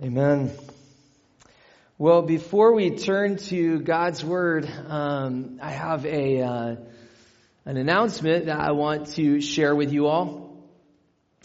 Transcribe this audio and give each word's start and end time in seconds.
Amen. 0.00 0.52
Well, 1.98 2.22
before 2.22 2.72
we 2.72 2.90
turn 2.90 3.36
to 3.48 3.80
God's 3.80 4.24
Word, 4.24 4.64
um, 4.86 5.58
I 5.60 5.72
have 5.72 6.06
a 6.06 6.40
uh, 6.40 6.76
an 7.64 7.76
announcement 7.76 8.46
that 8.46 8.60
I 8.60 8.70
want 8.70 9.08
to 9.14 9.40
share 9.40 9.74
with 9.74 9.92
you 9.92 10.06
all. 10.06 10.56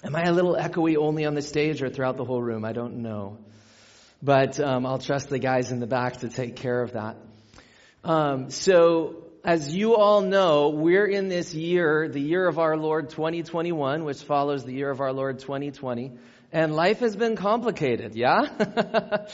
Am 0.03 0.15
I 0.15 0.25
a 0.25 0.31
little 0.31 0.55
echoey 0.55 0.97
only 0.97 1.25
on 1.25 1.33
the 1.33 1.41
stage 1.41 1.81
or 1.81 1.89
throughout 1.89 2.15
the 2.15 2.25
whole 2.25 2.43
room? 2.43 2.63
I 2.63 2.73
don't 2.73 2.97
know, 2.97 3.39
but 4.21 4.59
um, 4.59 4.85
I'll 4.85 4.99
trust 4.99 5.29
the 5.29 5.39
guys 5.39 5.71
in 5.71 5.79
the 5.79 5.87
back 5.87 6.17
to 6.17 6.29
take 6.29 6.55
care 6.55 6.83
of 6.83 6.91
that. 6.91 7.17
Um, 8.03 8.51
so, 8.51 9.23
as 9.43 9.73
you 9.73 9.95
all 9.95 10.21
know, 10.21 10.69
we're 10.69 11.07
in 11.07 11.27
this 11.27 11.55
year, 11.55 12.07
the 12.07 12.21
year 12.21 12.47
of 12.47 12.59
our 12.59 12.77
Lord 12.77 13.09
2021, 13.09 14.03
which 14.03 14.21
follows 14.21 14.63
the 14.63 14.73
year 14.73 14.91
of 14.91 15.01
our 15.01 15.11
Lord 15.11 15.39
2020. 15.39 16.11
And 16.53 16.75
life 16.75 16.99
has 16.99 17.15
been 17.15 17.35
complicated, 17.35 18.13
yeah? 18.13 18.41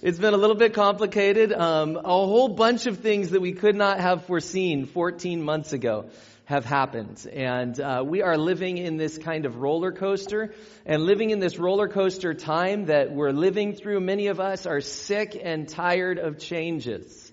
it's 0.00 0.18
been 0.20 0.32
a 0.32 0.36
little 0.36 0.54
bit 0.54 0.74
complicated. 0.74 1.52
Um, 1.52 1.96
a 1.96 2.02
whole 2.02 2.50
bunch 2.50 2.86
of 2.86 2.98
things 2.98 3.30
that 3.30 3.40
we 3.40 3.50
could 3.50 3.74
not 3.74 3.98
have 3.98 4.26
foreseen 4.26 4.86
14 4.86 5.42
months 5.42 5.72
ago 5.72 6.08
have 6.44 6.64
happened. 6.64 7.26
And 7.32 7.80
uh, 7.80 8.04
we 8.06 8.22
are 8.22 8.38
living 8.38 8.78
in 8.78 8.96
this 8.96 9.18
kind 9.18 9.44
of 9.44 9.56
roller 9.56 9.90
coaster. 9.90 10.54
And 10.86 11.02
living 11.02 11.30
in 11.30 11.40
this 11.40 11.58
roller 11.58 11.88
coaster 11.88 12.32
time 12.32 12.84
that 12.84 13.10
we're 13.10 13.32
living 13.32 13.74
through, 13.74 13.98
many 13.98 14.28
of 14.28 14.38
us 14.38 14.64
are 14.64 14.80
sick 14.80 15.36
and 15.42 15.68
tired 15.68 16.20
of 16.20 16.38
changes. 16.38 17.32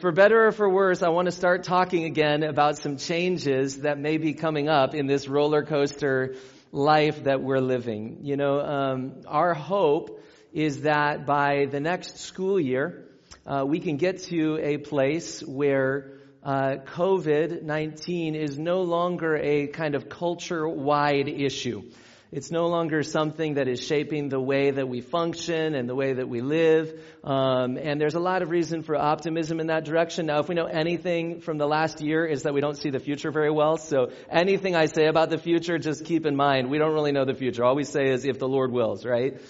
For 0.00 0.12
better 0.12 0.48
or 0.48 0.52
for 0.52 0.68
worse, 0.68 1.02
I 1.02 1.08
want 1.08 1.26
to 1.26 1.32
start 1.32 1.62
talking 1.62 2.04
again 2.04 2.42
about 2.42 2.76
some 2.76 2.98
changes 2.98 3.78
that 3.78 3.98
may 3.98 4.18
be 4.18 4.34
coming 4.34 4.68
up 4.68 4.94
in 4.94 5.06
this 5.06 5.28
roller 5.28 5.64
coaster 5.64 6.34
life 6.72 7.24
that 7.24 7.42
we're 7.42 7.60
living. 7.60 8.18
You 8.22 8.36
know, 8.36 8.60
um, 8.60 9.22
our 9.26 9.54
hope 9.54 10.22
is 10.52 10.82
that 10.82 11.26
by 11.26 11.66
the 11.66 11.80
next 11.80 12.18
school 12.18 12.58
year, 12.58 13.04
uh, 13.46 13.64
we 13.66 13.80
can 13.80 13.96
get 13.96 14.22
to 14.24 14.58
a 14.62 14.78
place 14.78 15.42
where 15.42 16.12
uh, 16.42 16.76
COVID 16.94 17.62
19 17.62 18.34
is 18.34 18.58
no 18.58 18.82
longer 18.82 19.36
a 19.36 19.66
kind 19.66 19.94
of 19.94 20.08
culture 20.08 20.68
wide 20.68 21.28
issue. 21.28 21.82
It's 22.30 22.50
no 22.50 22.66
longer 22.66 23.02
something 23.02 23.54
that 23.54 23.68
is 23.68 23.80
shaping 23.80 24.28
the 24.28 24.38
way 24.38 24.70
that 24.70 24.86
we 24.86 25.00
function 25.00 25.74
and 25.74 25.88
the 25.88 25.94
way 25.94 26.12
that 26.12 26.28
we 26.28 26.42
live. 26.42 26.92
Um, 27.24 27.78
and 27.78 27.98
there's 27.98 28.16
a 28.16 28.20
lot 28.20 28.42
of 28.42 28.50
reason 28.50 28.82
for 28.82 28.96
optimism 28.96 29.60
in 29.60 29.68
that 29.68 29.86
direction. 29.86 30.26
Now, 30.26 30.40
if 30.40 30.48
we 30.48 30.54
know 30.54 30.66
anything 30.66 31.40
from 31.40 31.56
the 31.56 31.66
last 31.66 32.02
year 32.02 32.26
is 32.26 32.42
that 32.42 32.52
we 32.52 32.60
don't 32.60 32.76
see 32.76 32.90
the 32.90 33.00
future 33.00 33.30
very 33.30 33.50
well. 33.50 33.78
So 33.78 34.12
anything 34.30 34.76
I 34.76 34.86
say 34.86 35.06
about 35.06 35.30
the 35.30 35.38
future, 35.38 35.78
just 35.78 36.04
keep 36.04 36.26
in 36.26 36.36
mind, 36.36 36.68
we 36.70 36.76
don't 36.76 36.92
really 36.92 37.12
know 37.12 37.24
the 37.24 37.34
future. 37.34 37.64
All 37.64 37.74
we 37.74 37.84
say 37.84 38.10
is 38.10 38.26
if 38.26 38.38
the 38.38 38.48
Lord 38.48 38.72
wills, 38.72 39.06
right? 39.06 39.40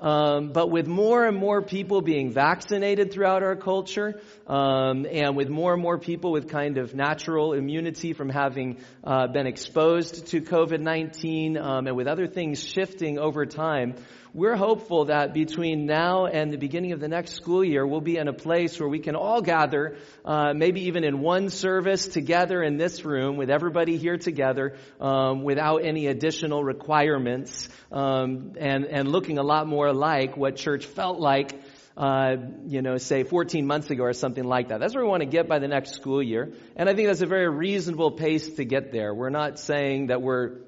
Um, 0.00 0.52
but 0.52 0.70
with 0.70 0.86
more 0.86 1.24
and 1.24 1.36
more 1.36 1.62
people 1.62 2.02
being 2.02 2.32
vaccinated 2.32 3.12
throughout 3.12 3.42
our 3.42 3.56
culture, 3.56 4.20
um, 4.46 5.06
and 5.10 5.36
with 5.36 5.48
more 5.48 5.72
and 5.72 5.82
more 5.82 5.98
people 5.98 6.32
with 6.32 6.48
kind 6.48 6.78
of 6.78 6.94
natural 6.94 7.52
immunity 7.52 8.12
from 8.12 8.28
having 8.28 8.78
uh, 9.04 9.28
been 9.28 9.46
exposed 9.46 10.26
to 10.28 10.40
COVID-19, 10.40 11.60
um, 11.60 11.86
and 11.86 11.96
with 11.96 12.08
other 12.08 12.26
things 12.26 12.62
shifting 12.62 13.18
over 13.18 13.46
time, 13.46 13.94
we're 14.34 14.56
hopeful 14.56 15.04
that 15.04 15.32
between 15.32 15.86
now 15.86 16.26
and 16.26 16.52
the 16.52 16.58
beginning 16.58 16.90
of 16.90 16.98
the 16.98 17.06
next 17.06 17.34
school 17.34 17.62
year, 17.62 17.86
we'll 17.86 18.00
be 18.00 18.16
in 18.16 18.26
a 18.26 18.32
place 18.32 18.80
where 18.80 18.88
we 18.88 18.98
can 18.98 19.14
all 19.14 19.40
gather, 19.40 19.96
uh, 20.24 20.52
maybe 20.52 20.86
even 20.86 21.04
in 21.04 21.20
one 21.20 21.50
service 21.50 22.08
together 22.08 22.60
in 22.60 22.76
this 22.76 23.04
room 23.04 23.36
with 23.36 23.48
everybody 23.48 23.96
here 23.96 24.18
together, 24.18 24.76
um, 25.00 25.44
without 25.44 25.84
any 25.84 26.08
additional 26.08 26.64
requirements, 26.64 27.68
um, 27.92 28.54
and 28.58 28.86
and 28.86 29.06
looking 29.06 29.38
a 29.38 29.44
lot 29.44 29.68
more 29.68 29.92
like 29.92 30.36
what 30.36 30.56
church 30.56 30.84
felt 30.84 31.20
like 31.20 31.52
uh, 31.96 32.34
you 32.66 32.82
know, 32.82 32.96
say 32.96 33.22
14 33.22 33.64
months 33.68 33.88
ago 33.90 34.02
or 34.02 34.12
something 34.12 34.42
like 34.42 34.70
that. 34.70 34.80
That's 34.80 34.96
where 34.96 35.04
we 35.04 35.10
want 35.10 35.22
to 35.22 35.28
get 35.28 35.46
by 35.48 35.60
the 35.60 35.68
next 35.68 35.94
school 35.94 36.20
year. 36.20 36.52
And 36.74 36.88
I 36.88 36.94
think 36.94 37.06
that's 37.06 37.22
a 37.22 37.26
very 37.26 37.48
reasonable 37.48 38.10
pace 38.10 38.54
to 38.54 38.64
get 38.64 38.90
there. 38.90 39.14
We're 39.14 39.30
not 39.30 39.60
saying 39.60 40.08
that 40.08 40.20
we're, 40.20 40.62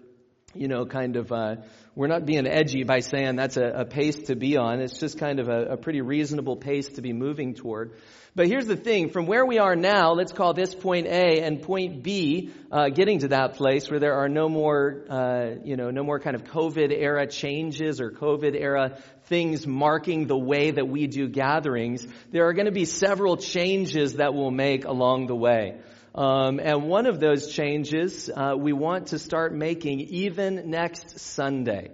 you 0.59 0.69
know, 0.69 0.87
kind 0.87 1.17
of, 1.17 1.31
uh, 1.33 1.57
we're 1.95 2.09
not 2.09 2.27
being 2.27 2.47
edgy 2.47 2.85
by 2.85 3.01
saying 3.01 3.37
that's 3.37 3.57
a, 3.57 3.65
a 3.65 3.85
pace 3.85 4.17
to 4.27 4.37
be 4.37 4.57
on. 4.57 4.81
It's 4.81 4.99
just 4.99 5.19
kind 5.19 5.41
of 5.41 5.49
a, 5.49 5.73
a, 5.73 5.77
pretty 5.77 6.03
reasonable 6.03 6.57
pace 6.57 6.89
to 6.91 7.01
be 7.01 7.13
moving 7.13 7.55
toward. 7.55 7.95
But 8.35 8.49
here's 8.49 8.67
the 8.67 8.77
thing: 8.77 9.09
from 9.09 9.27
where 9.27 9.47
we 9.47 9.59
are 9.59 9.75
now, 9.75 10.13
let's 10.13 10.33
call 10.33 10.53
this 10.53 10.75
point 10.75 11.07
A 11.07 11.41
and 11.41 11.63
point 11.63 12.03
B, 12.03 12.51
uh, 12.71 12.91
getting 12.91 13.21
to 13.21 13.29
that 13.29 13.55
place 13.55 13.91
where 13.91 13.99
there 13.99 14.15
are 14.15 14.29
no 14.29 14.49
more, 14.49 15.05
uh, 15.09 15.55
you 15.65 15.77
know, 15.77 15.91
no 15.91 16.05
more 16.05 16.21
kind 16.21 16.37
of 16.37 16.45
COVID 16.45 16.93
era 16.93 17.27
changes 17.27 17.99
or 17.99 18.11
COVID 18.11 18.55
era 18.61 18.99
things 19.25 19.67
marking 19.67 20.27
the 20.27 20.37
way 20.37 20.73
that 20.73 20.87
we 20.87 21.07
do 21.07 21.29
gatherings. 21.29 22.07
There 22.31 22.47
are 22.47 22.53
going 22.53 22.67
to 22.67 22.73
be 22.73 22.85
several 22.85 23.39
changes 23.39 24.15
that 24.15 24.35
we'll 24.35 24.51
make 24.51 24.85
along 24.85 25.27
the 25.27 25.35
way. 25.35 25.79
Um, 26.17 26.61
and 26.61 26.89
one 26.89 27.05
of 27.05 27.21
those 27.21 27.53
changes 27.53 28.31
uh, 28.35 28.55
we 28.57 28.73
want 28.73 29.09
to 29.09 29.19
start 29.19 29.55
making 29.55 30.01
even 30.01 30.71
next 30.71 31.19
Sunday. 31.19 31.91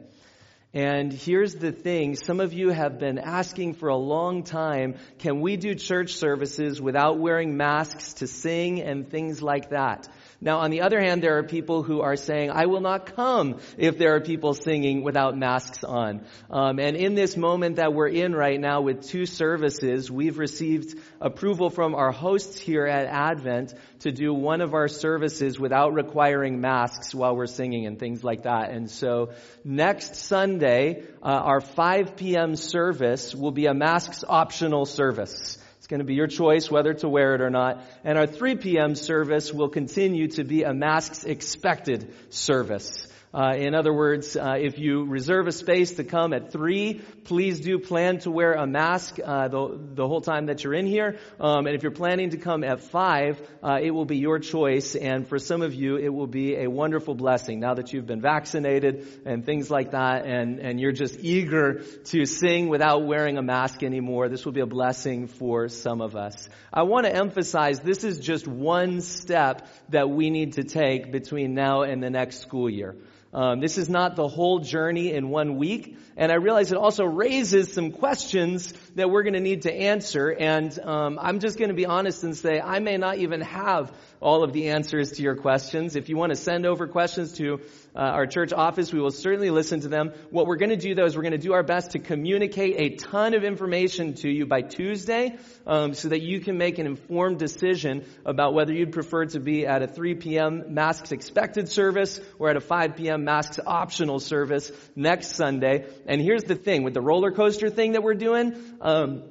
And 0.72 1.12
here's 1.12 1.56
the 1.56 1.72
thing. 1.72 2.14
Some 2.14 2.38
of 2.38 2.52
you 2.52 2.70
have 2.70 3.00
been 3.00 3.18
asking 3.18 3.74
for 3.74 3.88
a 3.88 3.96
long 3.96 4.44
time, 4.44 4.94
can 5.18 5.40
we 5.40 5.56
do 5.56 5.74
church 5.74 6.14
services 6.14 6.80
without 6.80 7.18
wearing 7.18 7.56
masks 7.56 8.14
to 8.14 8.28
sing 8.28 8.80
and 8.80 9.10
things 9.10 9.42
like 9.42 9.70
that? 9.70 10.08
Now, 10.44 10.58
on 10.58 10.72
the 10.72 10.80
other 10.80 11.00
hand, 11.00 11.22
there 11.22 11.38
are 11.38 11.44
people 11.44 11.84
who 11.84 12.00
are 12.00 12.16
saying, 12.16 12.50
I 12.50 12.66
will 12.66 12.80
not 12.80 13.14
come 13.14 13.60
if 13.78 13.96
there 13.96 14.16
are 14.16 14.20
people 14.20 14.54
singing 14.54 15.04
without 15.04 15.38
masks 15.38 15.84
on. 15.84 16.24
Um, 16.50 16.80
and 16.80 16.96
in 16.96 17.14
this 17.14 17.36
moment 17.36 17.76
that 17.76 17.94
we're 17.94 18.08
in 18.08 18.34
right 18.34 18.58
now 18.58 18.80
with 18.80 19.06
two 19.06 19.24
services, 19.24 20.10
we've 20.10 20.38
received 20.38 20.98
approval 21.20 21.70
from 21.70 21.94
our 21.94 22.10
hosts 22.10 22.58
here 22.58 22.86
at 22.86 23.06
Advent 23.06 23.72
to 24.00 24.10
do 24.10 24.34
one 24.34 24.62
of 24.62 24.74
our 24.74 24.88
services 24.88 25.60
without 25.60 25.94
requiring 25.94 26.60
masks 26.60 27.14
while 27.14 27.36
we're 27.36 27.46
singing 27.46 27.86
and 27.86 28.00
things 28.00 28.24
like 28.24 28.42
that. 28.42 28.70
And 28.70 28.90
so 28.90 29.30
next 29.62 30.16
Sunday, 30.16 31.04
uh, 31.22 31.26
our 31.26 31.60
5 31.60 32.16
p.m. 32.16 32.56
service 32.56 33.32
will 33.32 33.52
be 33.52 33.66
a 33.66 33.74
masks 33.74 34.24
optional 34.28 34.86
service 34.86 35.56
going 35.92 36.00
to 36.00 36.06
be 36.06 36.14
your 36.14 36.26
choice 36.26 36.70
whether 36.70 36.94
to 36.94 37.06
wear 37.06 37.34
it 37.34 37.42
or 37.42 37.50
not. 37.50 37.84
And 38.02 38.16
our 38.16 38.26
3 38.26 38.56
p.m. 38.56 38.94
service 38.94 39.52
will 39.52 39.68
continue 39.68 40.28
to 40.28 40.42
be 40.42 40.62
a 40.62 40.72
masks 40.72 41.24
expected 41.24 42.14
service. 42.30 43.06
Uh, 43.34 43.54
in 43.56 43.74
other 43.74 43.92
words, 43.92 44.36
uh, 44.36 44.56
if 44.58 44.78
you 44.78 45.04
reserve 45.04 45.46
a 45.46 45.52
space 45.52 45.92
to 45.92 46.04
come 46.04 46.34
at 46.34 46.52
three, 46.52 47.00
please 47.24 47.60
do 47.60 47.78
plan 47.78 48.18
to 48.18 48.30
wear 48.30 48.52
a 48.52 48.66
mask 48.66 49.18
uh, 49.24 49.48
the, 49.48 49.80
the 49.94 50.06
whole 50.06 50.20
time 50.20 50.46
that 50.46 50.62
you're 50.62 50.74
in 50.74 50.86
here. 50.86 51.18
Um, 51.40 51.66
and 51.66 51.74
if 51.74 51.82
you're 51.82 51.92
planning 51.92 52.30
to 52.30 52.36
come 52.36 52.62
at 52.62 52.80
five, 52.80 53.40
uh, 53.62 53.78
it 53.82 53.90
will 53.90 54.04
be 54.04 54.18
your 54.18 54.38
choice. 54.38 54.94
And 54.94 55.26
for 55.26 55.38
some 55.38 55.62
of 55.62 55.72
you, 55.72 55.96
it 55.96 56.10
will 56.10 56.26
be 56.26 56.56
a 56.56 56.68
wonderful 56.68 57.14
blessing 57.14 57.60
now 57.60 57.74
that 57.74 57.92
you've 57.92 58.06
been 58.06 58.20
vaccinated 58.20 59.06
and 59.24 59.46
things 59.46 59.70
like 59.70 59.92
that, 59.92 60.26
and 60.26 60.60
and 60.60 60.80
you're 60.80 60.92
just 60.92 61.18
eager 61.20 61.82
to 62.04 62.26
sing 62.26 62.68
without 62.68 63.06
wearing 63.06 63.38
a 63.38 63.42
mask 63.42 63.82
anymore. 63.82 64.28
This 64.28 64.44
will 64.44 64.52
be 64.52 64.60
a 64.60 64.66
blessing 64.66 65.26
for 65.26 65.68
some 65.68 66.00
of 66.00 66.16
us. 66.16 66.48
I 66.72 66.82
want 66.82 67.06
to 67.06 67.14
emphasize 67.14 67.80
this 67.80 68.04
is 68.04 68.20
just 68.20 68.46
one 68.46 69.00
step 69.00 69.66
that 69.88 70.10
we 70.10 70.30
need 70.30 70.54
to 70.54 70.64
take 70.64 71.12
between 71.12 71.54
now 71.54 71.82
and 71.82 72.02
the 72.02 72.10
next 72.10 72.40
school 72.40 72.68
year. 72.68 72.96
Um, 73.32 73.60
this 73.60 73.78
is 73.78 73.88
not 73.88 74.14
the 74.14 74.28
whole 74.28 74.58
journey 74.58 75.12
in 75.12 75.30
one 75.30 75.56
week. 75.56 75.96
And 76.18 76.30
I 76.30 76.34
realize 76.34 76.70
it 76.70 76.76
also 76.76 77.04
raises 77.04 77.72
some 77.72 77.90
questions 77.90 78.72
that 78.94 79.08
we're 79.08 79.22
going 79.22 79.32
to 79.32 79.40
need 79.40 79.62
to 79.62 79.72
answer. 79.72 80.28
And 80.28 80.78
um, 80.80 81.18
I'm 81.20 81.40
just 81.40 81.58
going 81.58 81.70
to 81.70 81.74
be 81.74 81.86
honest 81.86 82.24
and 82.24 82.36
say 82.36 82.60
I 82.60 82.78
may 82.80 82.98
not 82.98 83.16
even 83.18 83.40
have 83.40 83.90
all 84.20 84.44
of 84.44 84.52
the 84.52 84.68
answers 84.68 85.12
to 85.12 85.22
your 85.22 85.36
questions. 85.36 85.96
If 85.96 86.10
you 86.10 86.16
want 86.16 86.30
to 86.30 86.36
send 86.36 86.66
over 86.66 86.86
questions 86.86 87.32
to 87.34 87.60
uh, 87.94 87.98
our 87.98 88.26
church 88.26 88.52
office, 88.52 88.92
we 88.92 89.00
will 89.00 89.10
certainly 89.10 89.50
listen 89.50 89.80
to 89.80 89.88
them. 89.88 90.12
What 90.30 90.46
we're 90.46 90.56
going 90.56 90.70
to 90.70 90.76
do 90.76 90.94
though 90.94 91.04
is 91.04 91.14
we're 91.14 91.22
going 91.22 91.32
to 91.32 91.38
do 91.38 91.52
our 91.52 91.62
best 91.62 91.90
to 91.90 91.98
communicate 91.98 92.76
a 92.78 92.96
ton 92.96 93.34
of 93.34 93.44
information 93.44 94.14
to 94.14 94.30
you 94.30 94.46
by 94.46 94.62
Tuesday, 94.62 95.36
um, 95.66 95.92
so 95.94 96.08
that 96.08 96.22
you 96.22 96.40
can 96.40 96.56
make 96.56 96.78
an 96.78 96.86
informed 96.86 97.38
decision 97.38 98.04
about 98.24 98.54
whether 98.54 98.72
you'd 98.72 98.92
prefer 98.92 99.26
to 99.26 99.40
be 99.40 99.66
at 99.66 99.82
a 99.82 99.86
3 99.86 100.14
p.m. 100.14 100.74
masks 100.74 101.12
expected 101.12 101.68
service 101.68 102.18
or 102.38 102.48
at 102.48 102.56
a 102.56 102.60
5 102.60 102.96
p.m. 102.96 103.24
masks 103.24 103.60
optional 103.66 104.20
service 104.20 104.72
next 104.96 105.36
Sunday. 105.36 105.86
And 106.06 106.20
here's 106.20 106.44
the 106.44 106.54
thing 106.54 106.84
with 106.84 106.94
the 106.94 107.02
roller 107.02 107.30
coaster 107.30 107.68
thing 107.68 107.92
that 107.92 108.02
we're 108.02 108.14
doing. 108.14 108.54
Um, 108.80 109.24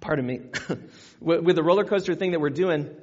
pardon 0.00 0.26
me. 0.26 0.40
with 1.20 1.56
the 1.56 1.62
roller 1.62 1.84
coaster 1.84 2.14
thing 2.14 2.32
that 2.32 2.40
we're 2.40 2.50
doing 2.50 2.94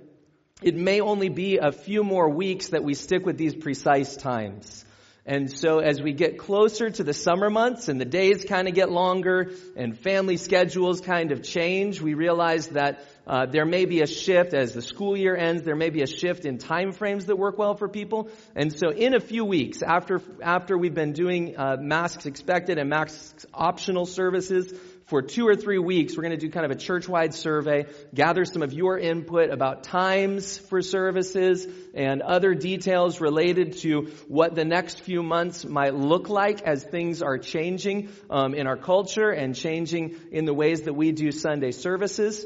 it 0.61 0.73
may 0.73 1.01
only 1.01 1.27
be 1.27 1.57
a 1.57 1.73
few 1.73 2.01
more 2.01 2.29
weeks 2.29 2.69
that 2.69 2.81
we 2.81 2.93
stick 2.93 3.25
with 3.25 3.37
these 3.37 3.53
precise 3.53 4.15
times. 4.15 4.85
And 5.25 5.51
so 5.51 5.79
as 5.79 6.01
we 6.01 6.13
get 6.13 6.37
closer 6.37 6.89
to 6.89 7.03
the 7.03 7.13
summer 7.13 7.49
months 7.49 7.89
and 7.89 7.99
the 7.99 8.05
days 8.05 8.45
kind 8.45 8.69
of 8.69 8.73
get 8.73 8.89
longer 8.89 9.51
and 9.75 9.97
family 9.99 10.37
schedules 10.37 11.01
kind 11.01 11.33
of 11.33 11.43
change, 11.43 11.99
we 11.99 12.13
realize 12.13 12.67
that 12.69 13.03
uh, 13.27 13.47
there 13.47 13.65
may 13.65 13.85
be 13.85 14.01
a 14.01 14.07
shift 14.07 14.53
as 14.53 14.73
the 14.73 14.81
school 14.81 15.17
year 15.17 15.35
ends. 15.35 15.63
There 15.63 15.75
may 15.75 15.89
be 15.89 16.03
a 16.03 16.07
shift 16.07 16.45
in 16.45 16.57
time 16.57 16.93
frames 16.93 17.25
that 17.25 17.37
work 17.37 17.57
well 17.57 17.75
for 17.75 17.89
people. 17.89 18.29
And 18.55 18.71
so 18.71 18.91
in 18.91 19.13
a 19.13 19.19
few 19.19 19.43
weeks, 19.43 19.81
after, 19.81 20.21
after 20.41 20.77
we've 20.77 20.93
been 20.93 21.13
doing 21.13 21.57
uh, 21.57 21.75
masks 21.81 22.27
expected 22.27 22.77
and 22.77 22.89
masks 22.89 23.45
optional 23.53 24.05
services, 24.05 24.71
for 25.05 25.21
two 25.21 25.47
or 25.47 25.55
three 25.55 25.77
weeks, 25.77 26.17
we're 26.17 26.23
going 26.23 26.37
to 26.37 26.45
do 26.45 26.49
kind 26.49 26.65
of 26.65 26.71
a 26.71 26.79
church-wide 26.79 27.35
survey, 27.35 27.85
gather 28.13 28.43
some 28.43 28.63
of 28.63 28.73
your 28.73 28.97
input 28.97 29.51
about 29.51 29.83
times 29.83 30.57
for 30.57 30.81
services 30.81 31.67
and 31.93 32.23
other 32.23 32.55
details 32.55 33.21
related 33.21 33.77
to 33.77 34.11
what 34.27 34.55
the 34.55 34.65
next 34.65 35.01
few 35.01 35.21
months 35.21 35.63
might 35.63 35.93
look 35.93 36.27
like 36.27 36.63
as 36.63 36.83
things 36.83 37.21
are 37.21 37.37
changing 37.37 38.09
um, 38.31 38.55
in 38.55 38.65
our 38.65 38.77
culture 38.77 39.29
and 39.29 39.55
changing 39.55 40.15
in 40.31 40.45
the 40.45 40.53
ways 40.53 40.81
that 40.83 40.93
we 40.93 41.11
do 41.11 41.31
Sunday 41.31 41.71
services. 41.71 42.43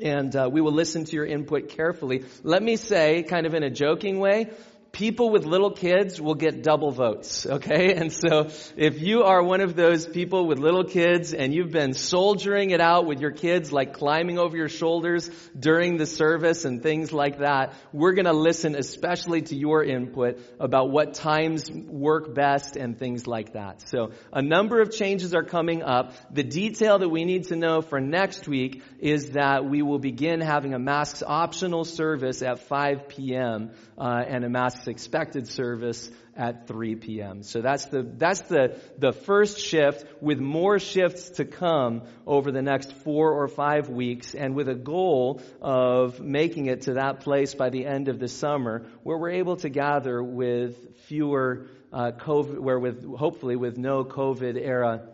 And 0.00 0.34
uh, 0.34 0.50
we 0.50 0.60
will 0.60 0.72
listen 0.72 1.04
to 1.04 1.12
your 1.12 1.24
input 1.24 1.68
carefully. 1.68 2.24
Let 2.42 2.60
me 2.60 2.74
say, 2.74 3.22
kind 3.22 3.46
of 3.46 3.54
in 3.54 3.62
a 3.62 3.70
joking 3.70 4.18
way, 4.18 4.50
people 4.94 5.30
with 5.30 5.44
little 5.44 5.72
kids 5.72 6.20
will 6.20 6.36
get 6.36 6.62
double 6.62 6.92
votes, 6.92 7.46
okay? 7.46 7.94
And 7.94 8.12
so 8.12 8.48
if 8.76 9.00
you 9.00 9.24
are 9.24 9.42
one 9.42 9.60
of 9.60 9.74
those 9.74 10.06
people 10.06 10.46
with 10.46 10.58
little 10.58 10.84
kids 10.84 11.34
and 11.34 11.52
you've 11.52 11.72
been 11.72 11.92
soldiering 11.92 12.70
it 12.70 12.80
out 12.80 13.04
with 13.04 13.20
your 13.20 13.32
kids, 13.32 13.72
like 13.72 13.92
climbing 13.92 14.38
over 14.38 14.56
your 14.56 14.68
shoulders 14.68 15.28
during 15.58 15.96
the 15.96 16.06
service 16.06 16.64
and 16.64 16.82
things 16.82 17.12
like 17.12 17.38
that, 17.38 17.74
we're 17.92 18.12
gonna 18.12 18.32
listen 18.32 18.76
especially 18.76 19.42
to 19.42 19.56
your 19.56 19.82
input 19.82 20.38
about 20.60 20.90
what 20.90 21.14
times 21.14 21.70
work 21.70 22.34
best 22.34 22.76
and 22.76 22.96
things 22.96 23.26
like 23.26 23.54
that. 23.54 23.86
So 23.88 24.12
a 24.32 24.42
number 24.42 24.80
of 24.80 24.92
changes 24.92 25.34
are 25.34 25.42
coming 25.42 25.82
up. 25.82 26.12
The 26.32 26.44
detail 26.44 27.00
that 27.00 27.08
we 27.08 27.24
need 27.24 27.48
to 27.48 27.56
know 27.56 27.82
for 27.82 28.00
next 28.00 28.46
week 28.46 28.82
is 29.00 29.30
that 29.30 29.64
we 29.64 29.82
will 29.82 29.98
begin 29.98 30.40
having 30.40 30.72
a 30.72 30.78
masks 30.78 31.22
optional 31.26 31.84
service 31.84 32.42
at 32.42 32.60
5 32.60 33.08
p.m. 33.08 33.72
Uh, 33.98 34.22
and 34.26 34.44
a 34.44 34.48
masks 34.84 34.88
expected 34.88 35.48
service 35.48 36.10
at 36.36 36.66
3 36.66 36.96
p.m. 36.96 37.42
So 37.42 37.60
that's 37.60 37.86
the, 37.86 38.02
that's 38.02 38.42
the, 38.42 38.76
the 38.98 39.12
first 39.12 39.58
shift 39.58 40.04
with 40.20 40.38
more 40.38 40.78
shifts 40.78 41.30
to 41.36 41.44
come 41.44 42.02
over 42.26 42.52
the 42.52 42.62
next 42.62 42.92
four 43.04 43.32
or 43.32 43.48
five 43.48 43.88
weeks 43.88 44.34
and 44.34 44.54
with 44.54 44.68
a 44.68 44.74
goal 44.74 45.40
of 45.60 46.20
making 46.20 46.66
it 46.66 46.82
to 46.82 46.94
that 46.94 47.20
place 47.20 47.54
by 47.54 47.70
the 47.70 47.86
end 47.86 48.08
of 48.08 48.18
the 48.18 48.28
summer 48.28 48.86
where 49.02 49.18
we're 49.18 49.38
able 49.38 49.56
to 49.56 49.68
gather 49.68 50.22
with 50.22 50.76
fewer 51.06 51.66
uh, 51.92 52.10
COVID, 52.12 52.58
where 52.58 52.78
with, 52.78 53.04
hopefully 53.04 53.56
with 53.56 53.78
no 53.78 54.04
COVID 54.04 54.56
era, 54.60 55.08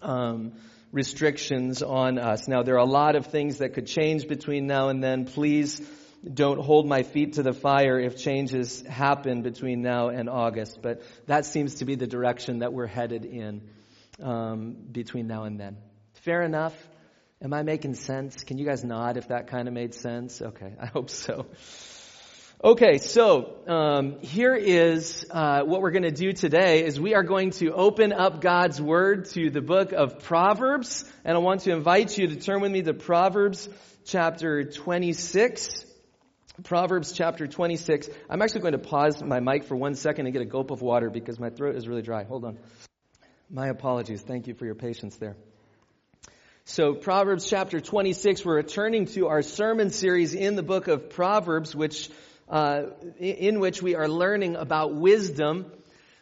um, 0.00 0.52
restrictions 0.92 1.82
on 1.82 2.18
us. 2.18 2.48
Now, 2.48 2.62
there 2.62 2.76
are 2.76 2.86
a 2.86 2.90
lot 2.90 3.16
of 3.16 3.26
things 3.26 3.58
that 3.58 3.74
could 3.74 3.86
change 3.86 4.26
between 4.26 4.66
now 4.66 4.88
and 4.88 5.02
then. 5.02 5.26
Please 5.26 5.80
don't 6.32 6.60
hold 6.60 6.86
my 6.86 7.02
feet 7.02 7.34
to 7.34 7.42
the 7.42 7.52
fire 7.52 7.98
if 7.98 8.16
changes 8.16 8.82
happen 8.82 9.42
between 9.42 9.82
now 9.82 10.08
and 10.08 10.28
August. 10.28 10.80
But 10.82 11.02
that 11.26 11.46
seems 11.46 11.76
to 11.76 11.84
be 11.84 11.94
the 11.94 12.06
direction 12.06 12.60
that 12.60 12.72
we're 12.72 12.86
headed 12.86 13.24
in 13.24 13.62
um, 14.22 14.76
between 14.90 15.26
now 15.26 15.44
and 15.44 15.58
then. 15.58 15.76
Fair 16.22 16.42
enough. 16.42 16.74
Am 17.42 17.52
I 17.52 17.62
making 17.62 17.94
sense? 17.94 18.44
Can 18.44 18.58
you 18.58 18.64
guys 18.64 18.82
nod 18.82 19.18
if 19.18 19.28
that 19.28 19.48
kind 19.48 19.68
of 19.68 19.74
made 19.74 19.94
sense? 19.94 20.40
Okay, 20.40 20.72
I 20.80 20.86
hope 20.86 21.10
so. 21.10 21.46
Okay, 22.64 22.96
so 22.96 23.54
um, 23.68 24.20
here 24.22 24.54
is 24.54 25.26
uh, 25.30 25.62
what 25.62 25.82
we're 25.82 25.90
going 25.90 26.04
to 26.04 26.10
do 26.10 26.32
today 26.32 26.84
is 26.84 26.98
we 26.98 27.14
are 27.14 27.22
going 27.22 27.50
to 27.50 27.72
open 27.74 28.14
up 28.14 28.40
God's 28.40 28.80
Word 28.80 29.26
to 29.32 29.50
the 29.50 29.60
book 29.60 29.92
of 29.92 30.20
Proverbs, 30.20 31.04
and 31.22 31.36
I 31.36 31.40
want 31.40 31.60
to 31.62 31.72
invite 31.72 32.16
you 32.16 32.28
to 32.28 32.36
turn 32.36 32.62
with 32.62 32.72
me 32.72 32.80
to 32.80 32.94
Proverbs 32.94 33.68
chapter 34.06 34.64
26. 34.64 35.84
Proverbs 36.64 37.12
chapter 37.12 37.46
26. 37.46 38.08
I'm 38.30 38.40
actually 38.40 38.62
going 38.62 38.72
to 38.72 38.78
pause 38.78 39.22
my 39.22 39.40
mic 39.40 39.64
for 39.64 39.76
one 39.76 39.94
second 39.94 40.26
and 40.26 40.32
get 40.32 40.40
a 40.40 40.46
gulp 40.46 40.70
of 40.70 40.80
water 40.80 41.10
because 41.10 41.38
my 41.38 41.50
throat 41.50 41.76
is 41.76 41.86
really 41.86 42.02
dry. 42.02 42.24
Hold 42.24 42.44
on. 42.44 42.58
My 43.50 43.68
apologies. 43.68 44.22
Thank 44.22 44.46
you 44.46 44.54
for 44.54 44.64
your 44.64 44.74
patience 44.74 45.16
there. 45.16 45.36
So, 46.64 46.94
Proverbs 46.94 47.48
chapter 47.48 47.78
26, 47.78 48.44
we're 48.44 48.56
returning 48.56 49.06
to 49.06 49.28
our 49.28 49.42
sermon 49.42 49.90
series 49.90 50.34
in 50.34 50.56
the 50.56 50.62
book 50.62 50.88
of 50.88 51.10
Proverbs, 51.10 51.76
which, 51.76 52.10
uh, 52.48 52.84
in 53.18 53.60
which 53.60 53.82
we 53.82 53.94
are 53.94 54.08
learning 54.08 54.56
about 54.56 54.94
wisdom, 54.94 55.70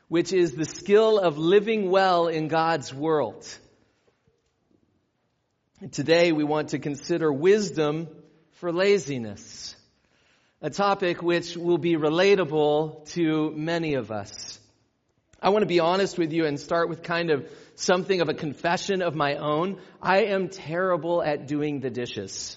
which 0.08 0.32
is 0.32 0.52
the 0.52 0.66
skill 0.66 1.18
of 1.18 1.38
living 1.38 1.90
well 1.90 2.26
in 2.26 2.48
God's 2.48 2.92
world. 2.92 3.46
Today, 5.92 6.32
we 6.32 6.44
want 6.44 6.70
to 6.70 6.78
consider 6.78 7.32
wisdom 7.32 8.08
for 8.54 8.70
laziness 8.70 9.73
a 10.64 10.70
topic 10.70 11.22
which 11.22 11.58
will 11.58 11.76
be 11.76 11.94
relatable 11.94 13.06
to 13.10 13.52
many 13.54 13.96
of 13.96 14.10
us. 14.10 14.58
I 15.38 15.50
want 15.50 15.60
to 15.60 15.66
be 15.66 15.80
honest 15.80 16.16
with 16.16 16.32
you 16.32 16.46
and 16.46 16.58
start 16.58 16.88
with 16.88 17.02
kind 17.02 17.30
of 17.30 17.46
something 17.74 18.22
of 18.22 18.30
a 18.30 18.34
confession 18.34 19.02
of 19.02 19.14
my 19.14 19.36
own. 19.36 19.78
I 20.00 20.24
am 20.24 20.48
terrible 20.48 21.22
at 21.22 21.46
doing 21.46 21.80
the 21.80 21.90
dishes. 21.90 22.56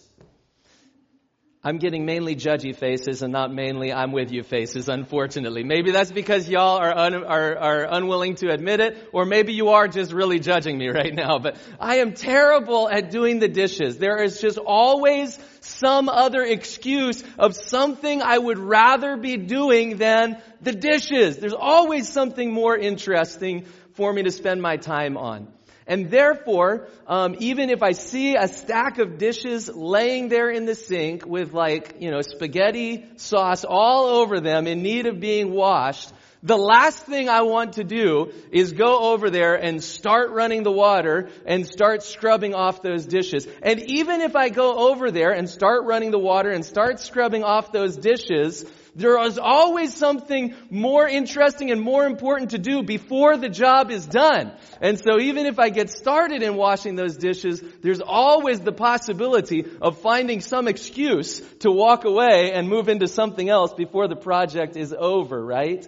I'm 1.67 1.79
getting 1.79 2.05
mainly 2.05 2.33
judgy 2.37 2.73
faces 2.73 3.21
and 3.21 3.33
not 3.33 3.53
mainly 3.53 3.91
I'm 3.91 4.13
with 4.13 4.31
you 4.31 4.41
faces, 4.41 4.87
unfortunately. 4.87 5.65
Maybe 5.65 5.91
that's 5.91 6.13
because 6.13 6.47
y'all 6.47 6.77
are, 6.77 6.97
un, 6.97 7.25
are, 7.25 7.57
are 7.57 7.87
unwilling 7.91 8.35
to 8.35 8.53
admit 8.53 8.79
it, 8.79 9.09
or 9.11 9.25
maybe 9.25 9.51
you 9.51 9.67
are 9.71 9.89
just 9.89 10.13
really 10.13 10.39
judging 10.39 10.77
me 10.77 10.87
right 10.99 11.13
now, 11.13 11.39
but 11.39 11.57
I 11.77 11.97
am 11.97 12.13
terrible 12.13 12.87
at 12.89 13.11
doing 13.11 13.39
the 13.39 13.49
dishes. 13.49 13.97
There 13.97 14.23
is 14.23 14.39
just 14.39 14.57
always 14.57 15.37
some 15.59 16.07
other 16.07 16.41
excuse 16.43 17.21
of 17.37 17.53
something 17.53 18.21
I 18.21 18.37
would 18.37 18.59
rather 18.59 19.17
be 19.17 19.35
doing 19.35 19.97
than 19.97 20.41
the 20.61 20.71
dishes. 20.71 21.35
There's 21.35 21.51
always 21.51 22.07
something 22.07 22.49
more 22.49 22.77
interesting 22.77 23.65
for 23.95 24.13
me 24.13 24.23
to 24.23 24.31
spend 24.31 24.61
my 24.61 24.77
time 24.77 25.17
on. 25.17 25.49
And 25.87 26.11
therefore, 26.11 26.87
um, 27.07 27.35
even 27.39 27.69
if 27.69 27.81
I 27.81 27.91
see 27.93 28.35
a 28.35 28.47
stack 28.47 28.99
of 28.99 29.17
dishes 29.17 29.69
laying 29.73 30.27
there 30.27 30.49
in 30.49 30.65
the 30.65 30.75
sink 30.75 31.25
with 31.25 31.53
like, 31.53 31.95
you 31.99 32.11
know, 32.11 32.21
spaghetti 32.21 33.05
sauce 33.15 33.63
all 33.63 34.07
over 34.07 34.41
them 34.41 34.67
in 34.67 34.83
need 34.83 35.05
of 35.05 35.21
being 35.21 35.53
washed, 35.53 36.11
the 36.43 36.57
last 36.57 37.05
thing 37.05 37.29
I 37.29 37.41
want 37.41 37.73
to 37.73 37.83
do 37.83 38.31
is 38.51 38.71
go 38.71 39.11
over 39.11 39.29
there 39.29 39.55
and 39.55 39.83
start 39.83 40.31
running 40.31 40.63
the 40.63 40.71
water 40.71 41.29
and 41.45 41.65
start 41.65 42.03
scrubbing 42.03 42.53
off 42.53 42.81
those 42.83 43.05
dishes. 43.05 43.47
And 43.63 43.79
even 43.89 44.21
if 44.21 44.35
I 44.35 44.49
go 44.49 44.89
over 44.89 45.09
there 45.09 45.31
and 45.31 45.49
start 45.49 45.85
running 45.85 46.11
the 46.11 46.19
water 46.19 46.49
and 46.49 46.63
start 46.63 46.99
scrubbing 46.99 47.43
off 47.43 47.71
those 47.71 47.97
dishes, 47.97 48.65
there 48.97 49.23
is 49.23 49.37
always 49.37 49.95
something 49.95 50.55
more 50.71 51.07
interesting 51.07 51.71
and 51.71 51.79
more 51.79 52.05
important 52.05 52.49
to 52.51 52.57
do 52.57 52.81
before 52.81 53.37
the 53.37 53.47
job 53.47 53.91
is 53.91 54.05
done. 54.07 54.51
And 54.81 54.99
so 54.99 55.19
even 55.19 55.45
if 55.45 55.59
I 55.59 55.69
get 55.69 55.91
started 55.91 56.41
in 56.41 56.55
washing 56.55 56.95
those 56.95 57.15
dishes, 57.15 57.61
there's 57.81 58.01
always 58.01 58.59
the 58.59 58.71
possibility 58.71 59.65
of 59.81 60.01
finding 60.01 60.41
some 60.41 60.67
excuse 60.67 61.41
to 61.59 61.71
walk 61.71 62.05
away 62.05 62.51
and 62.53 62.67
move 62.67 62.89
into 62.89 63.07
something 63.07 63.47
else 63.47 63.71
before 63.73 64.07
the 64.07 64.15
project 64.15 64.75
is 64.75 64.95
over, 64.97 65.45
right? 65.45 65.87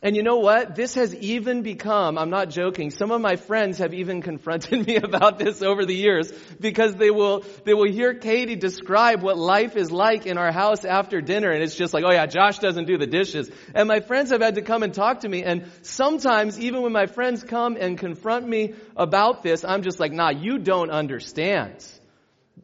And 0.00 0.14
you 0.14 0.22
know 0.22 0.36
what? 0.36 0.76
This 0.76 0.94
has 0.94 1.12
even 1.16 1.62
become, 1.62 2.18
I'm 2.18 2.30
not 2.30 2.50
joking, 2.50 2.90
some 2.90 3.10
of 3.10 3.20
my 3.20 3.34
friends 3.34 3.78
have 3.78 3.92
even 3.92 4.22
confronted 4.30 4.86
me 4.86 4.96
about 4.96 5.38
this 5.38 5.60
over 5.60 5.84
the 5.84 5.94
years 5.94 6.30
because 6.60 6.94
they 6.94 7.10
will, 7.10 7.44
they 7.64 7.74
will 7.74 7.90
hear 7.90 8.14
Katie 8.14 8.54
describe 8.54 9.22
what 9.22 9.36
life 9.36 9.76
is 9.76 9.90
like 9.90 10.26
in 10.26 10.38
our 10.38 10.52
house 10.52 10.84
after 10.84 11.20
dinner 11.20 11.50
and 11.50 11.64
it's 11.64 11.74
just 11.74 11.92
like, 11.92 12.04
oh 12.06 12.12
yeah, 12.12 12.26
Josh 12.26 12.60
doesn't 12.60 12.84
do 12.84 12.96
the 12.96 13.08
dishes. 13.08 13.50
And 13.74 13.88
my 13.88 13.98
friends 13.98 14.30
have 14.30 14.40
had 14.40 14.54
to 14.54 14.62
come 14.62 14.84
and 14.84 14.94
talk 14.94 15.20
to 15.20 15.28
me 15.28 15.42
and 15.42 15.68
sometimes 15.82 16.60
even 16.60 16.82
when 16.82 16.92
my 16.92 17.06
friends 17.06 17.42
come 17.42 17.76
and 17.76 17.98
confront 17.98 18.48
me 18.48 18.74
about 18.96 19.42
this, 19.42 19.64
I'm 19.64 19.82
just 19.82 19.98
like, 19.98 20.12
nah, 20.12 20.30
you 20.30 20.58
don't 20.58 20.90
understand. 20.90 21.84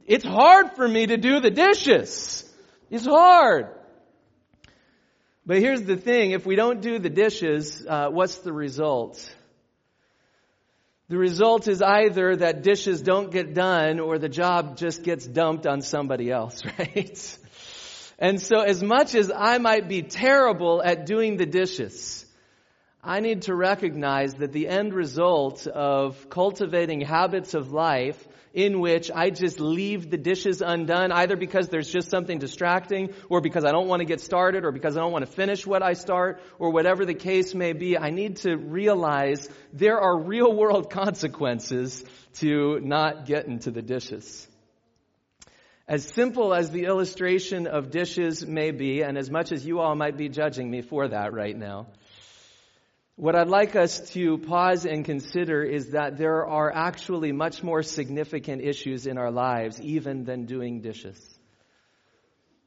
It's 0.06 0.24
hard 0.24 0.76
for 0.76 0.86
me 0.86 1.06
to 1.06 1.16
do 1.16 1.40
the 1.40 1.50
dishes. 1.50 2.48
It's 2.90 3.06
hard. 3.06 3.70
But 5.46 5.58
here's 5.58 5.82
the 5.82 5.96
thing 5.96 6.30
if 6.30 6.46
we 6.46 6.56
don't 6.56 6.80
do 6.80 6.98
the 6.98 7.10
dishes, 7.10 7.84
uh, 7.86 8.08
what's 8.08 8.38
the 8.38 8.52
result? 8.52 9.30
The 11.08 11.18
result 11.18 11.68
is 11.68 11.82
either 11.82 12.36
that 12.36 12.62
dishes 12.62 13.02
don't 13.02 13.30
get 13.30 13.52
done 13.52 14.00
or 14.00 14.18
the 14.18 14.30
job 14.30 14.78
just 14.78 15.02
gets 15.02 15.26
dumped 15.26 15.66
on 15.66 15.82
somebody 15.82 16.30
else, 16.30 16.62
right? 16.78 17.38
And 18.18 18.40
so 18.40 18.60
as 18.60 18.82
much 18.82 19.14
as 19.14 19.30
I 19.30 19.58
might 19.58 19.86
be 19.86 20.02
terrible 20.02 20.82
at 20.82 21.04
doing 21.04 21.36
the 21.36 21.44
dishes, 21.44 22.24
I 23.02 23.20
need 23.20 23.42
to 23.42 23.54
recognize 23.54 24.34
that 24.36 24.52
the 24.52 24.66
end 24.66 24.94
result 24.94 25.66
of 25.66 26.30
cultivating 26.30 27.02
habits 27.02 27.52
of 27.52 27.70
life 27.70 28.26
in 28.54 28.78
which 28.78 29.10
I 29.12 29.30
just 29.30 29.58
leave 29.58 30.10
the 30.10 30.16
dishes 30.16 30.62
undone, 30.62 31.10
either 31.10 31.36
because 31.36 31.68
there's 31.68 31.90
just 31.90 32.08
something 32.08 32.38
distracting, 32.38 33.12
or 33.28 33.40
because 33.40 33.64
I 33.64 33.72
don't 33.72 33.88
want 33.88 34.00
to 34.00 34.06
get 34.06 34.20
started, 34.20 34.64
or 34.64 34.70
because 34.70 34.96
I 34.96 35.00
don't 35.00 35.12
want 35.12 35.26
to 35.26 35.30
finish 35.30 35.66
what 35.66 35.82
I 35.82 35.94
start, 35.94 36.40
or 36.60 36.70
whatever 36.70 37.04
the 37.04 37.14
case 37.14 37.52
may 37.52 37.72
be, 37.72 37.98
I 37.98 38.10
need 38.10 38.36
to 38.38 38.56
realize 38.56 39.48
there 39.72 40.00
are 40.00 40.16
real 40.16 40.54
world 40.54 40.88
consequences 41.04 42.04
to 42.34 42.78
not 42.80 43.26
getting 43.26 43.58
to 43.60 43.72
the 43.72 43.82
dishes. 43.82 44.46
As 45.86 46.04
simple 46.04 46.54
as 46.54 46.70
the 46.70 46.84
illustration 46.84 47.66
of 47.66 47.90
dishes 47.90 48.46
may 48.46 48.70
be, 48.70 49.02
and 49.02 49.18
as 49.18 49.30
much 49.30 49.52
as 49.52 49.66
you 49.66 49.80
all 49.80 49.94
might 49.96 50.16
be 50.16 50.28
judging 50.28 50.70
me 50.70 50.80
for 50.80 51.08
that 51.08 51.34
right 51.34 51.56
now, 51.56 51.88
what 53.16 53.36
I'd 53.36 53.48
like 53.48 53.76
us 53.76 54.00
to 54.10 54.38
pause 54.38 54.86
and 54.86 55.04
consider 55.04 55.62
is 55.62 55.90
that 55.90 56.18
there 56.18 56.46
are 56.46 56.72
actually 56.74 57.30
much 57.30 57.62
more 57.62 57.82
significant 57.82 58.62
issues 58.62 59.06
in 59.06 59.18
our 59.18 59.30
lives 59.30 59.80
even 59.80 60.24
than 60.24 60.46
doing 60.46 60.80
dishes. 60.80 61.20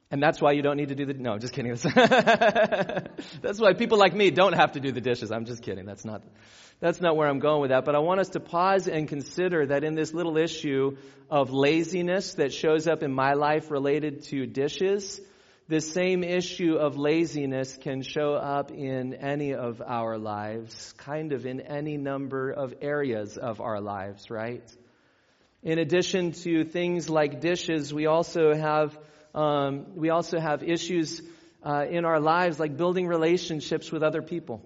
And 0.09 0.23
that's 0.23 0.41
why 0.41 0.53
you 0.53 0.61
don't 0.61 0.77
need 0.77 0.87
to 0.87 0.95
do 0.95 1.05
the, 1.05 1.15
no, 1.15 1.37
just 1.37 1.53
kidding. 1.53 1.73
that's 3.41 3.59
why 3.59 3.73
people 3.73 3.97
like 3.97 4.15
me 4.15 4.31
don't 4.31 4.53
have 4.53 4.71
to 4.73 4.79
do 4.79 4.93
the 4.93 5.01
dishes. 5.01 5.33
I'm 5.33 5.43
just 5.43 5.63
kidding. 5.63 5.85
That's 5.85 6.05
not, 6.05 6.23
that's 6.79 7.01
not 7.01 7.17
where 7.17 7.27
I'm 7.27 7.39
going 7.39 7.59
with 7.59 7.71
that. 7.71 7.83
But 7.83 7.95
I 7.95 7.99
want 7.99 8.21
us 8.21 8.29
to 8.29 8.39
pause 8.39 8.87
and 8.87 9.09
consider 9.09 9.65
that 9.65 9.83
in 9.83 9.95
this 9.95 10.13
little 10.13 10.37
issue 10.37 10.95
of 11.29 11.51
laziness 11.51 12.35
that 12.35 12.53
shows 12.53 12.87
up 12.87 13.03
in 13.03 13.11
my 13.11 13.33
life 13.33 13.69
related 13.69 14.23
to 14.27 14.45
dishes, 14.45 15.19
this 15.67 15.91
same 15.91 16.23
issue 16.23 16.75
of 16.75 16.97
laziness 16.97 17.77
can 17.77 18.01
show 18.01 18.33
up 18.35 18.71
in 18.71 19.13
any 19.13 19.53
of 19.53 19.81
our 19.81 20.17
lives, 20.17 20.93
kind 20.97 21.33
of 21.33 21.45
in 21.45 21.59
any 21.59 21.97
number 21.97 22.51
of 22.51 22.73
areas 22.81 23.37
of 23.37 23.59
our 23.59 23.81
lives, 23.81 24.29
right? 24.29 24.63
In 25.63 25.77
addition 25.77 26.31
to 26.43 26.63
things 26.63 27.09
like 27.09 27.41
dishes, 27.41 27.93
we 27.93 28.05
also 28.05 28.53
have 28.55 28.97
um, 29.35 29.87
we 29.95 30.09
also 30.09 30.39
have 30.39 30.63
issues 30.63 31.21
uh, 31.63 31.85
in 31.89 32.05
our 32.05 32.21
lives 32.21 32.59
like 32.59 32.77
building 32.77 33.05
relationships 33.05 33.91
with 33.91 34.03
other 34.03 34.21
people. 34.21 34.61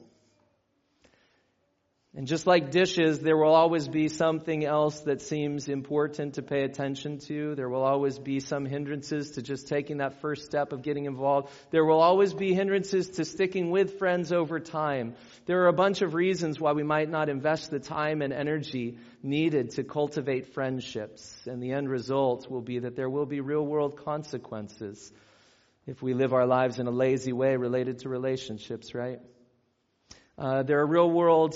And 2.13 2.27
just 2.27 2.45
like 2.45 2.71
dishes, 2.71 3.21
there 3.21 3.37
will 3.37 3.53
always 3.53 3.87
be 3.87 4.09
something 4.09 4.65
else 4.65 4.99
that 5.01 5.21
seems 5.21 5.69
important 5.69 6.33
to 6.33 6.41
pay 6.41 6.63
attention 6.63 7.19
to. 7.19 7.55
There 7.55 7.69
will 7.69 7.83
always 7.83 8.19
be 8.19 8.41
some 8.41 8.65
hindrances 8.65 9.31
to 9.31 9.41
just 9.41 9.69
taking 9.69 9.99
that 9.99 10.19
first 10.19 10.43
step 10.43 10.73
of 10.73 10.81
getting 10.81 11.05
involved. 11.05 11.53
There 11.69 11.85
will 11.85 12.01
always 12.01 12.33
be 12.33 12.53
hindrances 12.53 13.11
to 13.11 13.23
sticking 13.23 13.71
with 13.71 13.97
friends 13.97 14.33
over 14.33 14.59
time. 14.59 15.15
There 15.45 15.63
are 15.63 15.69
a 15.69 15.73
bunch 15.73 16.01
of 16.01 16.13
reasons 16.13 16.59
why 16.59 16.73
we 16.73 16.83
might 16.83 17.09
not 17.09 17.29
invest 17.29 17.71
the 17.71 17.79
time 17.79 18.21
and 18.21 18.33
energy 18.33 18.97
needed 19.23 19.71
to 19.71 19.85
cultivate 19.85 20.53
friendships. 20.53 21.33
And 21.45 21.63
the 21.63 21.71
end 21.71 21.89
result 21.89 22.51
will 22.51 22.61
be 22.61 22.79
that 22.79 22.97
there 22.97 23.09
will 23.09 23.25
be 23.25 23.39
real 23.39 23.65
world 23.65 24.03
consequences 24.03 25.13
if 25.87 26.01
we 26.01 26.13
live 26.13 26.33
our 26.33 26.45
lives 26.45 26.77
in 26.77 26.87
a 26.87 26.91
lazy 26.91 27.31
way 27.31 27.55
related 27.55 27.99
to 27.99 28.09
relationships, 28.09 28.93
right? 28.93 29.21
Uh, 30.37 30.63
there 30.63 30.79
are 30.79 30.85
real 30.85 31.09
world 31.09 31.55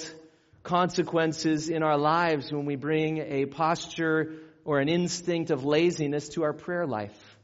consequences 0.65 1.69
in 1.69 1.83
our 1.83 1.97
lives 1.97 2.51
when 2.51 2.65
we 2.65 2.75
bring 2.75 3.19
a 3.19 3.45
posture 3.45 4.33
or 4.65 4.79
an 4.79 4.89
instinct 4.89 5.51
of 5.51 5.63
laziness 5.63 6.29
to 6.29 6.43
our 6.43 6.53
prayer 6.53 6.85
life. 6.85 7.37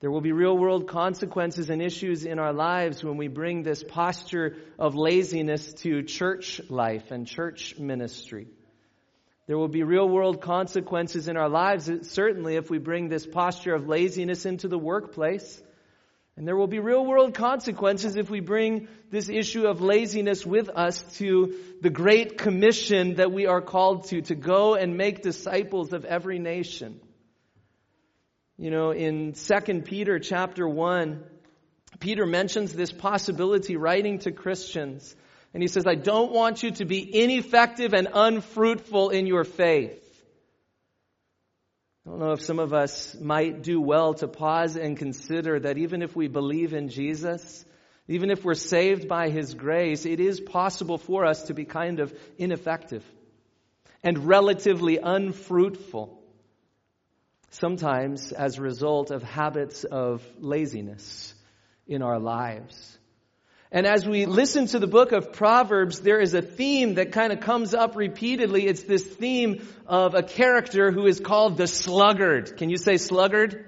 There 0.00 0.10
will 0.10 0.20
be 0.20 0.32
real 0.32 0.56
world 0.56 0.86
consequences 0.86 1.70
and 1.70 1.82
issues 1.82 2.24
in 2.24 2.38
our 2.38 2.52
lives 2.52 3.02
when 3.02 3.16
we 3.16 3.26
bring 3.26 3.62
this 3.62 3.82
posture 3.82 4.56
of 4.78 4.94
laziness 4.94 5.72
to 5.84 6.02
church 6.02 6.60
life 6.68 7.10
and 7.10 7.26
church 7.26 7.78
ministry. 7.78 8.46
There 9.48 9.58
will 9.58 9.68
be 9.68 9.82
real 9.82 10.08
world 10.08 10.40
consequences 10.40 11.26
in 11.26 11.36
our 11.36 11.48
lives, 11.48 11.90
certainly 12.10 12.56
if 12.56 12.70
we 12.70 12.78
bring 12.78 13.08
this 13.08 13.26
posture 13.26 13.74
of 13.74 13.88
laziness 13.88 14.44
into 14.44 14.68
the 14.68 14.78
workplace. 14.78 15.60
And 16.38 16.46
there 16.46 16.54
will 16.54 16.68
be 16.68 16.78
real 16.78 17.04
world 17.04 17.34
consequences 17.34 18.14
if 18.14 18.30
we 18.30 18.38
bring 18.38 18.86
this 19.10 19.28
issue 19.28 19.66
of 19.66 19.80
laziness 19.80 20.46
with 20.46 20.68
us 20.68 21.02
to 21.16 21.56
the 21.80 21.90
great 21.90 22.38
commission 22.38 23.16
that 23.16 23.32
we 23.32 23.46
are 23.46 23.60
called 23.60 24.04
to, 24.10 24.22
to 24.22 24.36
go 24.36 24.76
and 24.76 24.96
make 24.96 25.20
disciples 25.20 25.92
of 25.92 26.04
every 26.04 26.38
nation. 26.38 27.00
You 28.56 28.70
know, 28.70 28.92
in 28.92 29.32
2 29.32 29.80
Peter 29.80 30.20
chapter 30.20 30.68
1, 30.68 31.24
Peter 31.98 32.24
mentions 32.24 32.72
this 32.72 32.92
possibility 32.92 33.74
writing 33.74 34.20
to 34.20 34.30
Christians. 34.30 35.16
And 35.52 35.60
he 35.60 35.68
says, 35.68 35.88
I 35.88 35.96
don't 35.96 36.30
want 36.30 36.62
you 36.62 36.70
to 36.70 36.84
be 36.84 37.00
ineffective 37.20 37.94
and 37.94 38.06
unfruitful 38.14 39.10
in 39.10 39.26
your 39.26 39.42
faith. 39.42 40.07
I 42.08 42.10
don't 42.10 42.20
know 42.20 42.32
if 42.32 42.40
some 42.40 42.58
of 42.58 42.72
us 42.72 43.14
might 43.20 43.62
do 43.62 43.82
well 43.82 44.14
to 44.14 44.28
pause 44.28 44.76
and 44.76 44.96
consider 44.96 45.60
that 45.60 45.76
even 45.76 46.00
if 46.00 46.16
we 46.16 46.26
believe 46.26 46.72
in 46.72 46.88
Jesus, 46.88 47.66
even 48.08 48.30
if 48.30 48.46
we're 48.46 48.54
saved 48.54 49.08
by 49.08 49.28
His 49.28 49.52
grace, 49.52 50.06
it 50.06 50.18
is 50.18 50.40
possible 50.40 50.96
for 50.96 51.26
us 51.26 51.42
to 51.44 51.54
be 51.54 51.66
kind 51.66 52.00
of 52.00 52.18
ineffective 52.38 53.04
and 54.02 54.26
relatively 54.26 54.96
unfruitful. 54.96 56.18
Sometimes 57.50 58.32
as 58.32 58.56
a 58.56 58.62
result 58.62 59.10
of 59.10 59.22
habits 59.22 59.84
of 59.84 60.24
laziness 60.38 61.34
in 61.86 62.00
our 62.00 62.18
lives. 62.18 62.98
And 63.70 63.86
as 63.86 64.08
we 64.08 64.24
listen 64.24 64.66
to 64.68 64.78
the 64.78 64.86
book 64.86 65.12
of 65.12 65.34
Proverbs, 65.34 66.00
there 66.00 66.20
is 66.20 66.32
a 66.32 66.40
theme 66.40 66.94
that 66.94 67.12
kind 67.12 67.34
of 67.34 67.40
comes 67.40 67.74
up 67.74 67.96
repeatedly. 67.96 68.66
It's 68.66 68.82
this 68.82 69.06
theme 69.06 69.68
of 69.86 70.14
a 70.14 70.22
character 70.22 70.90
who 70.90 71.06
is 71.06 71.20
called 71.20 71.58
the 71.58 71.66
sluggard. 71.66 72.56
Can 72.56 72.70
you 72.70 72.78
say 72.78 72.96
sluggard? 72.96 73.66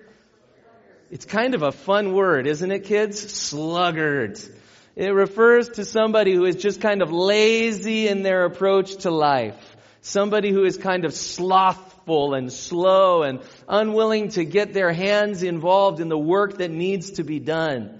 It's 1.10 1.26
kind 1.26 1.54
of 1.54 1.62
a 1.62 1.72
fun 1.72 2.14
word, 2.14 2.46
isn't 2.46 2.70
it, 2.70 2.84
kids? 2.84 3.20
Sluggard. 3.20 4.40
It 4.96 5.10
refers 5.10 5.68
to 5.70 5.84
somebody 5.84 6.34
who 6.34 6.46
is 6.46 6.56
just 6.56 6.80
kind 6.80 7.02
of 7.02 7.12
lazy 7.12 8.08
in 8.08 8.22
their 8.22 8.46
approach 8.46 8.96
to 9.02 9.10
life. 9.10 9.76
Somebody 10.00 10.50
who 10.50 10.64
is 10.64 10.78
kind 10.78 11.04
of 11.04 11.12
slothful 11.12 12.32
and 12.32 12.50
slow 12.50 13.22
and 13.22 13.40
unwilling 13.68 14.30
to 14.30 14.46
get 14.46 14.72
their 14.72 14.92
hands 14.92 15.42
involved 15.42 16.00
in 16.00 16.08
the 16.08 16.18
work 16.18 16.56
that 16.58 16.70
needs 16.70 17.12
to 17.12 17.22
be 17.22 17.38
done. 17.38 17.99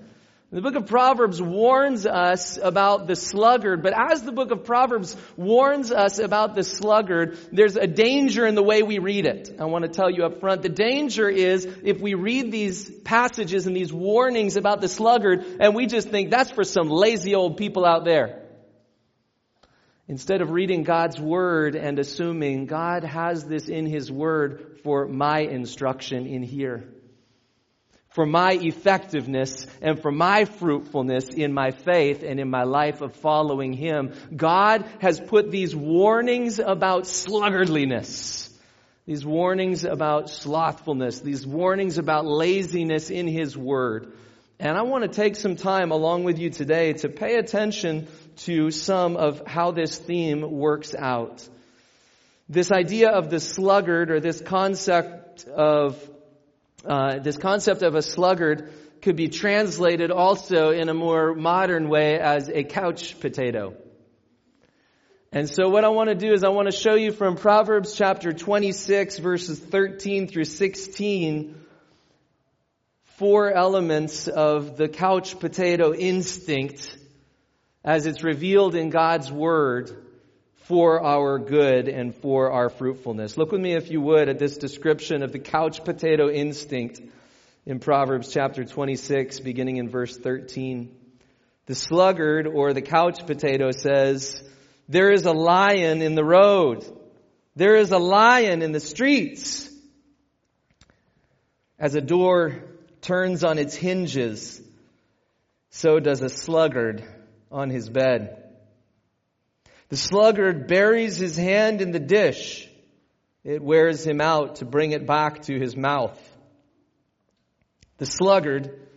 The 0.53 0.61
book 0.61 0.75
of 0.75 0.87
Proverbs 0.87 1.41
warns 1.41 2.07
us 2.07 2.59
about 2.61 3.07
the 3.07 3.15
sluggard, 3.15 3.85
but 3.85 3.95
as 3.97 4.23
the 4.23 4.33
book 4.33 4.51
of 4.51 4.65
Proverbs 4.65 5.17
warns 5.37 5.93
us 5.93 6.19
about 6.19 6.57
the 6.57 6.65
sluggard, 6.65 7.39
there's 7.53 7.77
a 7.77 7.87
danger 7.87 8.45
in 8.45 8.57
the 8.57 8.63
way 8.63 8.83
we 8.83 8.99
read 8.99 9.27
it. 9.27 9.55
I 9.61 9.67
want 9.67 9.85
to 9.85 9.89
tell 9.89 10.11
you 10.11 10.25
up 10.25 10.41
front. 10.41 10.63
The 10.63 10.69
danger 10.69 11.29
is 11.29 11.67
if 11.85 12.01
we 12.01 12.15
read 12.15 12.51
these 12.51 12.91
passages 12.91 13.69
and 13.69 13.77
these 13.77 13.93
warnings 13.93 14.57
about 14.57 14.81
the 14.81 14.89
sluggard 14.89 15.47
and 15.61 15.73
we 15.73 15.87
just 15.87 16.09
think 16.09 16.31
that's 16.31 16.51
for 16.51 16.65
some 16.65 16.89
lazy 16.89 17.37
old 17.37 17.57
people 17.57 17.87
out 17.87 18.05
there. 18.05 18.43
Instead 20.09 20.43
of 20.43 20.51
reading 20.51 20.83
God's 20.83 21.21
word 21.21 21.77
and 21.77 21.97
assuming 22.01 22.67
God 22.67 23.05
has 23.05 23.45
this 23.45 23.69
in 23.69 23.87
his 23.87 24.11
word 24.11 24.81
for 24.83 25.07
my 25.07 25.43
instruction 25.43 26.27
in 26.27 26.43
here 26.43 26.89
for 28.11 28.27
my 28.27 28.53
effectiveness 28.53 29.67
and 29.81 30.03
for 30.03 30.11
my 30.11 30.45
fruitfulness 30.45 31.29
in 31.29 31.53
my 31.53 31.71
faith 31.71 32.25
and 32.25 32.41
in 32.41 32.51
my 32.51 32.65
life 32.65 33.01
of 33.01 33.15
following 33.15 33.73
Him. 33.73 34.13
God 34.35 34.85
has 35.01 35.21
put 35.21 35.51
these 35.51 35.75
warnings 35.75 36.59
about 36.59 37.05
sluggardliness, 37.05 38.51
these 39.07 39.25
warnings 39.25 39.85
about 39.85 40.29
slothfulness, 40.29 41.21
these 41.21 41.47
warnings 41.47 41.99
about 41.99 42.27
laziness 42.27 43.11
in 43.11 43.29
His 43.29 43.57
Word. 43.57 44.13
And 44.59 44.77
I 44.77 44.83
want 44.83 45.05
to 45.05 45.09
take 45.09 45.37
some 45.37 45.57
time 45.57 45.91
along 45.93 46.25
with 46.25 46.39
you 46.39 46.51
today 46.51 46.93
to 46.95 47.09
pay 47.09 47.37
attention 47.37 48.09
to 48.39 48.71
some 48.71 49.17
of 49.17 49.47
how 49.47 49.71
this 49.71 49.97
theme 49.97 50.43
works 50.43 50.95
out. 50.95 51.49
This 52.49 52.73
idea 52.73 53.11
of 53.11 53.31
the 53.31 53.39
sluggard 53.39 54.11
or 54.11 54.19
this 54.19 54.41
concept 54.41 55.45
of 55.45 55.97
uh, 56.85 57.19
this 57.19 57.37
concept 57.37 57.83
of 57.83 57.95
a 57.95 58.03
sluggard 58.03 58.73
could 59.03 59.17
be 59.17 59.29
translated 59.29 60.11
also 60.11 60.71
in 60.71 60.89
a 60.89 60.95
more 60.95 61.35
modern 61.35 61.89
way 61.89 62.19
as 62.19 62.49
a 62.49 62.65
couch 62.65 63.19
potato. 63.21 63.75
And 65.33 65.49
so 65.49 65.69
what 65.69 65.85
I 65.85 65.89
want 65.89 66.09
to 66.09 66.15
do 66.15 66.33
is 66.33 66.43
I 66.43 66.49
want 66.49 66.71
to 66.71 66.77
show 66.77 66.95
you 66.95 67.13
from 67.13 67.37
Proverbs 67.37 67.95
chapter 67.95 68.33
26 68.33 69.19
verses 69.19 69.59
13 69.59 70.27
through 70.27 70.45
16 70.45 71.57
four 73.21 73.53
elements 73.53 74.29
of 74.29 74.79
the 74.79 74.89
couch 74.89 75.39
potato 75.39 75.93
instinct 75.93 76.97
as 77.85 78.07
it's 78.07 78.25
revealed 78.25 78.75
in 78.75 78.89
God's 78.89 79.31
word 79.31 80.10
for 80.71 81.05
our 81.05 81.41
good 81.41 81.89
and 81.89 82.15
for 82.15 82.53
our 82.53 82.71
fruitfulness. 82.71 83.37
Look 83.37 83.51
with 83.51 83.61
me, 83.61 83.73
if 83.73 83.91
you 83.91 84.01
would, 84.03 84.29
at 84.29 84.39
this 84.39 84.57
description 84.57 85.25
of 85.25 85.33
the 85.33 85.41
couch 85.41 85.83
potato 85.83 86.31
instinct 86.31 87.01
in 87.67 87.81
Proverbs 87.81 88.33
chapter 88.33 88.65
26, 88.65 89.41
beginning 89.41 89.79
in 89.79 89.89
verse 89.89 90.17
13. 90.17 90.95
The 91.67 91.75
sluggard 91.75 92.47
or 92.47 92.73
the 92.73 92.83
couch 92.83 93.27
potato 93.27 93.73
says, 93.73 94.41
there 94.89 95.11
is 95.11 95.25
a 95.25 95.33
lion 95.33 96.03
in 96.03 96.15
the 96.15 96.25
road. 96.25 96.87
There 97.57 97.75
is 97.75 97.91
a 97.91 97.99
lion 97.99 98.63
in 98.63 98.71
the 98.71 98.79
streets. 98.79 99.69
As 101.81 101.97
a 101.97 102.01
door 102.01 102.63
turns 103.01 103.43
on 103.43 103.59
its 103.59 103.75
hinges, 103.75 104.63
so 105.71 105.99
does 105.99 106.23
a 106.23 106.29
sluggard 106.29 107.03
on 107.51 107.71
his 107.71 107.89
bed. 107.89 108.40
The 109.91 109.97
sluggard 109.97 110.67
buries 110.67 111.17
his 111.17 111.37
hand 111.37 111.81
in 111.81 111.91
the 111.91 112.01
dish. 112.01 112.69
It 113.45 113.63
wears 113.63 114.07
him 114.07 114.21
out 114.21 114.57
to 114.57 114.65
bring 114.65 114.93
it 114.93 115.07
back 115.07 115.43
to 115.43 115.59
his 115.59 115.77
mouth. 115.77 116.19
The 117.99 118.07
sluggard 118.07 118.89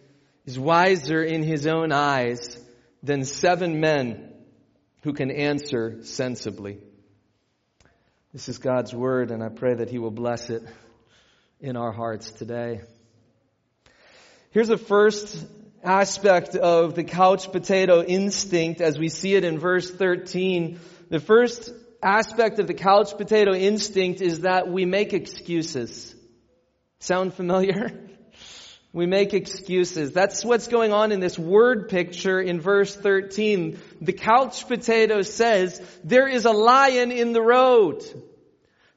is 0.45 0.57
wiser 0.57 1.21
in 1.21 1.43
his 1.43 1.67
own 1.67 1.91
eyes 1.91 2.57
than 3.01 3.25
seven 3.25 3.81
men 3.81 4.33
who 5.01 5.13
can 5.13 5.29
answer 5.29 6.03
sensibly. 6.03 6.79
This 8.31 8.49
is 8.49 8.57
God's 8.57 8.95
word, 8.95 9.29
and 9.29 9.43
I 9.43 9.49
pray 9.49 9.75
that 9.75 9.89
He 9.89 9.99
will 9.99 10.11
bless 10.11 10.49
it 10.49 10.63
in 11.59 11.77
our 11.77 11.91
hearts 11.91 12.31
today. 12.31 12.81
Here's 14.51 14.69
a 14.69 14.77
first 14.77 15.45
aspect 15.83 16.55
of 16.55 16.95
the 16.95 17.03
couch 17.03 17.51
potato 17.51 18.01
instinct 18.01 18.81
as 18.81 18.97
we 18.97 19.09
see 19.09 19.35
it 19.35 19.43
in 19.43 19.59
verse 19.59 19.91
13. 19.91 20.79
The 21.09 21.19
first 21.19 21.71
aspect 22.01 22.59
of 22.59 22.67
the 22.67 22.73
couch 22.73 23.17
potato 23.17 23.53
instinct 23.53 24.21
is 24.21 24.41
that 24.41 24.67
we 24.67 24.85
make 24.85 25.13
excuses. 25.13 26.15
Sound 26.99 27.33
familiar? 27.33 27.99
We 28.95 29.07
make 29.07 29.33
excuses. 29.33 30.11
That's 30.11 30.45
what's 30.45 30.67
going 30.67 30.93
on 30.93 31.11
in 31.11 31.19
this 31.19 31.37
word 31.37 31.89
picture 31.89 32.39
in 32.39 32.61
verse 32.61 32.95
13. 32.95 33.79
The 34.01 34.13
couch 34.13 34.67
potato 34.67 35.23
says, 35.23 35.81
there 36.03 36.27
is 36.27 36.45
a 36.45 36.51
lion 36.51 37.11
in 37.11 37.33
the 37.33 37.41
road. 37.41 38.03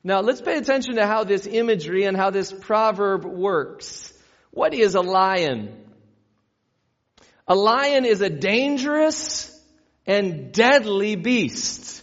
Now 0.05 0.21
let's 0.21 0.43
pay 0.43 0.59
attention 0.59 0.97
to 0.97 1.07
how 1.07 1.25
this 1.25 1.47
imagery 1.47 2.05
and 2.05 2.15
how 2.15 2.29
this 2.29 2.53
proverb 2.53 3.25
works. 3.25 4.13
What 4.51 4.75
is 4.75 4.97
a 4.97 5.01
lion? 5.01 5.86
A 7.49 7.55
lion 7.55 8.05
is 8.05 8.21
a 8.21 8.31
dangerous 8.31 9.53
and 10.07 10.53
deadly 10.53 11.17
beast. 11.17 12.03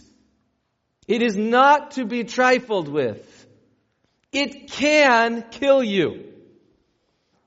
It 1.06 1.22
is 1.22 1.36
not 1.36 1.92
to 1.92 2.06
be 2.06 2.24
trifled 2.24 2.88
with. 2.88 3.46
It 4.32 4.70
can 4.70 5.44
kill 5.50 5.82
you. 5.82 6.32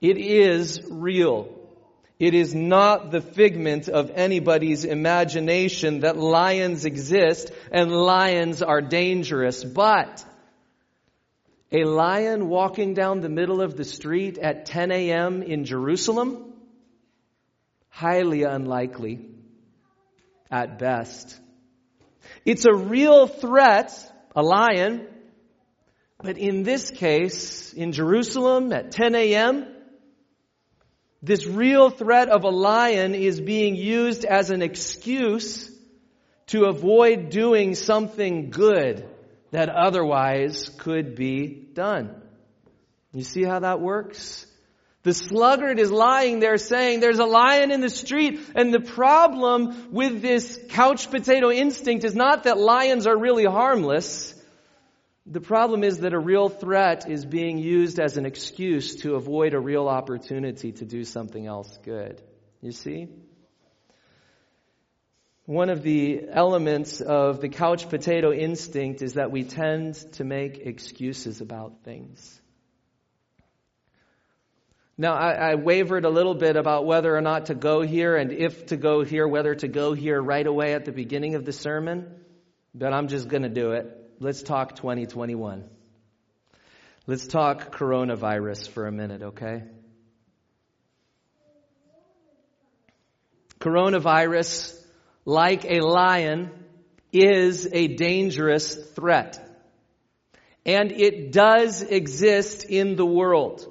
It 0.00 0.16
is 0.16 0.80
real. 0.88 1.54
It 2.18 2.34
is 2.34 2.54
not 2.54 3.10
the 3.10 3.20
figment 3.20 3.88
of 3.88 4.10
anybody's 4.14 4.84
imagination 4.84 6.00
that 6.00 6.16
lions 6.16 6.84
exist 6.84 7.52
and 7.70 7.92
lions 7.92 8.62
are 8.62 8.80
dangerous, 8.80 9.62
but 9.62 10.24
a 11.70 11.84
lion 11.84 12.48
walking 12.48 12.94
down 12.94 13.20
the 13.20 13.28
middle 13.28 13.60
of 13.60 13.76
the 13.76 13.84
street 13.84 14.38
at 14.38 14.66
10 14.66 14.90
a.m. 14.90 15.42
in 15.42 15.64
Jerusalem? 15.64 16.47
Highly 17.98 18.44
unlikely 18.44 19.26
at 20.52 20.78
best. 20.78 21.36
It's 22.44 22.64
a 22.64 22.72
real 22.72 23.26
threat, 23.26 23.90
a 24.36 24.40
lion, 24.40 25.08
but 26.22 26.38
in 26.38 26.62
this 26.62 26.92
case, 26.92 27.72
in 27.72 27.90
Jerusalem 27.90 28.72
at 28.72 28.92
10 28.92 29.16
a.m., 29.16 29.66
this 31.24 31.44
real 31.44 31.90
threat 31.90 32.28
of 32.28 32.44
a 32.44 32.50
lion 32.50 33.16
is 33.16 33.40
being 33.40 33.74
used 33.74 34.24
as 34.24 34.50
an 34.50 34.62
excuse 34.62 35.68
to 36.46 36.66
avoid 36.66 37.30
doing 37.30 37.74
something 37.74 38.50
good 38.50 39.08
that 39.50 39.70
otherwise 39.70 40.68
could 40.78 41.16
be 41.16 41.48
done. 41.74 42.14
You 43.12 43.24
see 43.24 43.42
how 43.42 43.58
that 43.58 43.80
works? 43.80 44.46
The 45.08 45.14
sluggard 45.14 45.78
is 45.78 45.90
lying 45.90 46.38
there 46.38 46.58
saying 46.58 47.00
there's 47.00 47.18
a 47.18 47.24
lion 47.24 47.70
in 47.70 47.80
the 47.80 47.88
street 47.88 48.40
and 48.54 48.74
the 48.74 48.80
problem 48.80 49.90
with 49.90 50.20
this 50.20 50.60
couch 50.68 51.10
potato 51.10 51.50
instinct 51.50 52.04
is 52.04 52.14
not 52.14 52.42
that 52.42 52.58
lions 52.58 53.06
are 53.06 53.16
really 53.16 53.46
harmless. 53.46 54.34
The 55.24 55.40
problem 55.40 55.82
is 55.82 56.00
that 56.00 56.12
a 56.12 56.18
real 56.18 56.50
threat 56.50 57.08
is 57.08 57.24
being 57.24 57.56
used 57.56 57.98
as 57.98 58.18
an 58.18 58.26
excuse 58.26 58.96
to 58.96 59.14
avoid 59.14 59.54
a 59.54 59.58
real 59.58 59.88
opportunity 59.88 60.72
to 60.72 60.84
do 60.84 61.04
something 61.04 61.46
else 61.46 61.78
good. 61.86 62.20
You 62.60 62.72
see? 62.72 63.08
One 65.46 65.70
of 65.70 65.82
the 65.82 66.26
elements 66.30 67.00
of 67.00 67.40
the 67.40 67.48
couch 67.48 67.88
potato 67.88 68.30
instinct 68.30 69.00
is 69.00 69.14
that 69.14 69.30
we 69.30 69.44
tend 69.44 69.94
to 70.16 70.24
make 70.24 70.58
excuses 70.58 71.40
about 71.40 71.82
things. 71.82 72.42
Now, 75.00 75.14
I, 75.14 75.52
I, 75.52 75.54
wavered 75.54 76.04
a 76.04 76.10
little 76.10 76.34
bit 76.34 76.56
about 76.56 76.84
whether 76.84 77.16
or 77.16 77.20
not 77.20 77.46
to 77.46 77.54
go 77.54 77.82
here 77.82 78.16
and 78.16 78.32
if 78.32 78.66
to 78.66 78.76
go 78.76 79.04
here, 79.04 79.28
whether 79.28 79.54
to 79.54 79.68
go 79.68 79.92
here 79.92 80.20
right 80.20 80.44
away 80.44 80.74
at 80.74 80.84
the 80.84 80.90
beginning 80.90 81.36
of 81.36 81.44
the 81.44 81.52
sermon, 81.52 82.16
but 82.74 82.92
I'm 82.92 83.06
just 83.06 83.28
going 83.28 83.44
to 83.44 83.48
do 83.48 83.72
it 83.72 83.98
let's 84.20 84.42
talk 84.42 84.76
2021. 84.76 85.64
Let's 87.06 87.26
talk 87.26 87.74
coronavirus 87.74 88.68
for 88.68 88.86
a 88.86 88.92
minute, 88.92 89.22
okay? 89.22 89.62
Coronavirus, 93.60 94.78
like 95.24 95.64
a 95.64 95.80
lion, 95.80 96.50
is 97.12 97.68
a 97.72 97.88
dangerous 97.88 98.74
threat. 98.94 99.44
And 100.66 100.92
it 100.92 101.32
does 101.32 101.82
exist 101.82 102.64
in 102.64 102.96
the 102.96 103.06
world. 103.06 103.66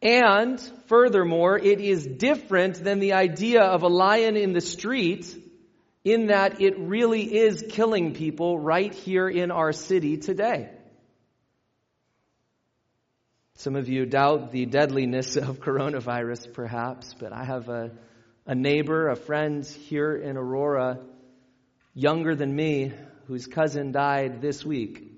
And 0.00 0.60
furthermore, 0.86 1.58
it 1.58 1.80
is 1.80 2.06
different 2.06 2.82
than 2.82 3.00
the 3.00 3.14
idea 3.14 3.62
of 3.62 3.82
a 3.82 3.88
lion 3.88 4.36
in 4.36 4.52
the 4.52 4.60
street 4.60 5.26
in 6.04 6.28
that 6.28 6.60
it 6.60 6.78
really 6.78 7.22
is 7.22 7.64
killing 7.68 8.14
people 8.14 8.58
right 8.58 8.94
here 8.94 9.28
in 9.28 9.50
our 9.50 9.72
city 9.72 10.16
today. 10.16 10.70
Some 13.54 13.74
of 13.74 13.88
you 13.88 14.06
doubt 14.06 14.52
the 14.52 14.66
deadliness 14.66 15.36
of 15.36 15.58
coronavirus, 15.58 16.54
perhaps, 16.54 17.12
but 17.18 17.32
I 17.32 17.44
have 17.44 17.68
a, 17.68 17.90
a 18.46 18.54
neighbor, 18.54 19.08
a 19.08 19.16
friend 19.16 19.66
here 19.66 20.14
in 20.14 20.36
Aurora, 20.36 21.00
younger 21.92 22.36
than 22.36 22.54
me, 22.54 22.92
whose 23.26 23.48
cousin 23.48 23.90
died 23.90 24.40
this 24.40 24.64
week 24.64 25.12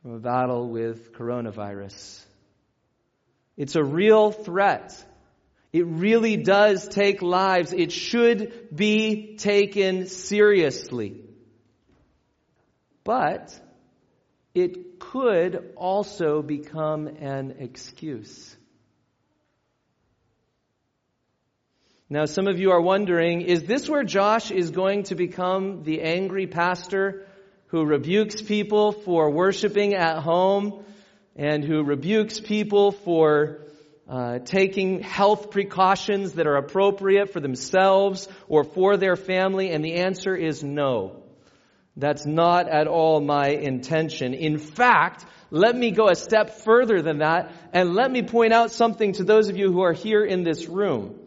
from 0.00 0.14
a 0.14 0.20
battle 0.20 0.68
with 0.68 1.12
coronavirus. 1.12 2.24
It's 3.58 3.76
a 3.76 3.84
real 3.84 4.30
threat 4.30 5.04
it 5.72 5.86
really 5.86 6.36
does 6.36 6.88
take 6.88 7.20
lives. 7.20 7.72
It 7.72 7.92
should 7.92 8.74
be 8.74 9.36
taken 9.36 10.06
seriously. 10.06 11.20
But 13.04 13.58
it 14.54 14.98
could 14.98 15.72
also 15.76 16.42
become 16.42 17.06
an 17.06 17.56
excuse. 17.58 18.56
Now, 22.10 22.24
some 22.24 22.48
of 22.48 22.58
you 22.58 22.70
are 22.70 22.80
wondering, 22.80 23.42
is 23.42 23.64
this 23.64 23.86
where 23.86 24.04
Josh 24.04 24.50
is 24.50 24.70
going 24.70 25.04
to 25.04 25.14
become 25.14 25.82
the 25.82 26.00
angry 26.00 26.46
pastor 26.46 27.26
who 27.66 27.84
rebukes 27.84 28.40
people 28.40 28.92
for 28.92 29.30
worshiping 29.30 29.92
at 29.92 30.20
home 30.22 30.84
and 31.38 31.64
who 31.64 31.84
rebukes 31.84 32.40
people 32.40 32.90
for 32.90 33.60
uh, 34.08 34.40
taking 34.40 35.00
health 35.00 35.50
precautions 35.50 36.32
that 36.32 36.46
are 36.46 36.56
appropriate 36.56 37.32
for 37.32 37.40
themselves 37.40 38.28
or 38.48 38.64
for 38.64 38.96
their 38.96 39.16
family? 39.16 39.70
And 39.70 39.84
the 39.84 39.94
answer 39.94 40.34
is 40.34 40.64
no. 40.64 41.22
That's 41.96 42.26
not 42.26 42.68
at 42.68 42.86
all 42.88 43.20
my 43.20 43.48
intention. 43.48 44.34
In 44.34 44.58
fact, 44.58 45.24
let 45.50 45.74
me 45.74 45.92
go 45.92 46.08
a 46.08 46.14
step 46.14 46.60
further 46.60 47.00
than 47.00 47.18
that 47.18 47.52
and 47.72 47.94
let 47.94 48.10
me 48.10 48.22
point 48.22 48.52
out 48.52 48.70
something 48.70 49.12
to 49.14 49.24
those 49.24 49.48
of 49.48 49.56
you 49.56 49.72
who 49.72 49.82
are 49.82 49.92
here 49.92 50.24
in 50.24 50.42
this 50.42 50.66
room. 50.66 51.18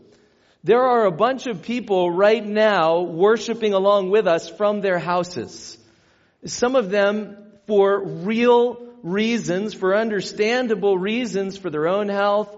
There 0.64 0.84
are 0.84 1.06
a 1.06 1.12
bunch 1.12 1.48
of 1.48 1.64
people 1.64 2.12
right 2.12 2.46
now 2.46 3.02
worshiping 3.02 3.74
along 3.74 4.12
with 4.12 4.28
us 4.28 4.48
from 4.48 4.82
their 4.82 5.00
houses. 5.00 5.78
Some 6.46 6.76
of 6.76 6.90
them 6.92 7.38
for 7.66 8.04
real 8.04 8.91
reasons, 9.04 9.74
for 9.74 9.96
understandable 9.96 10.98
reasons 10.98 11.58
for 11.58 11.70
their 11.70 11.88
own 11.88 12.10
health, 12.10 12.58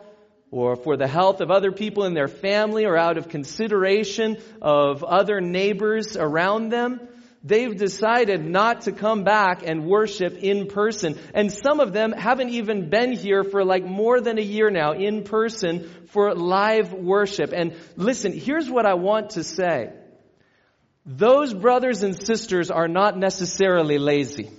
or 0.52 0.76
for 0.76 0.98
the 0.98 1.08
health 1.08 1.42
of 1.42 1.50
other 1.50 1.72
people 1.72 2.04
in 2.04 2.14
their 2.14 2.28
family 2.28 2.86
or 2.86 2.96
out 2.96 3.18
of 3.18 3.28
consideration 3.28 4.38
of 4.62 5.04
other 5.04 5.42
neighbors 5.42 6.16
around 6.16 6.70
them. 6.70 7.00
they've 7.44 7.76
decided 7.76 8.44
not 8.44 8.82
to 8.82 8.92
come 8.92 9.24
back 9.24 9.64
and 9.66 9.86
worship 9.86 10.38
in 10.38 10.68
person. 10.68 11.20
And 11.34 11.52
some 11.52 11.80
of 11.80 11.92
them 11.92 12.14
haven't 12.14 12.50
even 12.50 12.90
been 12.90 13.12
here 13.12 13.44
for 13.44 13.66
like 13.66 13.84
more 13.84 14.22
than 14.22 14.40
a 14.40 14.42
year 14.42 14.70
now 14.70 14.94
in 14.94 15.24
person 15.24 15.90
for 16.08 16.34
live 16.34 16.94
worship. 16.94 17.52
And 17.54 17.76
listen, 17.98 18.32
here's 18.32 18.70
what 18.70 18.86
I 18.86 18.94
want 18.94 19.32
to 19.32 19.44
say. 19.44 19.92
Those 21.06 21.54
brothers 21.54 22.02
and 22.04 22.16
sisters 22.16 22.72
are 22.72 22.88
not 22.88 23.18
necessarily 23.18 23.98
lazy. 23.98 24.50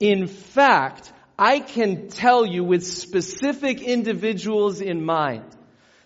In 0.00 0.26
fact, 0.26 1.12
I 1.38 1.60
can 1.60 2.08
tell 2.08 2.46
you 2.46 2.64
with 2.64 2.86
specific 2.86 3.82
individuals 3.82 4.80
in 4.80 5.04
mind 5.04 5.44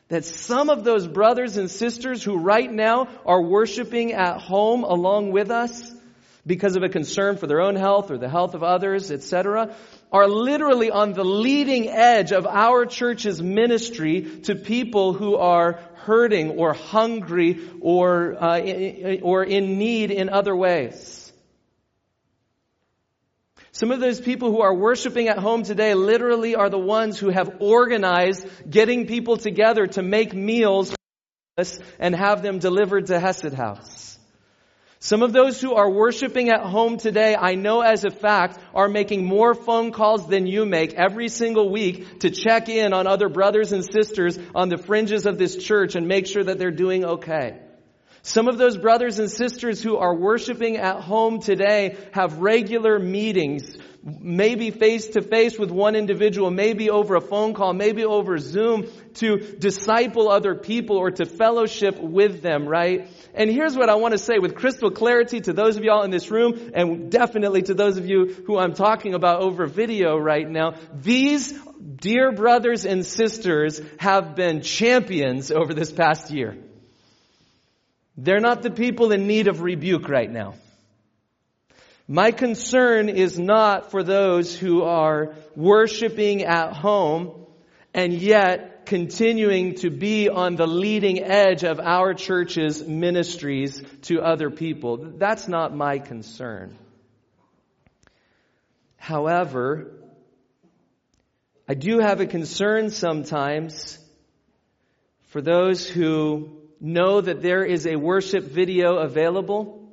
that 0.09 0.24
some 0.24 0.70
of 0.70 0.85
those 0.85 1.07
brothers 1.07 1.57
and 1.57 1.70
sisters 1.70 2.22
who 2.22 2.38
right 2.38 2.70
now 2.70 3.09
are 3.24 3.42
worshiping 3.42 4.12
at 4.12 4.38
home 4.40 4.85
along 4.85 5.33
with 5.33 5.50
us 5.50 5.92
because 6.46 6.74
of 6.76 6.83
a 6.83 6.88
concern 6.88 7.37
for 7.37 7.46
their 7.46 7.61
own 7.61 7.76
health 7.76 8.11
or 8.11 8.18
the 8.18 8.29
health 8.29 8.55
of 8.55 8.62
others, 8.62 9.11
etc., 9.11 9.74
are 10.11 10.26
literally 10.29 10.90
on 10.90 11.12
the 11.12 11.24
leading 11.24 11.88
edge 11.88 12.33
of 12.33 12.46
our 12.46 12.87
church's 12.87 13.42
ministry 13.42 14.22
to 14.42 14.55
people 14.55 15.12
who 15.12 15.37
are 15.37 15.81
hurting 15.94 16.50
or 16.50 16.72
hungry 16.72 17.61
or, 17.81 18.35
uh, 18.42 19.16
or 19.22 19.44
in 19.44 19.79
need 19.79 20.11
in 20.11 20.29
other 20.29 20.57
ways. 20.57 21.29
Some 23.72 23.92
of 23.92 24.00
those 24.00 24.20
people 24.20 24.50
who 24.50 24.62
are 24.62 24.74
worshiping 24.74 25.28
at 25.28 25.38
home 25.38 25.62
today 25.62 25.94
literally 25.94 26.56
are 26.56 26.68
the 26.68 26.78
ones 26.78 27.18
who 27.18 27.30
have 27.30 27.59
organized 27.61 28.44
getting 28.68 29.06
people 29.06 29.37
together 29.37 29.87
to 29.87 30.02
make 30.02 30.35
meals 30.35 30.94
and 31.98 32.14
have 32.14 32.42
them 32.42 32.59
delivered 32.59 33.06
to 33.06 33.20
Hesed 33.20 33.54
House. 33.54 34.18
Some 34.98 35.22
of 35.22 35.33
those 35.33 35.61
who 35.61 35.74
are 35.74 35.90
worshiping 35.90 36.50
at 36.50 36.61
home 36.61 36.98
today, 36.98 37.35
I 37.35 37.54
know 37.54 37.80
as 37.80 38.04
a 38.04 38.11
fact, 38.11 38.59
are 38.74 38.88
making 38.88 39.24
more 39.24 39.54
phone 39.54 39.92
calls 39.92 40.28
than 40.28 40.46
you 40.46 40.66
make 40.66 40.92
every 40.92 41.28
single 41.28 41.70
week 41.70 42.20
to 42.20 42.30
check 42.30 42.68
in 42.68 42.92
on 42.92 43.06
other 43.06 43.30
brothers 43.30 43.72
and 43.72 43.83
sisters 43.83 44.38
on 44.54 44.68
the 44.68 44.76
fringes 44.76 45.24
of 45.24 45.38
this 45.38 45.56
church 45.56 45.94
and 45.94 46.06
make 46.06 46.26
sure 46.26 46.44
that 46.44 46.59
they're 46.59 46.70
doing 46.70 47.04
okay. 47.04 47.61
Some 48.22 48.48
of 48.48 48.59
those 48.59 48.76
brothers 48.76 49.18
and 49.18 49.30
sisters 49.30 49.83
who 49.83 49.96
are 49.96 50.14
worshiping 50.14 50.76
at 50.76 51.00
home 51.00 51.40
today 51.40 51.96
have 52.12 52.38
regular 52.38 52.98
meetings, 52.98 53.78
maybe 54.02 54.70
face 54.70 55.06
to 55.09 55.22
face 55.22 55.59
with 55.59 55.70
one 55.70 55.96
individual, 55.96 56.50
maybe 56.50 56.90
over 56.90 57.16
a 57.16 57.20
phone 57.22 57.54
call, 57.54 57.72
maybe 57.72 58.04
over 58.04 58.37
Zoom 58.37 58.87
to 59.14 59.38
disciple 59.59 60.28
other 60.28 60.54
people 60.54 60.96
or 60.98 61.11
to 61.11 61.24
fellowship 61.24 61.98
with 61.98 62.42
them, 62.42 62.66
right? 62.68 63.09
And 63.35 63.50
here's 63.50 63.74
what 63.74 63.88
I 63.88 63.94
want 63.94 64.12
to 64.12 64.18
say 64.18 64.38
with 64.38 64.54
crystal 64.54 64.90
clarity 64.90 65.40
to 65.40 65.54
those 65.54 65.78
of 65.78 65.85
y'all 65.85 66.02
in 66.02 66.11
this 66.11 66.30
room 66.30 66.72
and 66.74 67.11
definitely 67.11 67.62
to 67.62 67.74
those 67.74 67.96
of 67.96 68.06
you 68.06 68.26
who 68.46 68.59
I'm 68.59 68.74
talking 68.74 69.14
about 69.14 69.40
over 69.40 69.66
video 69.66 70.18
right 70.18 70.48
now. 70.48 70.74
These 70.92 71.59
dear 71.96 72.33
brothers 72.33 72.85
and 72.85 73.04
sisters 73.04 73.80
have 73.98 74.35
been 74.35 74.61
champions 74.61 75.50
over 75.50 75.72
this 75.72 75.90
past 75.90 76.30
year. 76.30 76.59
They're 78.22 78.40
not 78.40 78.62
the 78.62 78.70
people 78.70 79.12
in 79.12 79.26
need 79.26 79.48
of 79.48 79.62
rebuke 79.62 80.06
right 80.11 80.30
now. 80.30 80.54
My 82.06 82.33
concern 82.33 83.09
is 83.09 83.38
not 83.38 83.90
for 83.90 84.02
those 84.02 84.54
who 84.54 84.83
are 84.83 85.37
worshiping 85.56 86.42
at 86.42 86.74
home 86.74 87.46
and 87.94 88.12
yet 88.12 88.85
continuing 88.85 89.76
to 89.76 89.88
be 89.88 90.28
on 90.28 90.56
the 90.56 90.66
leading 90.66 91.22
edge 91.22 91.64
of 91.64 91.80
our 91.80 92.12
church's 92.12 92.87
ministries 92.87 93.83
to 94.02 94.20
other 94.20 94.50
people. 94.50 94.98
That's 95.16 95.48
not 95.48 95.74
my 95.74 95.98
concern. 95.98 96.76
However, 98.98 99.92
I 101.66 101.72
do 101.72 102.00
have 102.00 102.20
a 102.20 102.26
concern 102.26 102.90
sometimes 102.90 103.98
for 105.28 105.40
those 105.40 105.88
who 105.88 106.60
know 106.80 107.20
that 107.20 107.42
there 107.42 107.64
is 107.64 107.86
a 107.86 107.96
worship 107.96 108.44
video 108.44 108.96
available? 108.96 109.92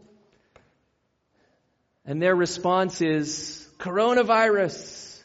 And 2.05 2.21
their 2.21 2.35
response 2.35 3.01
is, 3.01 3.67
coronavirus. 3.79 5.21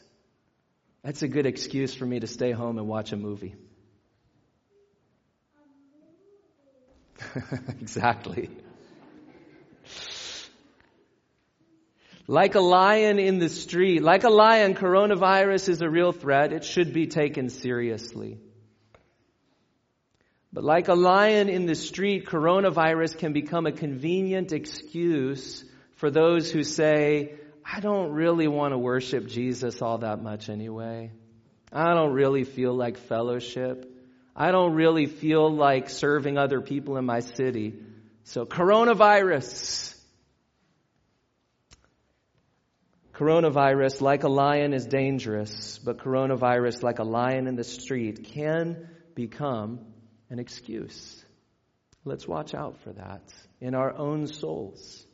That's 1.03 1.21
a 1.21 1.27
good 1.27 1.45
excuse 1.45 1.93
for 1.93 2.05
me 2.05 2.19
to 2.19 2.27
stay 2.27 2.51
home 2.51 2.77
and 2.77 2.87
watch 2.87 3.13
a 3.13 3.17
movie. 3.17 3.55
exactly. 7.81 8.49
Like 12.27 12.55
a 12.55 12.61
lion 12.61 13.19
in 13.19 13.39
the 13.39 13.49
street, 13.49 14.01
like 14.01 14.23
a 14.23 14.29
lion, 14.29 14.75
coronavirus 14.75 15.69
is 15.69 15.81
a 15.81 15.89
real 15.89 16.13
threat. 16.13 16.53
It 16.53 16.63
should 16.63 16.93
be 16.93 17.07
taken 17.07 17.49
seriously. 17.49 18.39
But 20.53 20.63
like 20.63 20.87
a 20.87 20.93
lion 20.93 21.49
in 21.49 21.65
the 21.65 21.73
street, 21.73 22.27
coronavirus 22.27 23.17
can 23.17 23.33
become 23.33 23.65
a 23.65 23.71
convenient 23.71 24.51
excuse 24.51 25.65
for 25.95 26.11
those 26.11 26.51
who 26.51 26.61
say, 26.63 27.33
I 27.65 27.79
don't 27.79 28.11
really 28.11 28.47
want 28.47 28.73
to 28.73 28.77
worship 28.77 29.25
Jesus 29.25 29.81
all 29.81 29.97
that 29.99 30.21
much 30.21 30.49
anyway. 30.49 31.11
I 31.71 31.95
don't 31.95 32.13
really 32.13 32.43
feel 32.43 32.75
like 32.75 32.97
fellowship. 32.97 33.89
I 34.35 34.51
don't 34.51 34.75
really 34.75 35.07
feel 35.07 35.51
like 35.51 35.89
serving 35.89 36.37
other 36.37 36.61
people 36.61 36.97
in 36.97 37.05
my 37.05 37.21
city. 37.21 37.73
So 38.25 38.45
coronavirus. 38.45 39.95
Coronavirus, 43.15 44.01
like 44.01 44.23
a 44.23 44.29
lion, 44.29 44.73
is 44.73 44.85
dangerous, 44.85 45.79
but 45.79 45.97
coronavirus, 45.97 46.83
like 46.83 46.99
a 46.99 47.03
lion 47.03 47.47
in 47.47 47.55
the 47.55 47.63
street, 47.63 48.23
can 48.23 48.89
become 49.15 49.79
an 50.33 50.39
excuse. 50.39 51.23
Let's 52.05 52.27
watch 52.27 52.55
out 52.55 52.79
for 52.79 52.91
that 52.93 53.21
in 53.61 53.75
our 53.75 53.95
own 53.95 54.25
souls. 54.25 55.05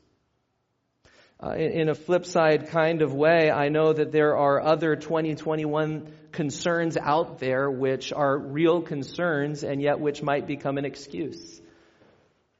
Uh, 1.43 1.55
in, 1.55 1.89
a 1.89 1.95
flip 1.95 2.25
side 2.25 2.69
kind 2.69 3.01
of 3.01 3.13
way, 3.13 3.51
I 3.51 3.67
know 3.67 3.91
that 3.91 4.13
there 4.13 4.38
are 4.38 4.62
other 4.62 4.95
2021 4.95 6.08
concerns 6.32 6.95
out 6.95 7.39
there 7.39 7.69
which 7.69 8.13
are 8.13 8.38
real 8.38 8.82
concerns 8.82 9.63
and 9.63 9.82
yet 9.82 9.99
which 9.99 10.23
might 10.23 10.47
become 10.47 10.77
an 10.77 10.86
excuse. 10.86 11.62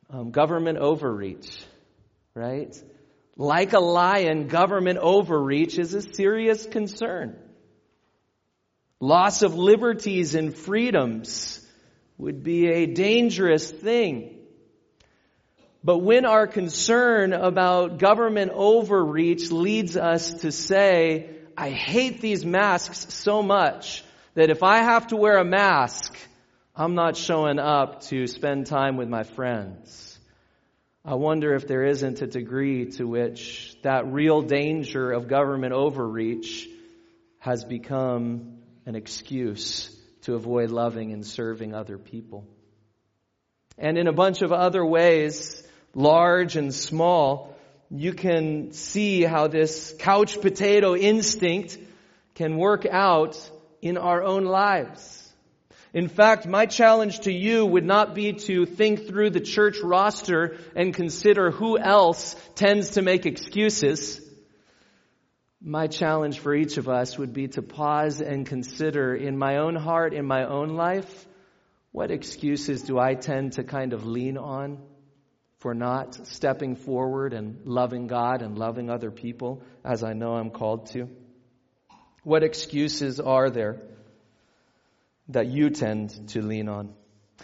Um, 0.10 0.32
government 0.32 0.80
overreach, 0.80 1.64
right? 2.34 2.76
Like 3.38 3.72
a 3.72 3.80
lion, 3.80 4.48
government 4.48 5.00
overreach 5.00 5.80
is 5.80 5.94
a 5.94 6.02
serious 6.02 6.66
concern. 6.66 7.38
Loss 9.00 9.44
of 9.44 9.56
liberties 9.56 10.36
and 10.36 10.54
freedoms 10.54 11.59
would 12.20 12.44
be 12.44 12.68
a 12.68 12.86
dangerous 12.86 13.72
thing. 13.72 14.36
But 15.84 16.00
when 16.00 16.26
our 16.26 16.46
concern 16.46 17.32
about 17.32 17.98
government 17.98 18.52
overreach 18.54 19.52
leads 19.52 19.96
us 19.96 20.34
to 20.42 20.52
say, 20.52 21.30
I 21.58 21.70
hate 21.70 22.20
these 22.20 22.46
masks 22.46 23.14
so 23.14 23.42
much 23.42 24.04
that 24.36 24.50
if 24.50 24.62
I 24.62 24.80
have 24.80 25.08
to 25.08 25.16
wear 25.16 25.38
a 25.38 25.46
mask, 25.46 26.16
I'm 26.76 26.94
not 26.94 27.16
showing 27.16 27.58
up 27.58 28.02
to 28.08 28.28
spend 28.28 28.68
time 28.68 28.98
with 28.98 29.08
my 29.08 29.24
friends. 29.24 30.20
I 31.06 31.16
wonder 31.16 31.56
if 31.56 31.68
there 31.68 31.86
isn't 31.86 32.22
a 32.22 32.28
degree 32.28 32.88
to 32.98 33.06
which 33.06 33.78
that 33.84 34.12
real 34.12 34.42
danger 34.42 35.12
of 35.12 35.30
government 35.30 35.72
overreach 35.72 36.68
has 37.40 37.64
become 37.64 38.58
an 38.86 38.96
excuse 38.96 39.96
to 40.30 40.36
avoid 40.36 40.70
loving 40.70 41.12
and 41.12 41.26
serving 41.26 41.74
other 41.74 41.98
people. 41.98 42.46
And 43.80 43.98
in 43.98 44.08
a 44.08 44.14
bunch 44.14 44.44
of 44.44 44.52
other 44.52 44.86
ways, 44.86 45.64
large 45.96 46.56
and 46.56 46.72
small, 46.72 47.56
you 47.90 48.14
can 48.14 48.72
see 48.72 49.24
how 49.24 49.48
this 49.48 49.96
couch 49.98 50.40
potato 50.40 50.96
instinct 50.96 51.80
can 52.36 52.58
work 52.58 52.86
out 52.86 53.38
in 53.82 53.98
our 53.98 54.22
own 54.22 54.46
lives. 54.46 55.16
In 55.96 56.08
fact, 56.08 56.46
my 56.46 56.68
challenge 56.68 57.22
to 57.22 57.34
you 57.34 57.66
would 57.66 57.86
not 57.86 58.14
be 58.14 58.34
to 58.34 58.68
think 58.68 59.08
through 59.08 59.32
the 59.32 59.40
church 59.40 59.78
roster 59.84 60.58
and 60.76 60.94
consider 60.94 61.50
who 61.50 61.80
else 61.80 62.36
tends 62.54 62.92
to 62.92 63.02
make 63.02 63.26
excuses. 63.26 64.22
My 65.62 65.88
challenge 65.88 66.40
for 66.40 66.56
each 66.56 66.78
of 66.78 66.88
us 66.88 67.18
would 67.18 67.34
be 67.34 67.50
to 67.50 67.62
pause 67.62 68.22
and 68.22 68.46
consider 68.46 69.14
in 69.14 69.38
my 69.38 69.58
own 69.58 69.76
heart, 69.76 70.14
in 70.14 70.26
my 70.26 70.46
own 70.46 70.76
life, 70.76 71.28
what 71.92 72.12
excuses 72.12 72.84
do 72.84 72.98
I 72.98 73.16
tend 73.16 73.54
to 73.54 73.64
kind 73.64 73.94
of 73.94 74.06
lean 74.06 74.38
on 74.38 74.80
for 75.58 75.74
not 75.74 76.28
stepping 76.28 76.76
forward 76.76 77.34
and 77.34 77.66
loving 77.66 78.08
God 78.08 78.42
and 78.42 78.58
loving 78.58 78.90
other 78.90 79.12
people 79.12 79.64
as 79.84 80.04
I 80.04 80.14
know 80.14 80.36
I'm 80.36 80.52
called 80.52 80.92
to? 80.92 81.10
What 82.24 82.44
excuses 82.44 83.20
are 83.20 83.50
there 83.50 83.82
that 85.28 85.48
you 85.48 85.72
tend 85.72 86.30
to 86.30 86.42
lean 86.42 86.70
on? 86.70 86.94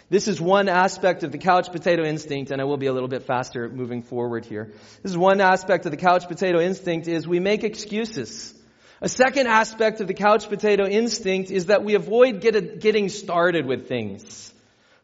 This 0.08 0.28
is 0.28 0.40
one 0.40 0.68
aspect 0.68 1.24
of 1.24 1.32
the 1.32 1.38
couch 1.38 1.72
potato 1.72 2.04
instinct, 2.04 2.52
and 2.52 2.60
I 2.60 2.64
will 2.64 2.76
be 2.76 2.86
a 2.86 2.92
little 2.92 3.08
bit 3.08 3.24
faster 3.24 3.68
moving 3.68 4.02
forward 4.02 4.44
here. 4.44 4.72
This 5.02 5.10
is 5.10 5.18
one 5.18 5.40
aspect 5.40 5.84
of 5.84 5.90
the 5.90 5.96
couch 5.96 6.28
potato 6.28 6.60
instinct 6.60 7.08
is 7.08 7.26
we 7.26 7.40
make 7.40 7.64
excuses. 7.64 8.54
A 9.00 9.08
second 9.08 9.48
aspect 9.48 10.00
of 10.00 10.06
the 10.06 10.14
couch 10.14 10.48
potato 10.48 10.86
instinct 10.86 11.50
is 11.50 11.66
that 11.66 11.82
we 11.82 11.94
avoid 11.94 12.40
get 12.40 12.78
getting 12.80 13.08
started 13.08 13.66
with 13.66 13.88
things. 13.88 14.54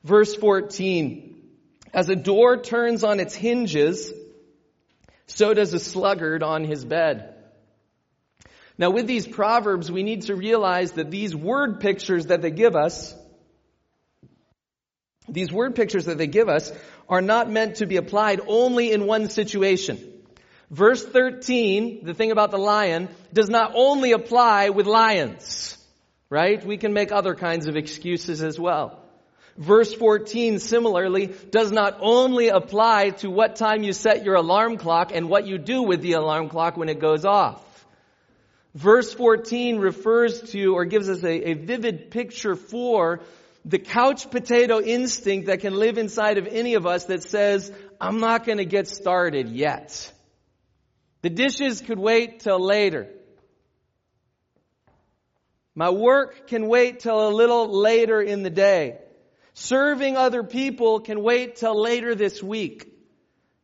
Verse 0.04 0.36
14. 0.36 1.36
As 1.92 2.08
a 2.08 2.16
door 2.16 2.56
turns 2.62 3.02
on 3.02 3.18
its 3.18 3.34
hinges, 3.34 4.12
so 5.26 5.52
does 5.52 5.74
a 5.74 5.80
sluggard 5.80 6.44
on 6.44 6.62
his 6.62 6.84
bed. 6.84 7.34
Now 8.78 8.90
with 8.90 9.08
these 9.08 9.26
proverbs, 9.26 9.90
we 9.90 10.04
need 10.04 10.22
to 10.22 10.36
realize 10.36 10.92
that 10.92 11.10
these 11.10 11.34
word 11.34 11.80
pictures 11.80 12.26
that 12.26 12.40
they 12.40 12.50
give 12.50 12.76
us, 12.76 13.14
these 15.28 15.52
word 15.52 15.74
pictures 15.74 16.06
that 16.06 16.18
they 16.18 16.26
give 16.26 16.48
us 16.48 16.72
are 17.08 17.22
not 17.22 17.50
meant 17.50 17.76
to 17.76 17.86
be 17.86 17.96
applied 17.96 18.40
only 18.46 18.92
in 18.92 19.06
one 19.06 19.28
situation. 19.28 20.12
Verse 20.70 21.04
13, 21.04 22.04
the 22.04 22.14
thing 22.14 22.30
about 22.30 22.50
the 22.50 22.58
lion, 22.58 23.08
does 23.32 23.50
not 23.50 23.72
only 23.74 24.12
apply 24.12 24.70
with 24.70 24.86
lions, 24.86 25.76
right? 26.30 26.64
We 26.64 26.78
can 26.78 26.94
make 26.94 27.12
other 27.12 27.34
kinds 27.34 27.66
of 27.66 27.76
excuses 27.76 28.42
as 28.42 28.58
well. 28.58 28.98
Verse 29.58 29.92
14 29.92 30.58
similarly 30.60 31.34
does 31.50 31.70
not 31.70 31.98
only 32.00 32.48
apply 32.48 33.10
to 33.10 33.30
what 33.30 33.56
time 33.56 33.82
you 33.82 33.92
set 33.92 34.24
your 34.24 34.36
alarm 34.36 34.78
clock 34.78 35.12
and 35.14 35.28
what 35.28 35.46
you 35.46 35.58
do 35.58 35.82
with 35.82 36.00
the 36.00 36.14
alarm 36.14 36.48
clock 36.48 36.78
when 36.78 36.88
it 36.88 37.00
goes 37.00 37.26
off. 37.26 37.62
Verse 38.74 39.12
14 39.12 39.78
refers 39.78 40.40
to 40.52 40.74
or 40.74 40.86
gives 40.86 41.10
us 41.10 41.22
a, 41.22 41.50
a 41.50 41.52
vivid 41.52 42.10
picture 42.10 42.56
for 42.56 43.20
the 43.64 43.78
couch 43.78 44.30
potato 44.30 44.80
instinct 44.80 45.46
that 45.46 45.60
can 45.60 45.74
live 45.74 45.98
inside 45.98 46.38
of 46.38 46.46
any 46.46 46.74
of 46.74 46.86
us 46.86 47.04
that 47.04 47.22
says, 47.22 47.70
I'm 48.00 48.18
not 48.18 48.44
going 48.44 48.58
to 48.58 48.64
get 48.64 48.88
started 48.88 49.48
yet. 49.48 50.12
The 51.22 51.30
dishes 51.30 51.80
could 51.80 51.98
wait 51.98 52.40
till 52.40 52.58
later. 52.58 53.08
My 55.74 55.90
work 55.90 56.48
can 56.48 56.66
wait 56.66 57.00
till 57.00 57.28
a 57.28 57.30
little 57.30 57.80
later 57.80 58.20
in 58.20 58.42
the 58.42 58.50
day. 58.50 58.98
Serving 59.54 60.16
other 60.16 60.42
people 60.42 61.00
can 61.00 61.22
wait 61.22 61.56
till 61.56 61.80
later 61.80 62.14
this 62.14 62.42
week. 62.42 62.88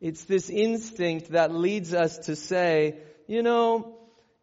It's 0.01 0.25
this 0.25 0.49
instinct 0.49 1.33
that 1.33 1.53
leads 1.53 1.93
us 1.93 2.19
to 2.27 2.37
say, 2.37 2.99
you 3.27 3.43
know, 3.43 3.98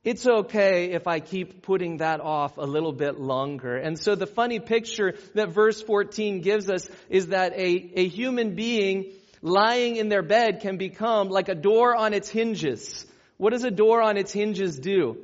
it's 0.06 0.28
okay 0.28 0.92
if 0.92 1.08
I 1.08 1.20
keep 1.20 1.64
putting 1.64 1.98
that 1.98 2.22
off 2.22 2.58
a 2.58 2.66
little 2.66 2.94
bit 2.94 3.20
longer. 3.20 3.76
And 3.76 4.00
so 4.00 4.14
the 4.14 4.28
funny 4.28 4.60
picture 4.60 5.16
that 5.34 5.50
verse 5.50 5.82
14 5.82 6.42
gives 6.42 6.70
us 6.70 6.88
is 7.10 7.28
that 7.28 7.54
a, 7.54 7.92
a 7.96 8.08
human 8.08 8.54
being 8.54 9.12
lying 9.42 9.96
in 9.96 10.08
their 10.08 10.22
bed 10.22 10.62
can 10.62 10.78
become 10.78 11.30
like 11.30 11.50
a 11.50 11.56
door 11.56 11.96
on 11.96 12.14
its 12.14 12.30
hinges. 12.30 13.04
What 13.38 13.50
does 13.50 13.64
a 13.64 13.72
door 13.72 14.02
on 14.04 14.16
its 14.16 14.32
hinges 14.32 14.78
do? 14.78 15.18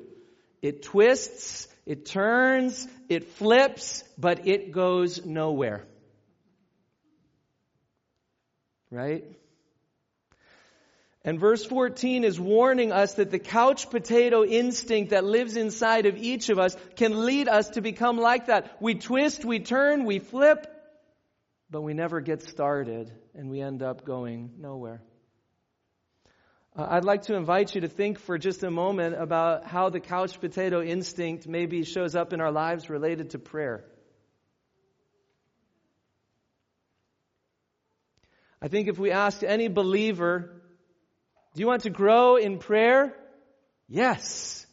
It 0.63 0.81
twists, 0.81 1.67
it 1.85 2.07
turns, 2.07 2.87
it 3.07 3.29
flips, 3.33 4.03
but 4.17 4.47
it 4.47 4.71
goes 4.71 5.23
nowhere. 5.23 5.85
Right? 8.89 9.25
And 11.23 11.39
verse 11.39 11.63
14 11.63 12.23
is 12.23 12.39
warning 12.39 12.91
us 12.91 13.15
that 13.15 13.29
the 13.29 13.37
couch 13.37 13.91
potato 13.91 14.43
instinct 14.43 15.11
that 15.11 15.23
lives 15.23 15.55
inside 15.55 16.07
of 16.07 16.17
each 16.17 16.49
of 16.49 16.57
us 16.57 16.75
can 16.95 17.25
lead 17.25 17.47
us 17.47 17.69
to 17.71 17.81
become 17.81 18.17
like 18.17 18.47
that. 18.47 18.75
We 18.79 18.95
twist, 18.95 19.45
we 19.45 19.59
turn, 19.59 20.05
we 20.05 20.17
flip, 20.17 20.65
but 21.69 21.81
we 21.81 21.93
never 21.93 22.21
get 22.21 22.41
started 22.41 23.11
and 23.35 23.51
we 23.51 23.61
end 23.61 23.83
up 23.83 24.03
going 24.03 24.53
nowhere. 24.57 25.03
Uh, 26.75 26.87
I'd 26.89 27.05
like 27.05 27.23
to 27.23 27.35
invite 27.35 27.75
you 27.75 27.81
to 27.81 27.87
think 27.87 28.17
for 28.17 28.39
just 28.39 28.63
a 28.63 28.71
moment 28.71 29.15
about 29.15 29.67
how 29.67 29.89
the 29.89 29.99
couch 29.99 30.39
potato 30.39 30.81
instinct 30.81 31.47
maybe 31.47 31.83
shows 31.83 32.15
up 32.15 32.33
in 32.33 32.41
our 32.41 32.51
lives 32.51 32.89
related 32.89 33.31
to 33.31 33.39
prayer. 33.39 33.83
I 38.59 38.69
think 38.69 38.87
if 38.87 38.97
we 38.97 39.11
asked 39.11 39.43
any 39.43 39.67
believer 39.67 40.60
do 41.53 41.59
you 41.61 41.67
want 41.67 41.83
to 41.83 41.89
grow 41.89 42.37
in 42.37 42.59
prayer? 42.59 43.13
Yes. 43.87 44.65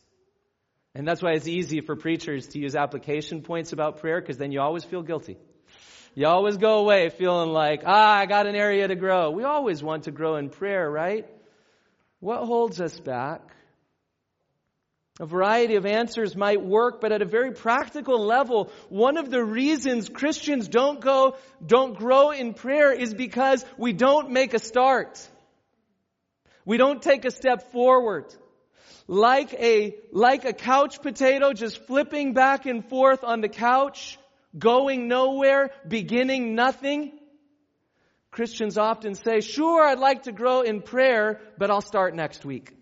And 0.94 1.06
that's 1.06 1.22
why 1.22 1.32
it's 1.32 1.48
easy 1.48 1.80
for 1.80 1.96
preachers 1.96 2.48
to 2.48 2.58
use 2.58 2.76
application 2.76 3.42
points 3.42 3.72
about 3.72 4.00
prayer 4.00 4.20
because 4.20 4.36
then 4.36 4.52
you 4.52 4.60
always 4.60 4.84
feel 4.84 5.02
guilty. 5.02 5.36
You 6.14 6.26
always 6.26 6.56
go 6.56 6.78
away 6.78 7.08
feeling 7.10 7.50
like, 7.50 7.82
ah, 7.84 8.18
I 8.18 8.26
got 8.26 8.46
an 8.46 8.54
area 8.54 8.86
to 8.88 8.96
grow. 8.96 9.30
We 9.30 9.44
always 9.44 9.82
want 9.82 10.04
to 10.04 10.10
grow 10.10 10.36
in 10.36 10.50
prayer, 10.50 10.90
right? 10.90 11.26
What 12.20 12.44
holds 12.44 12.80
us 12.80 12.98
back? 12.98 13.42
A 15.20 15.26
variety 15.26 15.74
of 15.74 15.84
answers 15.84 16.36
might 16.36 16.64
work, 16.64 17.00
but 17.00 17.10
at 17.10 17.22
a 17.22 17.24
very 17.24 17.52
practical 17.52 18.24
level, 18.24 18.70
one 18.88 19.16
of 19.16 19.30
the 19.30 19.42
reasons 19.42 20.08
Christians 20.08 20.68
don't 20.68 21.00
go, 21.00 21.36
don't 21.64 21.96
grow 21.96 22.30
in 22.30 22.54
prayer 22.54 22.92
is 22.92 23.14
because 23.14 23.64
we 23.76 23.92
don't 23.92 24.30
make 24.30 24.54
a 24.54 24.60
start. 24.60 25.28
We 26.68 26.76
don't 26.76 27.00
take 27.00 27.24
a 27.24 27.30
step 27.30 27.72
forward. 27.72 28.26
Like 29.06 29.54
a, 29.54 29.96
like 30.12 30.44
a 30.44 30.52
couch 30.52 31.00
potato 31.00 31.54
just 31.54 31.78
flipping 31.86 32.34
back 32.34 32.66
and 32.66 32.84
forth 32.84 33.24
on 33.24 33.40
the 33.40 33.48
couch, 33.48 34.18
going 34.56 35.08
nowhere, 35.08 35.70
beginning 35.88 36.54
nothing. 36.54 37.12
Christians 38.30 38.76
often 38.76 39.14
say, 39.14 39.40
sure, 39.40 39.82
I'd 39.82 39.98
like 39.98 40.24
to 40.24 40.32
grow 40.32 40.60
in 40.60 40.82
prayer, 40.82 41.40
but 41.56 41.70
I'll 41.70 41.80
start 41.80 42.14
next 42.14 42.44
week. 42.44 42.74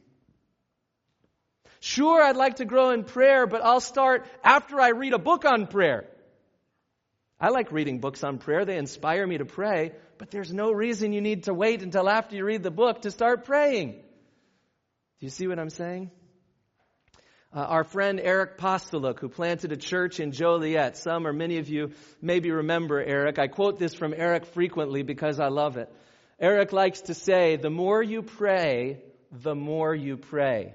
Sure, 1.78 2.20
I'd 2.20 2.34
like 2.34 2.56
to 2.56 2.64
grow 2.64 2.90
in 2.90 3.04
prayer, 3.04 3.46
but 3.46 3.64
I'll 3.64 3.78
start 3.78 4.26
after 4.42 4.80
I 4.80 4.88
read 4.88 5.12
a 5.12 5.18
book 5.20 5.44
on 5.44 5.68
prayer. 5.68 6.08
I 7.38 7.50
like 7.50 7.70
reading 7.70 8.00
books 8.00 8.24
on 8.24 8.38
prayer. 8.38 8.64
They 8.64 8.78
inspire 8.78 9.24
me 9.24 9.38
to 9.38 9.44
pray, 9.44 9.92
but 10.18 10.30
there's 10.30 10.52
no 10.52 10.72
reason 10.72 11.12
you 11.12 11.20
need 11.20 11.44
to 11.44 11.54
wait 11.54 11.82
until 11.82 12.08
after 12.08 12.36
you 12.36 12.44
read 12.44 12.62
the 12.62 12.70
book 12.70 13.02
to 13.02 13.10
start 13.10 13.44
praying. 13.44 13.92
Do 13.92 15.26
you 15.26 15.30
see 15.30 15.46
what 15.46 15.58
I'm 15.58 15.70
saying? 15.70 16.10
Uh, 17.54 17.60
our 17.60 17.84
friend 17.84 18.20
Eric 18.22 18.58
Postoluk, 18.58 19.18
who 19.20 19.28
planted 19.28 19.72
a 19.72 19.76
church 19.76 20.20
in 20.20 20.32
Joliet, 20.32 20.96
some 20.96 21.26
or 21.26 21.32
many 21.32 21.58
of 21.58 21.68
you 21.68 21.92
maybe 22.20 22.50
remember 22.50 23.00
Eric. 23.00 23.38
I 23.38 23.46
quote 23.46 23.78
this 23.78 23.94
from 23.94 24.12
Eric 24.14 24.46
frequently 24.46 25.02
because 25.02 25.40
I 25.40 25.48
love 25.48 25.76
it. 25.76 25.90
Eric 26.38 26.72
likes 26.72 27.02
to 27.02 27.14
say, 27.14 27.56
the 27.56 27.70
more 27.70 28.02
you 28.02 28.22
pray, 28.22 29.00
the 29.32 29.54
more 29.54 29.94
you 29.94 30.18
pray. 30.18 30.74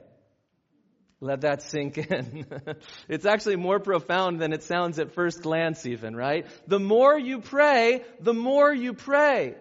Let 1.23 1.41
that 1.41 1.61
sink 1.61 1.99
in. 1.99 2.47
it's 3.07 3.27
actually 3.27 3.55
more 3.55 3.79
profound 3.79 4.41
than 4.41 4.53
it 4.53 4.63
sounds 4.63 4.97
at 4.97 5.13
first 5.13 5.43
glance, 5.43 5.85
even, 5.85 6.15
right? 6.15 6.47
The 6.67 6.79
more 6.79 7.17
you 7.17 7.39
pray, 7.39 8.03
the 8.19 8.33
more 8.33 8.73
you 8.73 8.93
pray. 8.93 9.55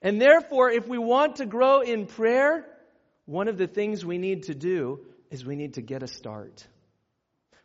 And 0.00 0.18
therefore, 0.18 0.70
if 0.70 0.88
we 0.88 0.96
want 0.96 1.36
to 1.36 1.46
grow 1.46 1.82
in 1.82 2.06
prayer, 2.06 2.64
one 3.26 3.48
of 3.48 3.58
the 3.58 3.66
things 3.66 4.04
we 4.06 4.16
need 4.16 4.44
to 4.44 4.54
do 4.54 5.00
is 5.30 5.44
we 5.44 5.54
need 5.54 5.74
to 5.74 5.82
get 5.82 6.02
a 6.02 6.08
start. 6.08 6.66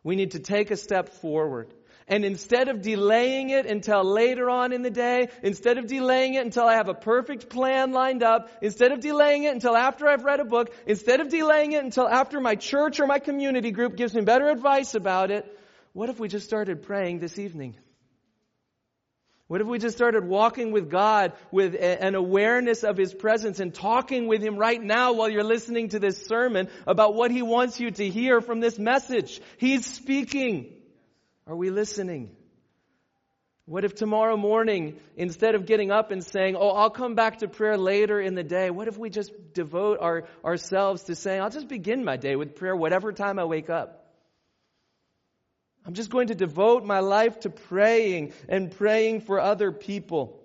We 0.04 0.14
need 0.14 0.32
to 0.32 0.38
take 0.38 0.70
a 0.70 0.76
step 0.76 1.08
forward. 1.08 1.72
And 2.08 2.24
instead 2.24 2.68
of 2.68 2.82
delaying 2.82 3.50
it 3.50 3.66
until 3.66 4.04
later 4.04 4.48
on 4.48 4.72
in 4.72 4.82
the 4.82 4.90
day, 4.90 5.28
instead 5.42 5.76
of 5.76 5.88
delaying 5.88 6.34
it 6.34 6.44
until 6.44 6.64
I 6.64 6.74
have 6.74 6.88
a 6.88 6.94
perfect 6.94 7.48
plan 7.48 7.90
lined 7.90 8.22
up, 8.22 8.48
instead 8.62 8.92
of 8.92 9.00
delaying 9.00 9.42
it 9.42 9.52
until 9.52 9.76
after 9.76 10.06
I've 10.06 10.22
read 10.22 10.38
a 10.38 10.44
book, 10.44 10.72
instead 10.86 11.20
of 11.20 11.28
delaying 11.30 11.72
it 11.72 11.82
until 11.82 12.06
after 12.06 12.40
my 12.40 12.54
church 12.54 13.00
or 13.00 13.08
my 13.08 13.18
community 13.18 13.72
group 13.72 13.96
gives 13.96 14.14
me 14.14 14.20
better 14.20 14.48
advice 14.48 14.94
about 14.94 15.32
it, 15.32 15.52
what 15.94 16.08
if 16.08 16.20
we 16.20 16.28
just 16.28 16.46
started 16.46 16.84
praying 16.84 17.18
this 17.18 17.40
evening? 17.40 17.74
What 19.48 19.60
if 19.60 19.66
we 19.66 19.78
just 19.78 19.96
started 19.96 20.24
walking 20.24 20.72
with 20.72 20.90
God 20.90 21.32
with 21.50 21.74
an 21.74 22.14
awareness 22.14 22.84
of 22.84 22.96
His 22.96 23.14
presence 23.14 23.58
and 23.58 23.74
talking 23.74 24.28
with 24.28 24.42
Him 24.42 24.56
right 24.56 24.80
now 24.80 25.12
while 25.12 25.28
you're 25.28 25.44
listening 25.44 25.88
to 25.88 25.98
this 25.98 26.26
sermon 26.26 26.68
about 26.86 27.14
what 27.14 27.30
He 27.30 27.42
wants 27.42 27.80
you 27.80 27.90
to 27.92 28.08
hear 28.08 28.40
from 28.40 28.60
this 28.60 28.78
message? 28.78 29.40
He's 29.58 29.86
speaking. 29.86 30.75
Are 31.46 31.56
we 31.56 31.70
listening? 31.70 32.34
What 33.66 33.84
if 33.84 33.94
tomorrow 33.94 34.36
morning, 34.36 34.96
instead 35.16 35.54
of 35.54 35.66
getting 35.66 35.90
up 35.90 36.10
and 36.10 36.24
saying, 36.24 36.56
Oh, 36.56 36.70
I'll 36.70 36.90
come 36.90 37.14
back 37.14 37.38
to 37.38 37.48
prayer 37.48 37.76
later 37.76 38.20
in 38.20 38.34
the 38.34 38.44
day, 38.44 38.70
what 38.70 38.88
if 38.88 38.96
we 38.96 39.10
just 39.10 39.32
devote 39.54 39.98
our, 40.00 40.24
ourselves 40.44 41.04
to 41.04 41.14
saying, 41.14 41.40
I'll 41.40 41.50
just 41.50 41.68
begin 41.68 42.04
my 42.04 42.16
day 42.16 42.36
with 42.36 42.56
prayer 42.56 42.76
whatever 42.76 43.12
time 43.12 43.38
I 43.38 43.44
wake 43.44 43.70
up? 43.70 44.04
I'm 45.84 45.94
just 45.94 46.10
going 46.10 46.28
to 46.28 46.34
devote 46.34 46.84
my 46.84 46.98
life 47.00 47.40
to 47.40 47.50
praying 47.50 48.32
and 48.48 48.70
praying 48.70 49.20
for 49.20 49.40
other 49.40 49.70
people. 49.70 50.40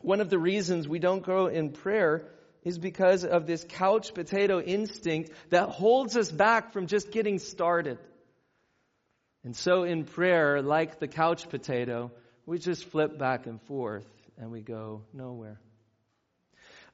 One 0.00 0.20
of 0.20 0.28
the 0.28 0.38
reasons 0.38 0.86
we 0.86 0.98
don't 0.98 1.22
grow 1.22 1.46
in 1.46 1.70
prayer 1.70 2.28
is 2.62 2.78
because 2.78 3.24
of 3.24 3.46
this 3.46 3.64
couch 3.68 4.12
potato 4.12 4.60
instinct 4.60 5.30
that 5.48 5.70
holds 5.70 6.16
us 6.16 6.30
back 6.30 6.72
from 6.72 6.88
just 6.88 7.10
getting 7.10 7.38
started. 7.38 7.98
And 9.46 9.54
so 9.54 9.84
in 9.84 10.02
prayer, 10.02 10.60
like 10.60 10.98
the 10.98 11.06
couch 11.06 11.48
potato, 11.48 12.10
We 12.46 12.58
just 12.58 12.84
flip 12.86 13.16
back 13.16 13.46
and 13.46 13.62
forth 13.62 14.06
and 14.36 14.50
we 14.50 14.60
go 14.60 15.02
nowhere. 15.12 15.60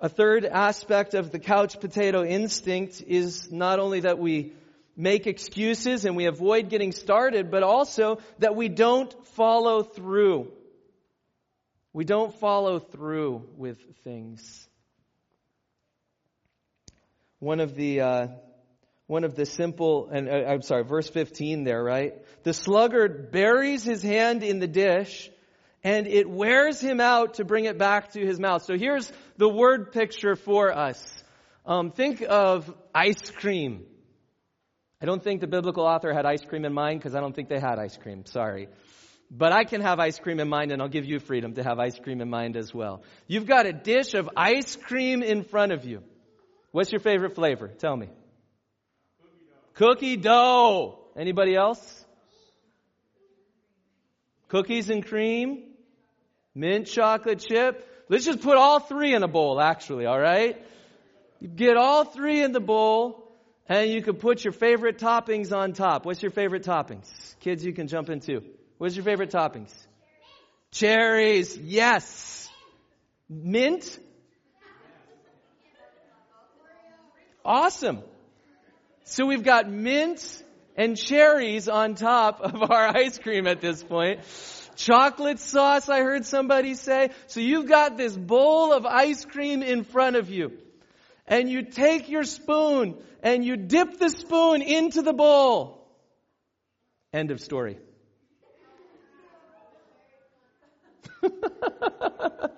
A 0.00 0.10
third 0.10 0.44
aspect 0.44 1.14
of 1.14 1.30
the 1.30 1.38
couch 1.38 1.80
potato 1.80 2.22
instinct 2.24 3.02
is 3.06 3.50
not 3.50 3.78
only 3.78 4.00
that 4.00 4.18
we 4.18 4.52
make 4.96 5.26
excuses 5.26 6.04
and 6.04 6.14
we 6.14 6.26
avoid 6.26 6.68
getting 6.68 6.92
started, 6.92 7.50
but 7.50 7.62
also 7.62 8.18
that 8.38 8.54
we 8.54 8.68
don't 8.68 9.14
follow 9.28 9.82
through. 9.82 10.52
We 11.94 12.04
don't 12.04 12.34
follow 12.38 12.80
through 12.80 13.48
with 13.56 13.78
things. 14.04 14.68
One 17.38 17.60
of 17.60 17.74
the 17.74 18.00
uh, 18.02 18.26
one 19.12 19.24
of 19.24 19.36
the 19.36 19.44
simple 19.44 20.08
and 20.10 20.26
uh, 20.26 20.32
I'm 20.32 20.62
sorry, 20.62 20.84
verse 20.84 21.08
15 21.08 21.64
there, 21.64 21.84
right? 21.84 22.14
The 22.44 22.54
sluggard 22.54 23.30
buries 23.30 23.84
his 23.84 24.02
hand 24.02 24.42
in 24.42 24.58
the 24.58 24.66
dish 24.66 25.30
and 25.84 26.06
it 26.06 26.28
wears 26.28 26.80
him 26.80 26.98
out 26.98 27.34
to 27.34 27.44
bring 27.44 27.66
it 27.66 27.76
back 27.76 28.12
to 28.12 28.24
his 28.24 28.40
mouth. 28.40 28.64
So 28.64 28.74
here's 28.74 29.12
the 29.36 29.50
word 29.50 29.92
picture 29.92 30.34
for 30.34 30.72
us. 30.72 30.98
Um, 31.66 31.90
think 31.90 32.24
of 32.26 32.74
ice 32.94 33.30
cream. 33.30 33.84
I 34.98 35.04
don't 35.04 35.22
think 35.22 35.42
the 35.42 35.46
biblical 35.46 35.84
author 35.84 36.14
had 36.14 36.24
ice 36.24 36.42
cream 36.48 36.64
in 36.64 36.72
mind 36.72 37.00
because 37.00 37.14
I 37.14 37.20
don't 37.20 37.36
think 37.36 37.50
they 37.50 37.60
had 37.60 37.78
ice 37.78 37.98
cream. 37.98 38.24
Sorry. 38.24 38.68
But 39.30 39.52
I 39.52 39.64
can 39.64 39.82
have 39.82 40.00
ice 40.00 40.18
cream 40.18 40.40
in 40.40 40.48
mind 40.48 40.72
and 40.72 40.80
I'll 40.80 40.88
give 40.88 41.04
you 41.04 41.18
freedom 41.18 41.52
to 41.56 41.62
have 41.62 41.78
ice 41.78 41.98
cream 41.98 42.22
in 42.22 42.30
mind 42.30 42.56
as 42.56 42.72
well. 42.72 43.02
You've 43.26 43.46
got 43.46 43.66
a 43.66 43.74
dish 43.74 44.14
of 44.14 44.30
ice 44.38 44.74
cream 44.74 45.22
in 45.22 45.44
front 45.44 45.72
of 45.72 45.84
you. 45.84 46.02
What's 46.70 46.90
your 46.90 47.00
favorite 47.00 47.34
flavor? 47.34 47.68
Tell 47.68 47.94
me. 47.94 48.08
Cookie 49.74 50.16
dough. 50.16 50.98
Anybody 51.16 51.54
else? 51.54 52.04
Cookies 54.48 54.90
and 54.90 55.04
cream? 55.04 55.62
Mint 56.54 56.86
chocolate 56.86 57.38
chip? 57.38 57.88
Let's 58.08 58.24
just 58.24 58.42
put 58.42 58.56
all 58.56 58.80
three 58.80 59.14
in 59.14 59.22
a 59.22 59.28
bowl, 59.28 59.60
actually, 59.60 60.06
alright? 60.06 60.62
You 61.40 61.48
get 61.48 61.76
all 61.76 62.04
three 62.04 62.42
in 62.42 62.52
the 62.52 62.60
bowl 62.60 63.32
and 63.68 63.90
you 63.90 64.02
can 64.02 64.16
put 64.16 64.44
your 64.44 64.52
favorite 64.52 64.98
toppings 64.98 65.56
on 65.56 65.72
top. 65.72 66.04
What's 66.04 66.22
your 66.22 66.30
favorite 66.30 66.64
toppings? 66.64 67.08
Kids, 67.40 67.64
you 67.64 67.72
can 67.72 67.88
jump 67.88 68.10
in 68.10 68.20
too. 68.20 68.42
What's 68.78 68.94
your 68.94 69.04
favorite 69.04 69.30
toppings? 69.30 69.72
Cherries. 70.72 71.56
Yes. 71.56 72.50
Mint. 73.28 73.98
Awesome. 77.44 78.02
So 79.12 79.26
we've 79.26 79.44
got 79.44 79.68
mint 79.68 80.42
and 80.74 80.96
cherries 80.96 81.68
on 81.68 81.96
top 81.96 82.40
of 82.40 82.70
our 82.70 82.96
ice 82.96 83.18
cream 83.18 83.46
at 83.46 83.60
this 83.60 83.82
point. 83.82 84.20
Chocolate 84.74 85.38
sauce, 85.38 85.90
I 85.90 85.98
heard 86.00 86.24
somebody 86.24 86.72
say. 86.72 87.10
So 87.26 87.40
you've 87.40 87.68
got 87.68 87.98
this 87.98 88.16
bowl 88.16 88.72
of 88.72 88.86
ice 88.86 89.26
cream 89.26 89.62
in 89.62 89.84
front 89.84 90.16
of 90.16 90.30
you 90.30 90.52
and 91.26 91.50
you 91.50 91.60
take 91.60 92.08
your 92.08 92.24
spoon 92.24 92.96
and 93.22 93.44
you 93.44 93.58
dip 93.58 93.98
the 93.98 94.08
spoon 94.08 94.62
into 94.62 95.02
the 95.02 95.12
bowl. 95.12 95.86
End 97.12 97.30
of 97.30 97.38
story. 97.38 97.76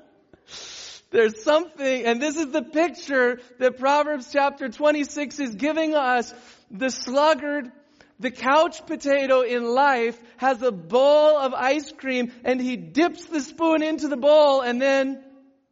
There's 1.14 1.44
something, 1.44 2.07
and 2.07 2.20
this 2.20 2.35
is 2.37 2.50
the 2.50 2.62
picture 2.62 3.38
that 3.61 3.79
Proverbs 3.79 4.31
chapter 4.33 4.68
26 4.68 5.38
is 5.38 5.55
giving 5.55 5.94
us. 5.94 6.35
The 6.72 6.90
sluggard, 6.90 7.70
the 8.18 8.33
couch 8.33 8.85
potato 8.85 9.42
in 9.42 9.62
life 9.62 10.20
has 10.38 10.61
a 10.61 10.72
bowl 10.72 11.38
of 11.38 11.55
ice 11.55 11.92
cream 11.92 12.33
and 12.44 12.61
he 12.61 12.74
dips 12.74 13.27
the 13.27 13.40
spoon 13.40 13.85
into 13.85 14.09
the 14.09 14.16
bowl 14.16 14.62
and 14.62 14.83
then 14.83 15.22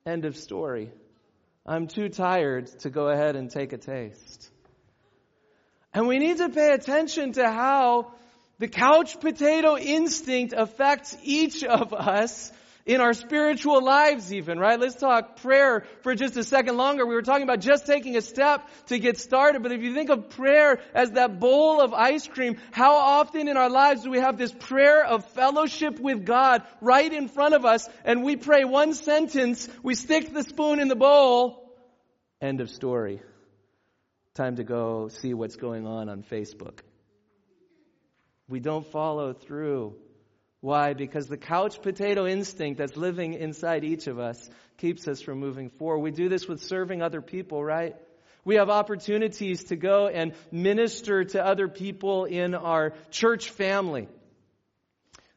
end 0.07 0.26
of 0.26 0.37
story. 0.37 0.92
I'm 1.66 1.88
too 1.88 2.09
tired 2.09 2.68
to 2.83 2.90
go 2.90 3.09
ahead 3.09 3.35
and 3.35 3.50
take 3.50 3.72
a 3.72 3.78
taste. 3.78 4.48
And 5.92 6.07
we 6.07 6.20
need 6.20 6.37
to 6.37 6.50
pay 6.50 6.72
attention 6.72 7.33
to 7.33 7.50
how 7.50 8.12
the 8.61 8.68
couch 8.68 9.18
potato 9.18 9.76
instinct 9.76 10.55
affects 10.57 11.16
each 11.24 11.64
of 11.64 11.92
us 11.92 12.52
in 12.85 13.01
our 13.01 13.14
spiritual 13.14 13.83
lives 13.83 14.33
even, 14.33 14.59
right? 14.59 14.79
Let's 14.79 14.97
talk 14.97 15.37
prayer 15.37 15.85
for 16.03 16.14
just 16.14 16.37
a 16.37 16.45
second 16.45 16.77
longer. 16.77 17.07
We 17.07 17.14
were 17.14 17.23
talking 17.23 17.45
about 17.45 17.61
just 17.61 17.87
taking 17.87 18.16
a 18.16 18.23
step 18.23 18.68
to 18.87 18.99
get 18.99 19.18
started, 19.18 19.62
but 19.62 19.73
if 19.73 19.83
you 19.83 19.95
think 19.95 20.11
of 20.11 20.31
prayer 20.31 20.81
as 20.95 21.12
that 21.12 21.38
bowl 21.38 21.81
of 21.81 21.92
ice 21.92 22.27
cream, 22.27 22.57
how 22.73 22.97
often 22.97 23.49
in 23.49 23.57
our 23.57 23.71
lives 23.71 24.03
do 24.03 24.11
we 24.11 24.18
have 24.18 24.37
this 24.37 24.53
prayer 24.53 25.05
of 25.05 25.25
fellowship 25.33 26.01
with 26.01 26.25
God 26.25 26.62
right 26.81 27.12
in 27.12 27.29
front 27.29 27.55
of 27.55 27.64
us 27.64 27.88
and 28.05 28.25
we 28.25 28.37
pray 28.37 28.64
one 28.64 28.95
sentence, 28.95 29.68
we 29.83 29.95
stick 29.95 30.33
the 30.33 30.42
spoon 30.42 30.81
in 30.81 30.88
the 30.88 30.97
bowl, 30.97 31.73
end 32.40 32.61
of 32.61 32.71
story. 32.71 33.23
Time 34.35 34.57
to 34.57 34.64
go 34.64 35.09
see 35.09 35.35
what's 35.35 35.57
going 35.57 35.87
on 35.87 36.09
on 36.09 36.23
Facebook. 36.23 36.79
We 38.49 38.61
don't 38.61 38.87
follow 38.87 39.35
through 39.35 39.97
why? 40.62 40.94
Because 40.94 41.27
the 41.27 41.37
couch 41.37 41.83
potato 41.83 42.25
instinct 42.25 42.79
that's 42.79 42.96
living 42.96 43.35
inside 43.35 43.83
each 43.83 44.07
of 44.07 44.20
us 44.20 44.48
keeps 44.79 45.09
us 45.09 45.20
from 45.20 45.40
moving 45.40 45.70
forward. 45.70 45.98
We 45.98 46.12
do 46.12 46.29
this 46.29 46.46
with 46.46 46.62
serving 46.62 47.03
other 47.03 47.20
people, 47.20 47.64
right? 47.64 47.96
We 48.44 48.55
have 48.55 48.70
opportunities 48.70 49.64
to 49.64 49.77
go 49.77 50.07
and 50.07 50.35
minister 50.53 51.25
to 51.25 51.44
other 51.44 51.66
people 51.66 52.27
in 52.27 52.55
our 52.55 52.94
church 53.11 53.51
family. 53.51 54.07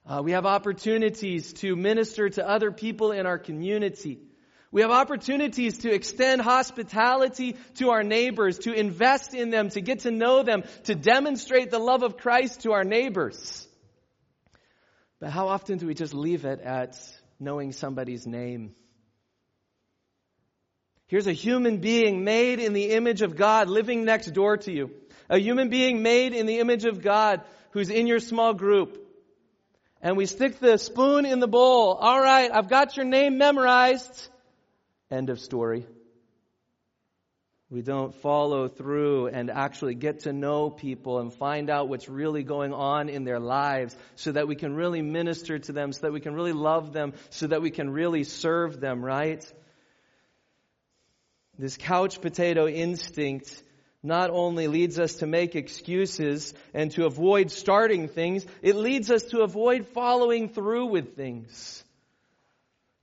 Uh, 0.06 0.22
we 0.24 0.34
have 0.34 0.46
opportunities 0.46 1.54
to 1.54 1.76
minister 1.76 2.30
to 2.30 2.48
other 2.48 2.72
people 2.72 3.12
in 3.12 3.26
our 3.26 3.40
community. 3.40 4.20
We 4.72 4.82
have 4.82 4.92
opportunities 4.92 5.80
to 5.80 5.92
extend 5.92 6.42
hospitality 6.42 7.58
to 7.78 7.90
our 7.90 8.04
neighbors, 8.04 8.60
to 8.60 8.74
invest 8.74 9.34
in 9.34 9.50
them, 9.50 9.70
to 9.70 9.82
get 9.82 10.02
to 10.02 10.12
know 10.12 10.44
them, 10.44 10.66
to 10.84 10.94
demonstrate 10.94 11.72
the 11.72 11.80
love 11.80 12.04
of 12.04 12.16
Christ 12.16 12.62
to 12.62 12.74
our 12.74 12.84
neighbors. 12.84 13.68
But 15.20 15.32
how 15.32 15.48
often 15.48 15.78
do 15.78 15.88
we 15.88 15.94
just 15.94 16.14
leave 16.14 16.46
it 16.46 16.60
at 16.60 17.00
knowing 17.40 17.72
somebody's 17.72 18.28
name? 18.28 18.76
Here's 21.08 21.28
a 21.28 21.34
human 21.34 21.78
being 21.78 22.24
made 22.24 22.60
in 22.60 22.74
the 22.74 22.92
image 22.92 23.22
of 23.22 23.36
God 23.36 23.70
living 23.70 24.06
next 24.06 24.28
door 24.34 24.58
to 24.58 24.72
you. 24.72 24.92
A 25.30 25.38
human 25.38 25.70
being 25.70 26.02
made 26.02 26.34
in 26.34 26.46
the 26.46 26.60
image 26.60 26.86
of 26.86 27.02
God 27.02 27.42
who's 27.72 27.90
in 27.90 28.08
your 28.08 28.20
small 28.20 28.54
group. 28.54 29.02
And 30.02 30.18
we 30.18 30.26
stick 30.26 30.60
the 30.60 30.78
spoon 30.78 31.26
in 31.26 31.40
the 31.40 31.48
bowl. 31.48 31.94
All 31.94 32.20
right, 32.20 32.52
I've 32.54 32.70
got 32.70 32.98
your 32.98 33.06
name 33.06 33.38
memorized. 33.38 34.30
End 35.10 35.30
of 35.30 35.40
story. 35.40 35.86
We 37.72 37.82
don't 37.82 38.14
follow 38.22 38.68
through 38.68 39.28
and 39.28 39.50
actually 39.50 39.96
get 39.96 40.22
to 40.22 40.34
know 40.34 40.70
people 40.70 41.20
and 41.20 41.34
find 41.34 41.70
out 41.70 41.90
what's 41.90 42.08
really 42.08 42.44
going 42.44 42.74
on 42.74 43.10
in 43.10 43.24
their 43.24 43.40
lives 43.40 43.96
so 44.16 44.32
that 44.34 44.48
we 44.48 44.56
can 44.56 44.76
really 44.76 45.02
minister 45.02 45.58
to 45.58 45.72
them, 45.72 45.92
so 45.92 46.02
that 46.02 46.14
we 46.14 46.20
can 46.20 46.36
really 46.36 46.54
love 46.54 46.94
them, 46.94 47.14
so 47.32 47.48
that 47.48 47.64
we 47.64 47.72
can 47.72 47.90
really 47.90 48.24
serve 48.24 48.80
them, 48.80 49.04
right? 49.04 49.44
This 51.58 51.78
couch 51.78 52.22
potato 52.22 52.68
instinct 52.68 53.64
not 54.04 54.30
only 54.30 54.68
leads 54.68 55.00
us 55.00 55.16
to 55.16 55.26
make 55.26 55.56
excuses 55.56 56.54
and 56.74 56.92
to 56.92 57.06
avoid 57.06 57.50
starting 57.50 58.08
things, 58.08 58.46
it 58.62 58.76
leads 58.76 59.10
us 59.10 59.24
to 59.24 59.42
avoid 59.42 59.88
following 59.88 60.50
through 60.50 60.86
with 60.88 61.16
things. 61.16 61.85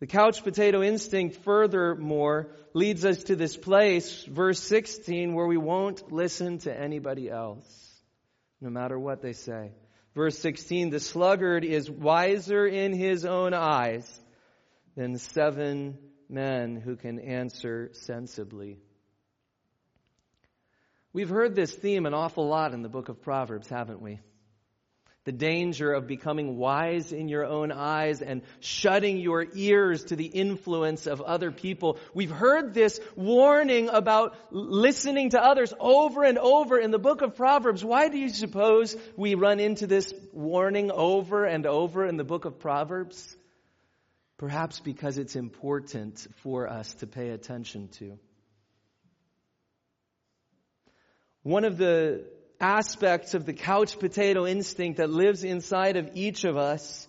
The 0.03 0.09
couch 0.09 0.43
potato 0.43 0.83
instinct, 0.83 1.37
furthermore, 1.45 2.49
leads 2.75 3.05
us 3.05 3.23
to 3.23 3.37
this 3.37 3.57
place, 3.57 4.25
verse 4.25 4.59
16, 4.59 5.33
where 5.33 5.47
we 5.47 5.57
won't 5.57 6.11
listen 6.11 6.59
to 6.59 6.77
anybody 6.77 7.31
else, 7.31 7.65
no 8.61 8.69
matter 8.69 8.99
what 8.99 9.23
they 9.23 9.33
say. 9.33 9.71
Verse 10.17 10.37
16, 10.41 10.91
the 10.91 10.99
sluggard 10.99 11.65
is 11.65 11.89
wiser 11.89 12.67
in 12.67 12.93
his 12.93 13.25
own 13.25 13.55
eyes 13.55 14.21
than 14.97 15.19
seven 15.19 15.99
men 16.29 16.75
who 16.75 16.97
can 16.97 17.21
answer 17.21 17.91
sensibly. 17.93 18.81
We've 21.13 21.29
heard 21.29 21.55
this 21.55 21.73
theme 21.73 22.07
an 22.07 22.15
awful 22.15 22.49
lot 22.49 22.75
in 22.75 22.83
the 22.83 22.89
book 22.89 23.09
of 23.09 23.23
Proverbs, 23.23 23.69
haven't 23.69 24.03
we? 24.03 24.19
The 25.25 25.33
danger 25.33 25.93
of 25.93 26.07
becoming 26.07 26.57
wise 26.57 27.13
in 27.13 27.29
your 27.29 27.45
own 27.45 27.71
eyes 27.71 28.23
and 28.23 28.43
shutting 28.59 29.19
your 29.19 29.47
ears 29.55 30.05
to 30.07 30.17
the 30.17 30.27
influence 30.27 31.07
of 31.07 31.21
other 31.21 31.53
people. 31.53 31.99
We've 32.13 32.31
heard 32.31 32.75
this 32.75 32.99
warning 33.15 33.89
about 33.89 34.37
listening 34.51 35.31
to 35.31 35.43
others 35.43 35.73
over 35.79 36.25
and 36.25 36.39
over 36.39 36.79
in 36.79 36.91
the 36.91 36.99
book 36.99 37.23
of 37.23 37.37
Proverbs. 37.37 37.85
Why 37.85 38.09
do 38.09 38.19
you 38.19 38.31
suppose 38.31 38.97
we 39.17 39.37
run 39.37 39.61
into 39.61 39.87
this 39.87 40.13
warning 40.33 40.91
over 40.91 41.45
and 41.45 41.67
over 41.67 42.05
in 42.05 42.17
the 42.17 42.25
book 42.25 42.45
of 42.45 42.59
Proverbs? 42.59 43.37
Perhaps 44.39 44.81
because 44.81 45.19
it's 45.19 45.37
important 45.37 46.27
for 46.43 46.69
us 46.69 46.93
to 46.95 47.07
pay 47.07 47.31
attention 47.31 47.89
to. 47.99 48.19
One 51.45 51.65
of 51.65 51.77
the 51.77 52.25
aspects 52.63 53.35
of 53.35 53.45
the 53.45 53.53
couch 53.53 53.99
potato 53.99 54.47
instinct 54.47 54.99
that 54.99 55.11
lives 55.11 55.45
inside 55.45 55.97
of 55.97 56.11
each 56.15 56.45
of 56.45 56.57
us 56.57 57.09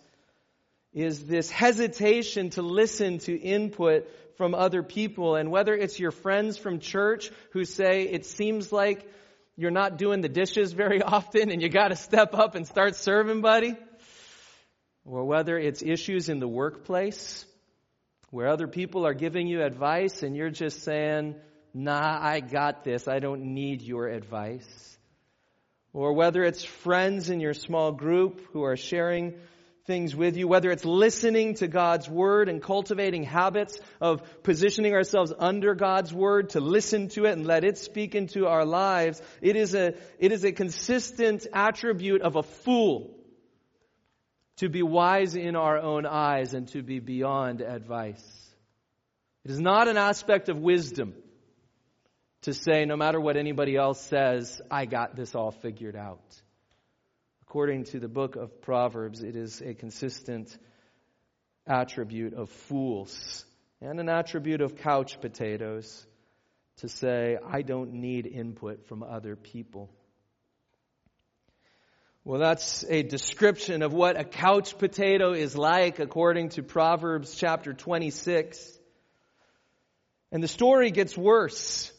is 0.94 1.24
this 1.26 1.50
hesitation 1.50 2.50
to 2.52 2.62
listen 2.62 3.20
to 3.20 3.36
input 3.36 4.10
from 4.38 4.54
other 4.54 4.84
people. 4.84 5.36
And 5.36 5.52
whether 5.52 5.73
it's 5.73 6.00
your 6.00 6.12
friends 6.12 6.58
from 6.58 6.80
church 6.80 7.32
who 7.52 7.65
say, 7.65 8.04
it 8.04 8.25
seems 8.25 8.71
like 8.71 9.08
you're 9.56 9.71
not 9.71 9.98
doing 9.98 10.21
the 10.21 10.30
dishes 10.30 10.73
very 10.73 11.02
often 11.04 11.52
and 11.52 11.62
you 11.62 11.69
got 11.69 11.90
to 11.90 11.96
step 11.96 12.34
up 12.34 12.56
and 12.56 12.67
start 12.67 12.96
serving, 12.96 13.42
buddy. 13.42 13.75
Or 15.06 15.25
whether 15.25 15.58
it's 15.58 15.82
issues 15.82 16.30
in 16.30 16.40
the 16.40 16.48
workplace 16.48 17.46
where 18.32 18.48
other 18.48 18.67
people 18.67 19.06
are 19.06 19.13
giving 19.13 19.48
you 19.48 19.62
advice 19.62 20.23
and 20.23 20.36
you're 20.36 20.50
just 20.50 20.82
saying, 20.82 21.36
nah, 21.73 22.17
I 22.19 22.40
got 22.40 22.84
this. 22.84 23.08
I 23.08 23.19
don't 23.19 23.54
need 23.54 23.84
your 23.84 24.08
advice. 24.08 24.92
Or 25.94 26.13
whether 26.13 26.44
it's 26.44 26.63
friends 26.63 27.29
in 27.29 27.39
your 27.39 27.54
small 27.54 27.91
group 27.91 28.41
who 28.52 28.63
are 28.63 28.75
sharing 28.75 29.35
things 29.85 30.15
with 30.15 30.37
you, 30.37 30.48
whether 30.48 30.71
it's 30.71 30.85
listening 30.85 31.56
to 31.56 31.67
God's 31.67 32.10
Word 32.10 32.50
and 32.50 32.62
cultivating 32.62 33.23
habits 33.23 33.79
of 34.02 34.23
positioning 34.41 34.94
ourselves 34.94 35.33
under 35.37 35.75
God's 35.75 36.13
Word 36.13 36.50
to 36.52 36.62
listen 36.62 37.10
to 37.10 37.25
it 37.25 37.33
and 37.33 37.46
let 37.46 37.63
it 37.63 37.77
speak 37.77 38.15
into 38.15 38.48
our 38.48 38.65
lives, 38.65 39.21
it 39.41 39.56
is 39.56 39.75
a, 39.75 39.94
it 40.19 40.31
is 40.31 40.44
a 40.46 40.52
consistent 40.52 41.46
attribute 41.54 42.21
of 42.21 42.37
a 42.37 42.44
fool 42.44 43.13
to 44.58 44.69
be 44.69 44.81
wise 44.81 45.35
in 45.35 45.56
our 45.56 45.77
own 45.77 46.06
eyes 46.06 46.54
and 46.54 46.67
to 46.69 46.81
be 46.81 47.00
beyond 47.00 47.62
advice. 47.62 48.23
It 49.44 49.52
is 49.52 49.60
not 49.60 49.89
an 49.89 49.98
aspect 49.98 50.48
of 50.48 50.58
wisdom 50.58 51.13
to 52.44 52.54
say, 52.54 52.85
no 52.85 52.96
matter 52.96 53.19
what 53.19 53.37
anybody 53.37 53.75
else 53.75 54.00
says, 54.02 54.62
I 54.69 54.85
got 54.85 55.15
this 55.15 55.33
all 55.33 55.52
figured 55.52 55.96
out. 55.96 56.41
According 57.44 57.85
to 57.85 58.00
the 58.00 58.08
book 58.08 58.35
of 58.35 58.62
Proverbs, 58.62 59.23
it 59.23 59.35
is 59.35 59.62
a 59.62 59.73
consistent 59.73 60.58
attribute 61.65 62.33
of 62.33 62.50
fools 62.50 63.46
and 63.81 64.00
an 64.00 64.10
attribute 64.10 64.62
of 64.62 64.75
couch 64.77 65.21
potatoes 65.21 66.06
to 66.77 66.89
say, 66.89 67.37
I 67.46 67.62
don't 67.62 67.94
need 67.94 68.25
input 68.25 68.87
from 68.87 69.04
other 69.04 69.35
people. 69.35 69.89
Well, 72.25 72.39
that's 72.39 72.83
a 72.89 73.04
description 73.04 73.83
of 73.83 73.94
what 73.94 74.19
a 74.19 74.23
couch 74.23 74.77
potato 74.77 75.33
is 75.33 75.56
like 75.56 76.00
according 76.00 76.50
to 76.50 76.63
Proverbs 76.63 77.35
chapter 77.35 77.73
26. 77.73 78.79
And 80.31 80.41
the 80.41 80.48
story 80.48 80.91
gets 80.91 81.17
worse. 81.17 81.91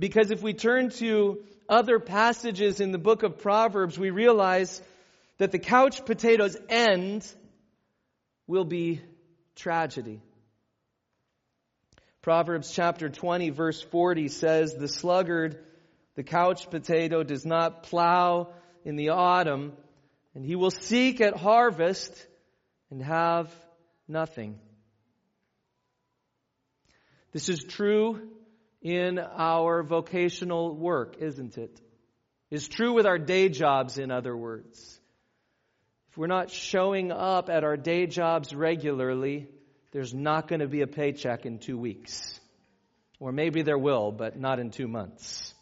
Because 0.00 0.30
if 0.30 0.42
we 0.42 0.54
turn 0.54 0.88
to 0.92 1.44
other 1.68 1.98
passages 1.98 2.80
in 2.80 2.90
the 2.90 2.98
book 2.98 3.22
of 3.22 3.38
Proverbs, 3.38 3.98
we 3.98 4.08
realize 4.08 4.80
that 5.36 5.52
the 5.52 5.58
couch 5.58 6.06
potato's 6.06 6.56
end 6.70 7.30
will 8.46 8.64
be 8.64 9.02
tragedy. 9.54 10.22
Proverbs 12.22 12.72
chapter 12.72 13.10
20 13.10 13.50
verse 13.50 13.82
40 13.82 14.28
says, 14.28 14.74
the 14.74 14.88
sluggard, 14.88 15.62
the 16.14 16.22
couch 16.22 16.70
potato 16.70 17.22
does 17.22 17.44
not 17.44 17.82
plow 17.82 18.48
in 18.86 18.96
the 18.96 19.10
autumn, 19.10 19.74
and 20.34 20.46
he 20.46 20.56
will 20.56 20.70
seek 20.70 21.20
at 21.20 21.36
harvest 21.36 22.26
and 22.90 23.02
have 23.02 23.54
nothing. 24.08 24.58
This 27.32 27.50
is 27.50 27.62
true 27.62 28.30
in 28.82 29.18
our 29.18 29.82
vocational 29.82 30.74
work, 30.74 31.16
isn't 31.18 31.58
it? 31.58 31.80
Is 32.50 32.66
true 32.66 32.94
with 32.94 33.06
our 33.06 33.18
day 33.18 33.48
jobs, 33.48 33.98
in 33.98 34.10
other 34.10 34.36
words. 34.36 35.00
If 36.10 36.18
we're 36.18 36.26
not 36.26 36.50
showing 36.50 37.12
up 37.12 37.48
at 37.50 37.62
our 37.62 37.76
day 37.76 38.06
jobs 38.06 38.54
regularly, 38.54 39.48
there's 39.92 40.12
not 40.12 40.48
going 40.48 40.60
to 40.60 40.66
be 40.66 40.82
a 40.82 40.86
paycheck 40.86 41.46
in 41.46 41.58
two 41.58 41.78
weeks. 41.78 42.40
Or 43.20 43.32
maybe 43.32 43.62
there 43.62 43.78
will, 43.78 44.10
but 44.10 44.38
not 44.38 44.58
in 44.58 44.70
two 44.70 44.88
months. 44.88 45.54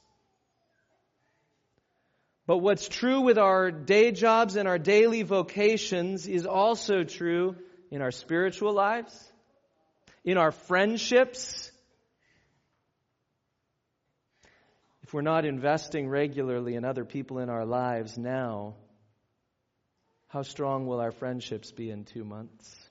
But 2.47 2.59
what's 2.59 2.89
true 2.89 3.21
with 3.21 3.37
our 3.37 3.71
day 3.71 4.11
jobs 4.11 4.57
and 4.57 4.67
our 4.67 4.79
daily 4.79 5.23
vocations 5.23 6.27
is 6.27 6.47
also 6.47 7.05
true 7.05 7.57
in 7.91 8.01
our 8.01 8.11
spiritual 8.11 8.73
lives, 8.73 9.33
in 10.25 10.39
our 10.39 10.53
friendships, 10.53 11.68
If 15.09 15.15
we're 15.15 15.23
not 15.23 15.47
investing 15.47 16.07
regularly 16.07 16.75
in 16.75 16.85
other 16.85 17.07
people 17.07 17.39
in 17.39 17.49
our 17.49 17.65
lives 17.65 18.19
now, 18.19 18.75
how 20.27 20.43
strong 20.43 20.87
will 20.87 21.01
our 21.01 21.13
friendships 21.13 21.73
be 21.73 21.91
in 21.91 22.05
two 22.05 22.25
months? 22.25 22.91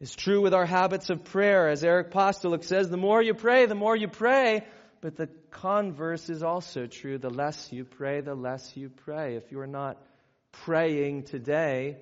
It's 0.00 0.16
true 0.16 0.40
with 0.40 0.54
our 0.54 0.66
habits 0.66 1.08
of 1.08 1.22
prayer. 1.22 1.68
As 1.68 1.84
Eric 1.84 2.10
Postelik 2.10 2.64
says, 2.64 2.90
the 2.90 2.96
more 2.96 3.22
you 3.22 3.34
pray, 3.34 3.66
the 3.66 3.76
more 3.76 3.94
you 3.94 4.08
pray. 4.08 4.66
But 5.00 5.14
the 5.14 5.28
converse 5.52 6.28
is 6.28 6.42
also 6.42 6.88
true. 6.88 7.16
The 7.16 7.30
less 7.30 7.72
you 7.72 7.84
pray, 7.84 8.22
the 8.22 8.34
less 8.34 8.76
you 8.76 8.88
pray. 8.88 9.36
If 9.36 9.52
you're 9.52 9.68
not 9.68 10.02
praying 10.50 11.26
today, 11.26 11.98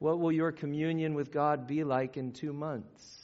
what 0.00 0.18
will 0.18 0.32
your 0.32 0.50
communion 0.50 1.14
with 1.14 1.30
God 1.30 1.68
be 1.68 1.84
like 1.84 2.16
in 2.16 2.32
two 2.32 2.52
months? 2.52 3.17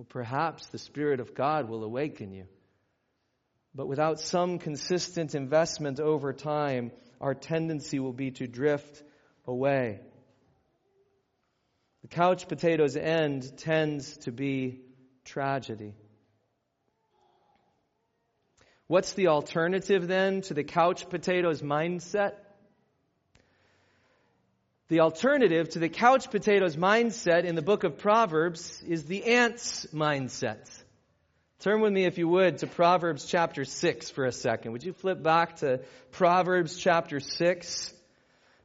Well, 0.00 0.06
perhaps 0.08 0.66
the 0.68 0.78
Spirit 0.78 1.20
of 1.20 1.34
God 1.34 1.68
will 1.68 1.84
awaken 1.84 2.32
you. 2.32 2.46
But 3.74 3.86
without 3.86 4.18
some 4.18 4.58
consistent 4.58 5.34
investment 5.34 6.00
over 6.00 6.32
time, 6.32 6.92
our 7.20 7.34
tendency 7.34 7.98
will 7.98 8.14
be 8.14 8.30
to 8.30 8.46
drift 8.46 9.02
away. 9.46 10.00
The 12.00 12.08
couch 12.08 12.48
potato's 12.48 12.96
end 12.96 13.58
tends 13.58 14.16
to 14.24 14.32
be 14.32 14.80
tragedy. 15.26 15.92
What's 18.86 19.12
the 19.12 19.26
alternative 19.26 20.08
then 20.08 20.40
to 20.42 20.54
the 20.54 20.64
couch 20.64 21.10
potato's 21.10 21.60
mindset? 21.60 22.36
The 24.90 25.02
alternative 25.02 25.68
to 25.68 25.78
the 25.78 25.88
couch 25.88 26.32
potatoes 26.32 26.74
mindset 26.74 27.44
in 27.44 27.54
the 27.54 27.62
book 27.62 27.84
of 27.84 27.98
Proverbs 27.98 28.82
is 28.84 29.04
the 29.04 29.22
ant's 29.22 29.86
mindset. 29.94 30.68
Turn 31.60 31.80
with 31.80 31.92
me, 31.92 32.06
if 32.06 32.18
you 32.18 32.26
would, 32.26 32.58
to 32.58 32.66
Proverbs 32.66 33.24
chapter 33.24 33.64
6 33.64 34.10
for 34.10 34.24
a 34.24 34.32
second. 34.32 34.72
Would 34.72 34.82
you 34.82 34.92
flip 34.92 35.22
back 35.22 35.58
to 35.58 35.82
Proverbs 36.10 36.76
chapter 36.76 37.20
6? 37.20 37.94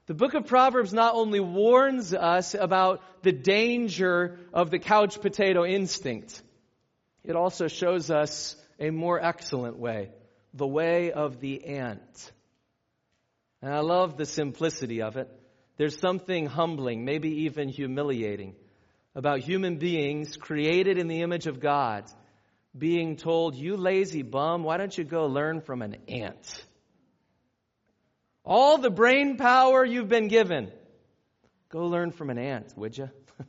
The 0.08 0.16
book 0.16 0.34
of 0.34 0.48
Proverbs 0.48 0.94
not 0.94 1.14
only 1.14 1.40
warns 1.40 2.12
us 2.12 2.56
about 2.56 3.04
the 3.22 3.32
danger 3.32 4.40
of 4.52 4.72
the 4.72 4.80
couch 4.80 5.22
potato 5.22 5.64
instinct, 5.64 6.42
it 7.24 7.36
also 7.36 7.68
shows 7.68 8.10
us 8.10 8.56
a 8.80 8.90
more 8.90 9.24
excellent 9.24 9.78
way, 9.78 10.10
the 10.56 10.66
way 10.66 11.12
of 11.12 11.40
the 11.40 11.66
ant. 11.66 12.32
And 13.62 13.72
I 13.72 13.82
love 13.82 14.18
the 14.18 14.26
simplicity 14.26 15.04
of 15.04 15.18
it. 15.18 15.30
There's 15.78 16.00
something 16.00 16.46
humbling, 16.46 17.04
maybe 17.04 17.44
even 17.46 17.70
humiliating, 17.70 18.56
about 19.14 19.40
human 19.40 19.78
beings 19.78 20.38
created 20.38 20.98
in 20.98 21.08
the 21.08 21.22
image 21.22 21.48
of 21.48 21.60
God 21.60 22.06
being 22.78 23.16
told, 23.16 23.56
You 23.56 23.78
lazy 23.78 24.22
bum, 24.22 24.64
why 24.64 24.78
don't 24.78 24.98
you 24.98 25.04
go 25.04 25.26
learn 25.26 25.62
from 25.62 25.82
an 25.82 25.98
ant? 26.08 26.66
All 28.44 28.78
the 28.78 28.90
brain 28.90 29.38
power 29.38 29.84
you've 29.84 30.08
been 30.08 30.28
given, 30.28 30.72
go 31.70 31.88
learn 31.88 32.12
from 32.12 32.30
an 32.30 32.38
ant, 32.38 32.74
would 32.78 32.98
you? 32.98 33.10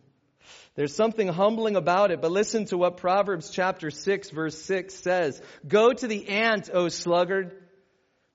There's 0.75 0.95
something 0.95 1.29
humbling 1.29 1.77
about 1.77 2.11
it, 2.11 2.23
but 2.23 2.31
listen 2.31 2.65
to 2.67 2.79
what 2.79 2.97
Proverbs 2.97 3.51
chapter 3.51 3.91
6 3.91 4.31
verse 4.31 4.61
6 4.63 4.95
says. 4.95 5.41
Go 5.67 5.93
to 5.93 6.07
the 6.07 6.29
ant, 6.29 6.71
O 6.73 6.89
sluggard. 6.89 7.63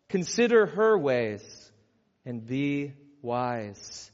Consider 0.09 0.65
her 0.65 0.97
ways 0.97 1.71
and 2.25 2.45
be 2.45 2.93
wise. 3.22 4.11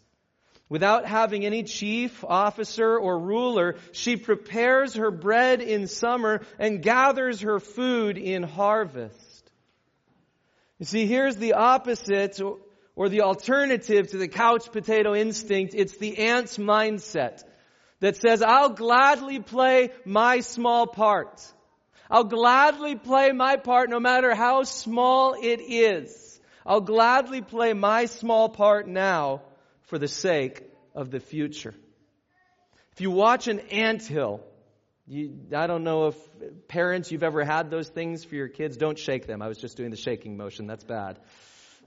Without 0.69 1.05
having 1.05 1.45
any 1.45 1.63
chief, 1.63 2.25
officer, 2.25 2.97
or 2.97 3.17
ruler, 3.17 3.75
she 3.93 4.17
prepares 4.17 4.95
her 4.95 5.11
bread 5.11 5.61
in 5.61 5.87
summer 5.87 6.41
and 6.59 6.81
gathers 6.81 7.41
her 7.41 7.59
food 7.59 8.17
in 8.17 8.43
harvest. 8.43 9.51
You 10.77 10.85
see, 10.85 11.07
here's 11.07 11.37
the 11.37 11.53
opposite 11.53 12.39
or 12.95 13.09
the 13.09 13.21
alternative 13.21 14.09
to 14.09 14.17
the 14.17 14.27
couch 14.27 14.71
potato 14.71 15.15
instinct. 15.15 15.73
It's 15.73 15.97
the 15.97 16.17
ant's 16.17 16.57
mindset 16.57 17.43
that 18.01 18.17
says, 18.17 18.41
I'll 18.41 18.69
gladly 18.69 19.39
play 19.39 19.91
my 20.03 20.41
small 20.41 20.85
part. 20.85 21.41
I'll 22.09 22.25
gladly 22.25 22.95
play 22.95 23.31
my 23.31 23.55
part 23.55 23.89
no 23.89 23.99
matter 23.99 24.35
how 24.35 24.63
small 24.63 25.33
it 25.33 25.61
is. 25.61 26.26
I'll 26.67 26.81
gladly 26.81 27.41
play 27.41 27.71
my 27.71 28.05
small 28.05 28.49
part 28.49 28.89
now 28.89 29.41
for 29.83 29.97
the 29.97 30.09
sake 30.09 30.63
of 30.93 31.09
the 31.09 31.21
future. 31.21 31.73
If 32.91 32.99
you 32.99 33.09
watch 33.09 33.47
an 33.47 33.61
ant 33.71 34.03
hill, 34.03 34.41
you, 35.07 35.39
I 35.55 35.67
don't 35.67 35.85
know 35.85 36.07
if 36.07 36.67
parents, 36.67 37.09
you've 37.09 37.23
ever 37.23 37.45
had 37.45 37.71
those 37.71 37.87
things 37.87 38.25
for 38.25 38.35
your 38.35 38.49
kids. 38.49 38.75
Don't 38.75 38.99
shake 38.99 39.27
them. 39.27 39.41
I 39.41 39.47
was 39.47 39.57
just 39.57 39.77
doing 39.77 39.91
the 39.91 39.97
shaking 39.97 40.35
motion. 40.35 40.67
That's 40.67 40.83
bad. 40.83 41.19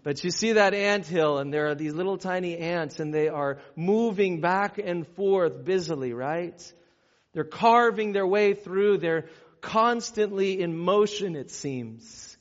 But 0.03 0.25
you 0.25 0.31
see 0.31 0.53
that 0.53 0.73
ant 0.73 1.07
hill, 1.07 1.37
and 1.37 1.53
there 1.53 1.69
are 1.69 1.75
these 1.75 1.93
little 1.93 2.17
tiny 2.17 2.57
ants, 2.57 3.01
and 3.01 3.13
they 3.13 3.29
are 3.29 3.59
moving 3.77 4.41
back 4.41 4.79
and 4.79 5.07
forth 5.09 5.63
busily, 5.63 6.15
right? 6.15 6.73
They're 7.35 7.45
carving 7.45 8.13
their 8.13 8.27
way 8.27 8.55
through. 8.55 8.97
They're 8.97 9.29
constantly 9.61 10.63
in 10.63 10.75
motion, 10.75 11.37
it 11.37 11.51
seems. 11.51 12.39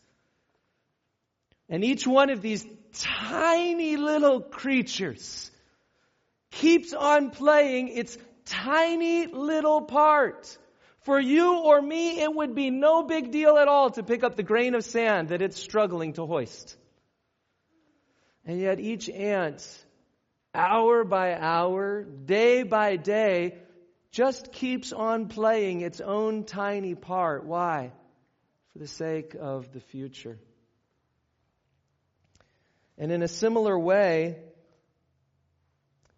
And 1.70 1.84
each 1.84 2.08
one 2.08 2.32
of 2.32 2.42
these 2.42 2.66
tiny 2.94 3.96
little 3.96 4.42
creatures 4.42 5.52
keeps 6.52 6.94
on 6.94 7.30
playing 7.30 7.90
its 7.90 8.18
tiny 8.46 9.28
little 9.28 9.84
part. 9.84 10.58
For 11.02 11.20
you 11.20 11.60
or 11.60 11.82
me, 11.82 12.22
it 12.22 12.34
would 12.34 12.56
be 12.56 12.72
no 12.72 13.04
big 13.04 13.32
deal 13.32 13.58
at 13.58 13.68
all 13.68 13.92
to 13.92 14.04
pick 14.04 14.24
up 14.24 14.36
the 14.36 14.44
grain 14.44 14.74
of 14.76 14.84
sand 14.84 15.30
that 15.30 15.42
it's 15.42 15.62
struggling 15.62 16.14
to 16.14 16.26
hoist. 16.26 16.76
And 18.46 18.60
yet 18.60 18.80
each 18.80 19.08
ant, 19.10 19.64
hour 20.56 21.04
by 21.04 21.36
hour, 21.36 22.04
day 22.04 22.64
by 22.64 22.96
day, 22.96 23.60
just 24.12 24.52
keeps 24.52 24.92
on 24.92 25.28
playing 25.28 25.82
its 25.82 26.02
own 26.02 26.46
tiny 26.46 26.96
part. 26.96 27.46
Why? 27.46 27.92
For 28.74 28.80
the 28.80 28.88
sake 28.88 29.36
of 29.40 29.72
the 29.72 29.80
future. 29.80 30.40
And 33.00 33.12
in 33.12 33.24
a 33.24 33.28
similar 33.28 33.80
way, 33.80 34.38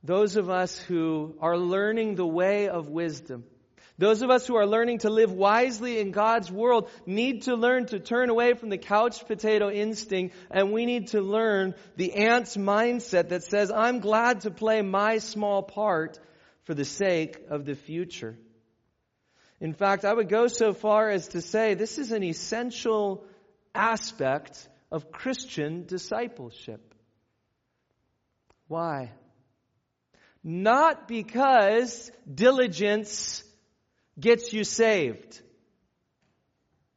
those 0.04 0.36
of 0.36 0.50
us 0.50 0.78
who 0.80 1.36
are 1.40 1.58
learning 1.58 2.16
the 2.16 2.26
way 2.26 2.68
of 2.68 2.90
wisdom, 2.90 3.44
those 4.00 4.24
of 4.24 4.32
us 4.32 4.48
who 4.48 4.56
are 4.56 4.66
learning 4.66 5.00
to 5.00 5.12
live 5.12 5.32
wisely 5.32 6.00
in 6.00 6.10
God's 6.10 6.52
world 6.52 6.90
need 7.06 7.44
to 7.44 7.56
learn 7.56 7.86
to 7.88 8.00
turn 8.00 8.32
away 8.32 8.56
from 8.56 8.70
the 8.70 8.80
couch 8.80 9.28
potato 9.28 9.70
instinct 9.70 10.36
and 10.50 10.72
we 10.72 10.88
need 10.88 11.10
to 11.10 11.22
learn 11.22 11.76
the 11.98 12.14
ant's 12.14 12.58
mindset 12.58 13.30
that 13.30 13.44
says, 13.44 13.72
I'm 13.72 14.00
glad 14.00 14.42
to 14.42 14.50
play 14.50 14.82
my 14.82 15.20
small 15.20 15.62
part 15.62 16.18
for 16.64 16.74
the 16.74 16.86
sake 16.86 17.38
of 17.52 17.66
the 17.66 17.76
future. 17.76 18.40
In 19.60 19.74
fact, 19.74 20.04
I 20.04 20.14
would 20.14 20.30
go 20.30 20.48
so 20.48 20.74
far 20.74 21.12
as 21.12 21.28
to 21.30 21.42
say 21.42 21.76
this 21.76 22.00
is 22.00 22.12
an 22.12 22.24
essential 22.24 23.24
aspect 23.76 24.68
of 24.92 25.12
Christian 25.12 25.86
discipleship. 25.86 26.94
Why? 28.68 29.12
Not 30.44 31.08
because 31.08 32.12
diligence 32.32 33.44
gets 34.20 34.54
you 34.54 34.64
saved. 34.64 35.42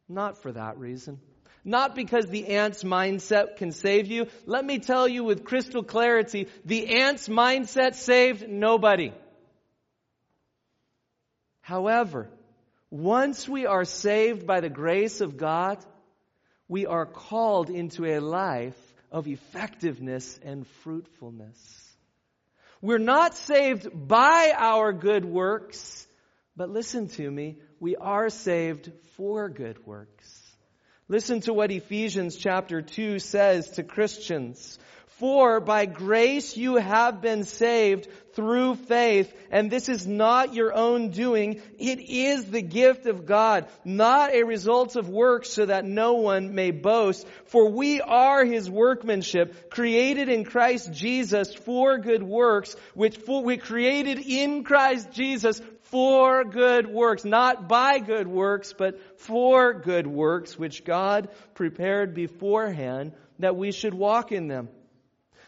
Not 0.08 0.42
for 0.42 0.52
that 0.52 0.78
reason. 0.78 1.20
Not 1.64 1.94
because 1.94 2.26
the 2.26 2.48
ant's 2.48 2.84
mindset 2.84 3.56
can 3.56 3.72
save 3.72 4.06
you. 4.08 4.26
Let 4.44 4.64
me 4.64 4.78
tell 4.78 5.08
you 5.08 5.24
with 5.24 5.44
crystal 5.44 5.82
clarity, 5.82 6.48
the 6.64 7.00
ant's 7.00 7.28
mindset 7.28 7.94
saved 7.94 8.48
nobody. 8.48 9.12
However, 11.62 12.28
once 12.90 13.48
we 13.48 13.64
are 13.64 13.86
saved 13.86 14.46
by 14.46 14.60
the 14.60 14.68
grace 14.68 15.22
of 15.22 15.38
God, 15.38 15.78
we 16.68 16.86
are 16.86 17.06
called 17.06 17.70
into 17.70 18.04
a 18.04 18.20
life 18.20 18.78
of 19.10 19.26
effectiveness 19.26 20.38
and 20.42 20.66
fruitfulness. 20.82 21.92
We're 22.80 22.98
not 22.98 23.34
saved 23.34 23.88
by 23.92 24.52
our 24.56 24.92
good 24.92 25.24
works, 25.24 26.06
but 26.56 26.70
listen 26.70 27.08
to 27.08 27.30
me, 27.30 27.58
we 27.80 27.96
are 27.96 28.28
saved 28.28 28.92
for 29.16 29.48
good 29.48 29.86
works. 29.86 30.40
Listen 31.08 31.40
to 31.40 31.52
what 31.52 31.70
Ephesians 31.70 32.36
chapter 32.36 32.80
2 32.80 33.18
says 33.18 33.70
to 33.72 33.82
Christians. 33.82 34.78
For 35.18 35.60
by 35.60 35.86
grace 35.86 36.56
you 36.56 36.74
have 36.74 37.20
been 37.20 37.44
saved 37.44 38.08
through 38.32 38.74
faith, 38.74 39.32
and 39.52 39.70
this 39.70 39.88
is 39.88 40.08
not 40.08 40.54
your 40.54 40.74
own 40.74 41.10
doing. 41.10 41.62
It 41.78 42.00
is 42.00 42.46
the 42.46 42.62
gift 42.62 43.06
of 43.06 43.24
God, 43.24 43.68
not 43.84 44.34
a 44.34 44.42
result 44.42 44.96
of 44.96 45.08
works 45.08 45.50
so 45.50 45.66
that 45.66 45.84
no 45.84 46.14
one 46.14 46.56
may 46.56 46.72
boast. 46.72 47.28
For 47.46 47.70
we 47.70 48.00
are 48.00 48.44
his 48.44 48.68
workmanship, 48.68 49.70
created 49.70 50.28
in 50.28 50.44
Christ 50.44 50.92
Jesus 50.92 51.54
for 51.54 51.98
good 51.98 52.24
works, 52.24 52.74
which 52.94 53.16
we 53.28 53.56
created 53.56 54.18
in 54.18 54.64
Christ 54.64 55.12
Jesus 55.12 55.62
for 55.82 56.42
good 56.42 56.88
works, 56.88 57.24
not 57.24 57.68
by 57.68 58.00
good 58.00 58.26
works, 58.26 58.72
but 58.72 59.20
for 59.20 59.74
good 59.74 60.08
works, 60.08 60.58
which 60.58 60.84
God 60.84 61.28
prepared 61.54 62.14
beforehand 62.14 63.12
that 63.38 63.54
we 63.54 63.70
should 63.70 63.94
walk 63.94 64.32
in 64.32 64.48
them. 64.48 64.68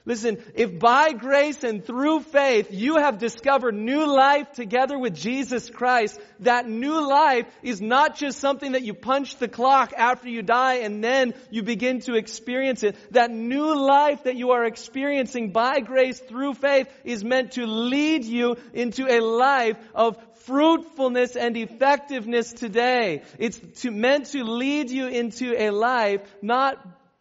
Listen, 0.07 0.39
if 0.55 0.79
by 0.79 1.13
grace 1.13 1.65
and 1.65 1.85
through 1.85 2.21
faith 2.21 2.69
you 2.71 2.97
have 2.97 3.19
discovered 3.19 3.75
new 3.75 4.07
life 4.07 4.53
together 4.53 4.97
with 4.97 5.17
Jesus 5.17 5.69
Christ, 5.69 6.21
that 6.41 6.69
new 6.69 7.07
life 7.07 7.47
is 7.65 7.81
not 7.81 8.17
just 8.17 8.39
something 8.39 8.73
that 8.73 8.85
you 8.85 8.95
punch 8.95 9.37
the 9.39 9.49
clock 9.49 9.93
after 9.97 10.29
you 10.29 10.43
die 10.43 10.75
and 10.75 11.03
then 11.03 11.35
you 11.51 11.65
begin 11.65 12.01
to 12.03 12.15
experience 12.15 12.85
it. 12.85 12.95
That 13.11 13.33
new 13.33 13.75
life 13.75 14.23
that 14.25 14.37
you 14.37 14.53
are 14.53 14.65
experiencing 14.65 15.51
by 15.51 15.81
grace 15.81 16.21
through 16.21 16.55
faith 16.55 16.89
is 17.03 17.25
meant 17.25 17.53
to 17.53 17.67
lead 17.67 18.25
you 18.25 18.57
into 18.75 19.09
a 19.09 19.19
life 19.19 19.77
of 19.93 20.17
fruitfulness 20.45 21.35
and 21.35 21.57
effectiveness 21.57 22.53
today. 22.53 23.23
It's 23.41 23.59
to, 23.83 23.91
meant 23.91 24.27
to 24.27 24.45
lead 24.45 24.91
you 24.91 25.09
into 25.09 25.61
a 25.61 25.71
life 25.71 26.21
not 26.41 26.79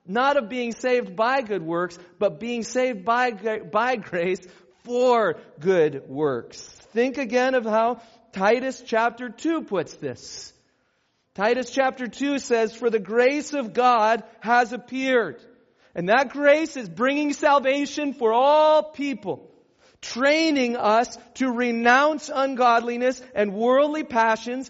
not 0.07 0.37
of 0.37 0.49
being 0.49 0.71
saved 0.71 1.15
by 1.15 1.41
good 1.41 1.63
works, 1.63 1.97
but 2.19 2.39
being 2.39 2.63
saved 2.63 3.05
by, 3.05 3.31
by 3.31 3.95
grace 3.95 4.41
for 4.83 5.37
good 5.59 6.07
works. 6.07 6.61
Think 6.93 7.17
again 7.17 7.55
of 7.55 7.65
how 7.65 8.01
Titus 8.31 8.83
chapter 8.85 9.29
2 9.29 9.63
puts 9.63 9.95
this. 9.95 10.53
Titus 11.33 11.69
chapter 11.69 12.07
2 12.07 12.39
says, 12.39 12.73
For 12.73 12.89
the 12.89 12.99
grace 12.99 13.53
of 13.53 13.73
God 13.73 14.23
has 14.39 14.71
appeared. 14.71 15.41
And 15.93 16.09
that 16.09 16.29
grace 16.29 16.77
is 16.77 16.89
bringing 16.89 17.33
salvation 17.33 18.13
for 18.13 18.33
all 18.33 18.91
people, 18.91 19.49
training 20.01 20.75
us 20.75 21.17
to 21.35 21.49
renounce 21.49 22.29
ungodliness 22.33 23.21
and 23.33 23.53
worldly 23.53 24.03
passions 24.03 24.69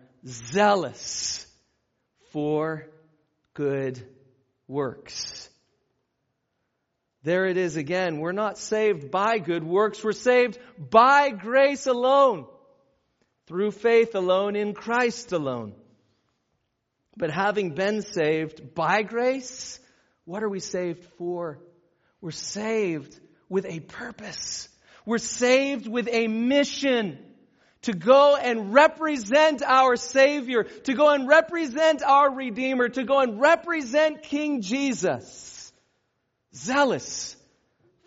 zealous 0.25 1.45
for 2.31 2.87
good 3.53 4.01
works. 4.67 5.49
There 7.23 7.45
it 7.45 7.57
is 7.57 7.75
again. 7.75 8.19
We're 8.19 8.31
not 8.31 8.57
saved 8.57 9.11
by 9.11 9.37
good 9.37 9.63
works. 9.63 10.03
We're 10.03 10.11
saved 10.11 10.57
by 10.77 11.29
grace 11.29 11.85
alone. 11.85 12.45
Through 13.47 13.71
faith 13.71 14.15
alone, 14.15 14.55
in 14.55 14.73
Christ 14.73 15.31
alone. 15.31 15.73
But 17.17 17.31
having 17.31 17.75
been 17.75 18.01
saved 18.01 18.73
by 18.73 19.03
grace, 19.03 19.79
what 20.25 20.41
are 20.41 20.49
we 20.49 20.59
saved 20.59 21.03
for? 21.17 21.59
We're 22.21 22.31
saved 22.31 23.19
with 23.49 23.65
a 23.65 23.81
purpose. 23.81 24.69
We're 25.05 25.17
saved 25.17 25.87
with 25.87 26.07
a 26.09 26.27
mission 26.27 27.19
to 27.83 27.93
go 27.93 28.35
and 28.35 28.73
represent 28.73 29.63
our 29.63 29.95
Savior, 29.95 30.63
to 30.63 30.93
go 30.93 31.09
and 31.09 31.27
represent 31.27 32.03
our 32.03 32.33
Redeemer, 32.33 32.89
to 32.89 33.03
go 33.03 33.19
and 33.19 33.41
represent 33.41 34.23
King 34.23 34.61
Jesus. 34.61 35.73
Zealous 36.53 37.35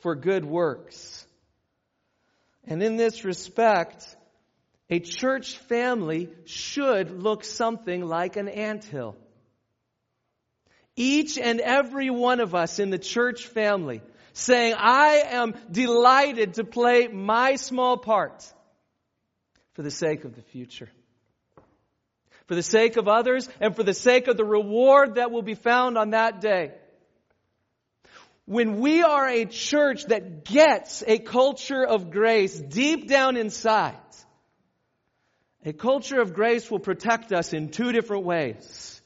for 0.01 0.15
good 0.15 0.45
works. 0.45 1.27
And 2.67 2.83
in 2.83 2.97
this 2.97 3.25
respect, 3.25 4.17
a 4.89 5.01
church 5.01 5.59
family 5.59 6.31
should 6.45 7.11
look 7.11 7.45
something 7.45 8.03
like 8.07 8.37
an 8.37 8.49
anthill. 8.49 9.17
Each 10.97 11.37
and 11.37 11.61
every 11.61 12.11
one 12.11 12.39
of 12.39 12.55
us 12.55 12.79
in 12.79 12.91
the 12.91 12.99
church 12.99 13.47
family 13.47 14.03
saying, 14.35 14.75
I 14.79 15.25
am 15.31 15.55
delighted 15.71 16.55
to 16.55 16.65
play 16.65 17.09
my 17.09 17.57
small 17.57 17.97
part 17.97 18.54
for 19.75 19.83
the 19.83 19.91
sake 19.91 20.25
of 20.25 20.35
the 20.35 20.43
future. 20.43 20.89
For 22.47 22.55
the 22.55 22.63
sake 22.63 22.97
of 22.97 23.09
others 23.09 23.49
and 23.61 23.75
for 23.75 23.83
the 23.83 23.95
sake 23.95 24.29
of 24.29 24.37
the 24.37 24.45
reward 24.45 25.17
that 25.17 25.31
will 25.31 25.43
be 25.43 25.55
found 25.55 25.97
on 25.99 26.11
that 26.11 26.41
day. 26.41 26.73
when 28.47 28.79
we 28.79 29.03
are 29.03 29.27
a 29.27 29.47
church 29.47 30.05
that 30.07 30.45
gets 30.45 31.03
a 31.07 31.19
culture 31.19 31.83
of 31.83 32.11
grace 32.11 32.59
deep 32.59 33.09
down 33.09 33.39
inside, 33.39 33.97
a 35.65 35.73
culture 35.73 36.21
of 36.21 36.35
grace 36.35 36.71
will 36.71 36.79
protect 36.79 37.33
us 37.33 37.55
in 37.55 37.71
two 37.71 37.91
different 37.91 38.25
ways. 38.25 39.01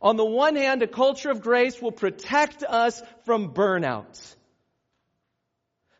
On 0.00 0.16
the 0.16 0.24
one 0.24 0.56
hand, 0.56 0.82
a 0.82 0.86
culture 0.86 1.30
of 1.30 1.42
grace 1.42 1.82
will 1.82 1.92
protect 1.92 2.62
us 2.62 3.02
from 3.24 3.52
burnout 3.52 4.34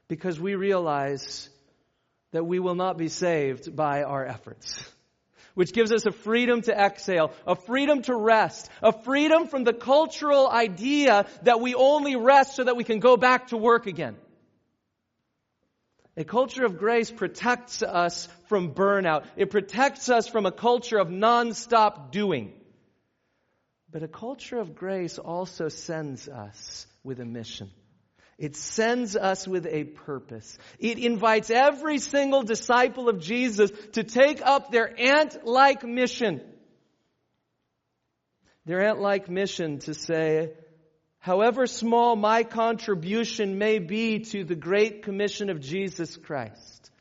because 0.06 0.40
we 0.40 0.54
realize 0.54 1.50
that 2.32 2.44
we 2.44 2.58
will 2.58 2.74
not 2.74 2.98
be 2.98 3.08
saved 3.08 3.74
by 3.74 4.02
our 4.02 4.24
efforts 4.24 4.80
which 5.58 5.72
gives 5.72 5.90
us 5.90 6.06
a 6.06 6.12
freedom 6.12 6.62
to 6.62 6.72
exhale, 6.72 7.32
a 7.44 7.56
freedom 7.56 8.00
to 8.00 8.14
rest, 8.14 8.70
a 8.80 8.92
freedom 8.92 9.48
from 9.48 9.64
the 9.64 9.72
cultural 9.72 10.48
idea 10.48 11.26
that 11.42 11.60
we 11.60 11.74
only 11.74 12.14
rest 12.14 12.54
so 12.54 12.62
that 12.62 12.76
we 12.76 12.84
can 12.84 13.00
go 13.00 13.16
back 13.16 13.48
to 13.48 13.56
work 13.56 13.88
again. 13.88 14.14
A 16.16 16.22
culture 16.22 16.64
of 16.64 16.78
grace 16.78 17.10
protects 17.10 17.82
us 17.82 18.28
from 18.46 18.72
burnout. 18.72 19.24
It 19.34 19.50
protects 19.50 20.08
us 20.08 20.28
from 20.28 20.46
a 20.46 20.52
culture 20.52 20.98
of 20.98 21.08
nonstop 21.08 22.12
doing. 22.12 22.52
But 23.90 24.04
a 24.04 24.08
culture 24.08 24.58
of 24.58 24.76
grace 24.76 25.18
also 25.18 25.68
sends 25.68 26.28
us 26.28 26.86
with 27.02 27.18
a 27.18 27.24
mission. 27.24 27.68
It 28.38 28.54
sends 28.54 29.16
us 29.16 29.48
with 29.48 29.66
a 29.66 29.82
purpose. 29.82 30.56
It 30.78 30.98
invites 30.98 31.50
every 31.50 31.98
single 31.98 32.44
disciple 32.44 33.08
of 33.08 33.18
Jesus 33.20 33.72
to 33.92 34.04
take 34.04 34.40
up 34.46 34.70
their 34.70 34.88
ant-like 34.96 35.82
mission. 35.82 36.40
Their 38.64 38.86
ant-like 38.86 39.28
mission 39.28 39.80
to 39.80 39.94
say, 39.94 40.52
however 41.18 41.66
small 41.66 42.14
my 42.14 42.44
contribution 42.44 43.58
may 43.58 43.80
be 43.80 44.20
to 44.20 44.44
the 44.44 44.54
great 44.54 45.02
commission 45.02 45.50
of 45.50 45.58
Jesus 45.58 46.16
Christ, 46.16 46.92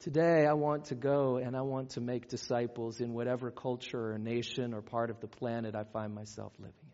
today 0.00 0.46
I 0.48 0.54
want 0.54 0.86
to 0.86 0.94
go 0.94 1.36
and 1.36 1.54
I 1.54 1.62
want 1.62 1.90
to 1.90 2.00
make 2.00 2.28
disciples 2.28 3.02
in 3.02 3.12
whatever 3.12 3.50
culture 3.50 4.12
or 4.12 4.18
nation 4.18 4.72
or 4.72 4.80
part 4.80 5.10
of 5.10 5.20
the 5.20 5.28
planet 5.28 5.74
I 5.74 5.84
find 5.84 6.14
myself 6.14 6.54
living. 6.58 6.85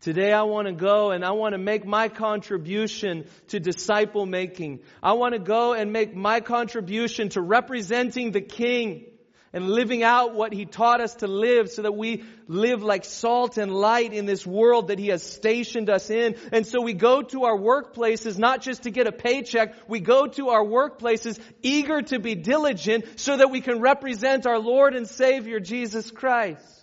Today 0.00 0.32
I 0.32 0.44
want 0.44 0.66
to 0.66 0.72
go 0.72 1.10
and 1.10 1.22
I 1.22 1.32
want 1.32 1.52
to 1.52 1.58
make 1.58 1.84
my 1.84 2.08
contribution 2.08 3.26
to 3.48 3.60
disciple 3.60 4.24
making. 4.24 4.80
I 5.02 5.12
want 5.12 5.34
to 5.34 5.38
go 5.38 5.74
and 5.74 5.92
make 5.92 6.16
my 6.16 6.40
contribution 6.40 7.28
to 7.30 7.42
representing 7.42 8.32
the 8.32 8.40
King 8.40 9.04
and 9.52 9.68
living 9.68 10.02
out 10.02 10.34
what 10.34 10.54
He 10.54 10.64
taught 10.64 11.02
us 11.02 11.16
to 11.16 11.26
live 11.26 11.70
so 11.70 11.82
that 11.82 11.92
we 11.92 12.24
live 12.48 12.82
like 12.82 13.04
salt 13.04 13.58
and 13.58 13.70
light 13.70 14.14
in 14.14 14.24
this 14.24 14.46
world 14.46 14.88
that 14.88 14.98
He 14.98 15.08
has 15.08 15.22
stationed 15.22 15.90
us 15.90 16.08
in. 16.08 16.36
And 16.50 16.66
so 16.66 16.80
we 16.80 16.94
go 16.94 17.20
to 17.20 17.44
our 17.44 17.58
workplaces 17.58 18.38
not 18.38 18.62
just 18.62 18.84
to 18.84 18.90
get 18.90 19.06
a 19.06 19.12
paycheck, 19.12 19.74
we 19.86 20.00
go 20.00 20.26
to 20.28 20.48
our 20.48 20.64
workplaces 20.64 21.38
eager 21.60 22.00
to 22.00 22.18
be 22.18 22.34
diligent 22.34 23.20
so 23.20 23.36
that 23.36 23.50
we 23.50 23.60
can 23.60 23.80
represent 23.80 24.46
our 24.46 24.58
Lord 24.58 24.94
and 24.94 25.06
Savior 25.06 25.60
Jesus 25.60 26.10
Christ. 26.10 26.79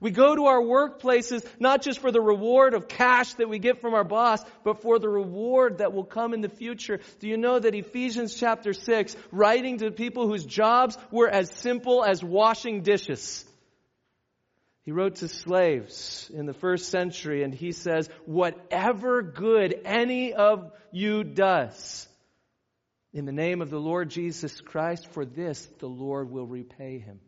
We 0.00 0.10
go 0.10 0.36
to 0.36 0.44
our 0.46 0.60
workplaces 0.60 1.44
not 1.58 1.82
just 1.82 1.98
for 1.98 2.12
the 2.12 2.20
reward 2.20 2.74
of 2.74 2.88
cash 2.88 3.34
that 3.34 3.48
we 3.48 3.58
get 3.58 3.80
from 3.80 3.94
our 3.94 4.04
boss, 4.04 4.42
but 4.62 4.82
for 4.82 4.98
the 4.98 5.08
reward 5.08 5.78
that 5.78 5.92
will 5.92 6.04
come 6.04 6.34
in 6.34 6.40
the 6.40 6.48
future. 6.48 7.00
Do 7.18 7.28
you 7.28 7.36
know 7.36 7.58
that 7.58 7.74
Ephesians 7.74 8.34
chapter 8.34 8.72
6, 8.72 9.16
writing 9.32 9.78
to 9.78 9.90
people 9.90 10.28
whose 10.28 10.44
jobs 10.44 10.96
were 11.10 11.28
as 11.28 11.50
simple 11.50 12.04
as 12.04 12.22
washing 12.22 12.82
dishes, 12.82 13.44
he 14.84 14.92
wrote 14.92 15.16
to 15.16 15.28
slaves 15.28 16.30
in 16.32 16.46
the 16.46 16.54
first 16.54 16.88
century 16.88 17.42
and 17.42 17.52
he 17.52 17.72
says, 17.72 18.08
whatever 18.24 19.20
good 19.20 19.82
any 19.84 20.32
of 20.32 20.72
you 20.92 21.24
does, 21.24 22.08
in 23.12 23.26
the 23.26 23.32
name 23.32 23.60
of 23.60 23.68
the 23.68 23.80
Lord 23.80 24.08
Jesus 24.08 24.60
Christ, 24.60 25.08
for 25.12 25.26
this 25.26 25.66
the 25.78 25.88
Lord 25.88 26.30
will 26.30 26.46
repay 26.46 26.98
him. 27.00 27.20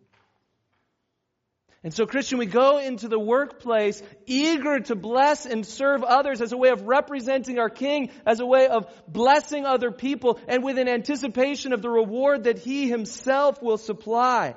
And 1.83 1.95
so, 1.95 2.05
Christian, 2.05 2.39
we 2.39 2.45
go 2.45 2.77
into 2.77 3.09
the 3.09 3.19
workplace 3.19 4.03
eager 4.27 4.81
to 4.81 4.95
bless 4.95 5.47
and 5.47 5.65
serve 5.65 6.03
others 6.03 6.43
as 6.43 6.53
a 6.53 6.57
way 6.57 6.69
of 6.69 6.83
representing 6.83 7.59
our 7.59 7.71
King, 7.71 8.11
as 8.27 8.39
a 8.39 8.45
way 8.45 8.69
of 8.69 8.87
blessing 9.09 9.65
other 9.65 9.91
people, 9.91 10.39
and 10.47 10.63
with 10.63 10.77
an 10.77 10.89
anticipation 10.89 11.73
of 11.73 11.81
the 11.81 11.89
reward 11.89 12.45
that 12.45 12.59
He 12.59 12.87
Himself 12.89 13.63
will 13.63 13.79
supply. 13.79 14.57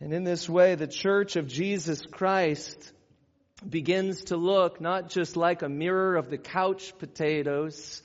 And 0.00 0.12
in 0.12 0.22
this 0.22 0.48
way, 0.48 0.76
the 0.76 0.86
church 0.86 1.34
of 1.34 1.48
Jesus 1.48 2.02
Christ 2.06 2.92
begins 3.68 4.24
to 4.24 4.36
look 4.36 4.80
not 4.80 5.08
just 5.08 5.36
like 5.36 5.62
a 5.62 5.68
mirror 5.68 6.14
of 6.14 6.30
the 6.30 6.38
couch 6.38 6.96
potatoes 6.98 8.02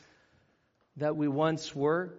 that 0.97 1.15
we 1.15 1.27
once 1.27 1.75
were, 1.75 2.15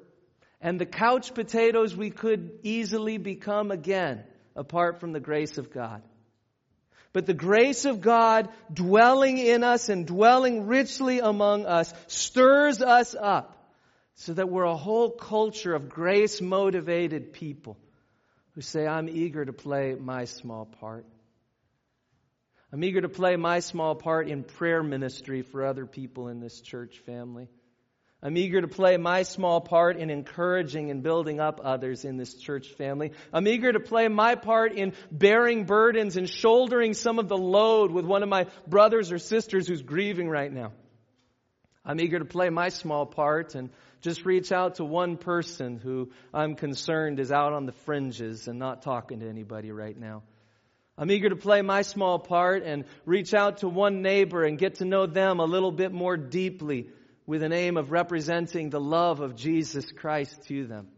and 0.60 0.80
the 0.80 0.86
couch 0.86 1.34
potatoes 1.34 1.96
we 1.96 2.10
could 2.10 2.60
easily 2.62 3.18
become 3.18 3.72
again 3.72 4.22
apart 4.56 5.00
from 5.00 5.12
the 5.12 5.20
grace 5.20 5.58
of 5.58 5.72
God. 5.72 6.02
But 7.12 7.26
the 7.26 7.34
grace 7.34 7.84
of 7.86 8.00
God 8.00 8.48
dwelling 8.72 9.38
in 9.38 9.64
us 9.64 9.88
and 9.88 10.06
dwelling 10.06 10.66
richly 10.66 11.18
among 11.18 11.66
us 11.66 11.92
stirs 12.06 12.80
us 12.80 13.16
up 13.18 13.56
so 14.14 14.34
that 14.34 14.48
we're 14.48 14.64
a 14.64 14.76
whole 14.76 15.10
culture 15.10 15.74
of 15.74 15.88
grace 15.88 16.40
motivated 16.40 17.32
people 17.32 17.76
who 18.54 18.60
say, 18.60 18.86
I'm 18.86 19.08
eager 19.08 19.44
to 19.44 19.52
play 19.52 19.96
my 19.98 20.26
small 20.26 20.66
part. 20.66 21.06
I'm 22.72 22.84
eager 22.84 23.00
to 23.00 23.08
play 23.08 23.34
my 23.34 23.58
small 23.58 23.96
part 23.96 24.28
in 24.28 24.44
prayer 24.44 24.82
ministry 24.82 25.42
for 25.42 25.64
other 25.64 25.86
people 25.86 26.28
in 26.28 26.38
this 26.38 26.60
church 26.60 26.98
family. 27.06 27.48
I'm 28.22 28.36
eager 28.36 28.60
to 28.60 28.68
play 28.68 28.98
my 28.98 29.22
small 29.22 29.62
part 29.62 29.96
in 29.96 30.10
encouraging 30.10 30.90
and 30.90 31.02
building 31.02 31.40
up 31.40 31.60
others 31.64 32.04
in 32.04 32.18
this 32.18 32.34
church 32.34 32.68
family. 32.68 33.12
I'm 33.32 33.48
eager 33.48 33.72
to 33.72 33.80
play 33.80 34.08
my 34.08 34.34
part 34.34 34.74
in 34.74 34.92
bearing 35.10 35.64
burdens 35.64 36.18
and 36.18 36.28
shouldering 36.28 36.92
some 36.92 37.18
of 37.18 37.28
the 37.28 37.38
load 37.38 37.90
with 37.90 38.04
one 38.04 38.22
of 38.22 38.28
my 38.28 38.46
brothers 38.66 39.10
or 39.10 39.18
sisters 39.18 39.66
who's 39.66 39.80
grieving 39.80 40.28
right 40.28 40.52
now. 40.52 40.72
I'm 41.82 41.98
eager 41.98 42.18
to 42.18 42.26
play 42.26 42.50
my 42.50 42.68
small 42.68 43.06
part 43.06 43.54
and 43.54 43.70
just 44.02 44.26
reach 44.26 44.52
out 44.52 44.74
to 44.74 44.84
one 44.84 45.16
person 45.16 45.78
who 45.78 46.10
I'm 46.32 46.56
concerned 46.56 47.20
is 47.20 47.32
out 47.32 47.54
on 47.54 47.64
the 47.64 47.72
fringes 47.72 48.48
and 48.48 48.58
not 48.58 48.82
talking 48.82 49.20
to 49.20 49.28
anybody 49.30 49.72
right 49.72 49.96
now. 49.96 50.22
I'm 50.98 51.10
eager 51.10 51.30
to 51.30 51.36
play 51.36 51.62
my 51.62 51.80
small 51.80 52.18
part 52.18 52.64
and 52.64 52.84
reach 53.06 53.32
out 53.32 53.58
to 53.58 53.68
one 53.68 54.02
neighbor 54.02 54.44
and 54.44 54.58
get 54.58 54.76
to 54.76 54.84
know 54.84 55.06
them 55.06 55.40
a 55.40 55.46
little 55.46 55.72
bit 55.72 55.92
more 55.92 56.18
deeply 56.18 56.88
with 57.30 57.44
an 57.44 57.52
aim 57.52 57.76
of 57.76 57.92
representing 57.92 58.70
the 58.70 58.80
love 58.80 59.20
of 59.20 59.36
Jesus 59.36 59.92
Christ 59.92 60.36
to 60.48 60.66
them. 60.66 60.88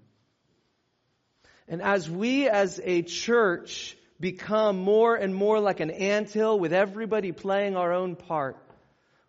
And 1.69 1.83
as 1.83 2.09
we 2.09 2.49
as 2.49 2.81
a 2.83 3.03
church 3.03 3.95
become 4.19 4.79
more 4.79 5.15
and 5.15 5.35
more 5.35 5.61
like 5.61 5.81
an 5.81 5.91
anthill 5.91 6.59
with 6.59 6.73
everybody 6.73 7.33
playing 7.33 7.77
our 7.77 7.93
own 7.93 8.17
part, 8.17 8.57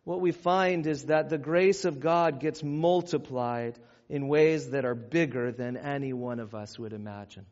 what 0.06 0.22
we 0.22 0.32
find 0.32 0.88
is 0.88 1.08
that 1.08 1.28
the 1.28 1.38
grace 1.38 1.84
of 1.84 2.00
God 2.00 2.40
gets 2.40 2.64
multiplied 2.64 3.78
in 4.08 4.30
ways 4.30 4.70
that 4.70 4.86
are 4.86 4.96
bigger 4.96 5.52
than 5.52 5.76
any 5.76 6.14
one 6.14 6.40
of 6.40 6.56
us 6.56 6.80
would 6.80 6.94
imagine. 6.94 7.46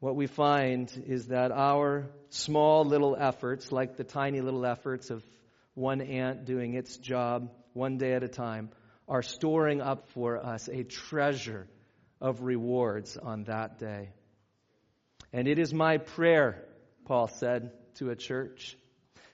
What 0.00 0.16
we 0.16 0.26
find 0.26 0.90
is 1.06 1.28
that 1.28 1.52
our 1.52 2.10
small 2.30 2.84
little 2.84 3.14
efforts, 3.16 3.70
like 3.70 3.96
the 3.96 4.02
tiny 4.02 4.40
little 4.40 4.66
efforts 4.66 5.10
of 5.10 5.24
one 5.74 6.00
ant 6.00 6.44
doing 6.44 6.74
its 6.74 6.96
job, 6.96 7.52
one 7.72 7.98
day 7.98 8.14
at 8.14 8.22
a 8.22 8.28
time, 8.28 8.70
are 9.08 9.22
storing 9.22 9.80
up 9.80 10.08
for 10.10 10.36
us 10.36 10.68
a 10.68 10.84
treasure 10.84 11.66
of 12.20 12.42
rewards 12.42 13.16
on 13.16 13.44
that 13.44 13.78
day. 13.78 14.10
And 15.32 15.46
it 15.46 15.58
is 15.58 15.72
my 15.72 15.98
prayer, 15.98 16.64
Paul 17.04 17.28
said 17.28 17.72
to 17.96 18.10
a 18.10 18.16
church, 18.16 18.76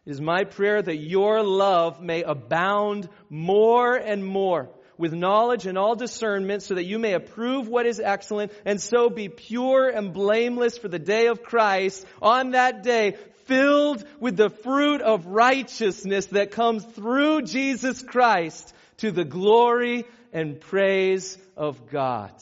it 0.06 0.10
is 0.10 0.20
my 0.20 0.44
prayer 0.44 0.82
that 0.82 0.96
your 0.96 1.42
love 1.42 2.00
may 2.00 2.22
abound 2.22 3.08
more 3.30 3.96
and 3.96 4.24
more 4.24 4.68
with 4.98 5.12
knowledge 5.12 5.66
and 5.66 5.78
all 5.78 5.96
discernment 5.96 6.62
so 6.62 6.74
that 6.74 6.84
you 6.84 6.98
may 6.98 7.14
approve 7.14 7.68
what 7.68 7.86
is 7.86 8.00
excellent 8.00 8.52
and 8.64 8.80
so 8.80 9.08
be 9.08 9.28
pure 9.28 9.88
and 9.88 10.12
blameless 10.12 10.78
for 10.78 10.88
the 10.88 10.98
day 10.98 11.26
of 11.26 11.42
Christ 11.42 12.04
on 12.22 12.50
that 12.50 12.82
day 12.82 13.16
filled 13.46 14.04
with 14.20 14.36
the 14.36 14.50
fruit 14.50 15.00
of 15.00 15.26
righteousness 15.26 16.26
that 16.26 16.50
comes 16.50 16.84
through 16.84 17.42
Jesus 17.42 18.02
Christ 18.02 18.74
to 18.98 19.10
the 19.10 19.24
glory 19.24 20.04
and 20.32 20.60
praise 20.60 21.38
of 21.56 21.90
God. 21.90 22.32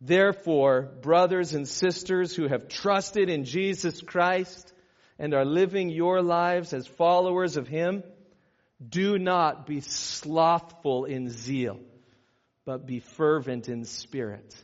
Therefore, 0.00 0.82
brothers 0.82 1.54
and 1.54 1.66
sisters 1.66 2.34
who 2.34 2.48
have 2.48 2.68
trusted 2.68 3.28
in 3.30 3.44
Jesus 3.44 4.00
Christ 4.00 4.72
and 5.18 5.32
are 5.34 5.44
living 5.44 5.88
your 5.88 6.22
lives 6.22 6.72
as 6.72 6.86
followers 6.86 7.56
of 7.56 7.66
Him, 7.66 8.02
do 8.86 9.18
not 9.18 9.66
be 9.66 9.80
slothful 9.80 11.06
in 11.06 11.30
zeal, 11.30 11.80
but 12.66 12.86
be 12.86 13.00
fervent 13.00 13.68
in 13.70 13.84
spirit 13.84 14.54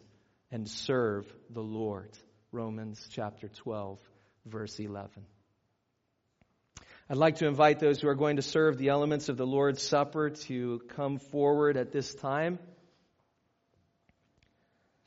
and 0.51 0.69
serve 0.69 1.27
the 1.49 1.63
Lord. 1.63 2.11
Romans 2.53 3.09
chapter 3.11 3.49
12 3.49 3.99
verse 4.47 4.79
11. 4.79 5.25
I'd 7.09 7.17
like 7.17 7.37
to 7.37 7.47
invite 7.47 7.79
those 7.79 8.01
who 8.01 8.09
are 8.09 8.15
going 8.15 8.37
to 8.37 8.43
serve 8.43 8.79
the 8.79 8.89
elements 8.89 9.29
of 9.29 9.37
the 9.37 9.47
Lord's 9.47 9.83
Supper 9.83 10.31
to 10.31 10.81
come 10.97 11.19
forward 11.19 11.77
at 11.77 11.93
this 11.93 12.15
time. 12.15 12.59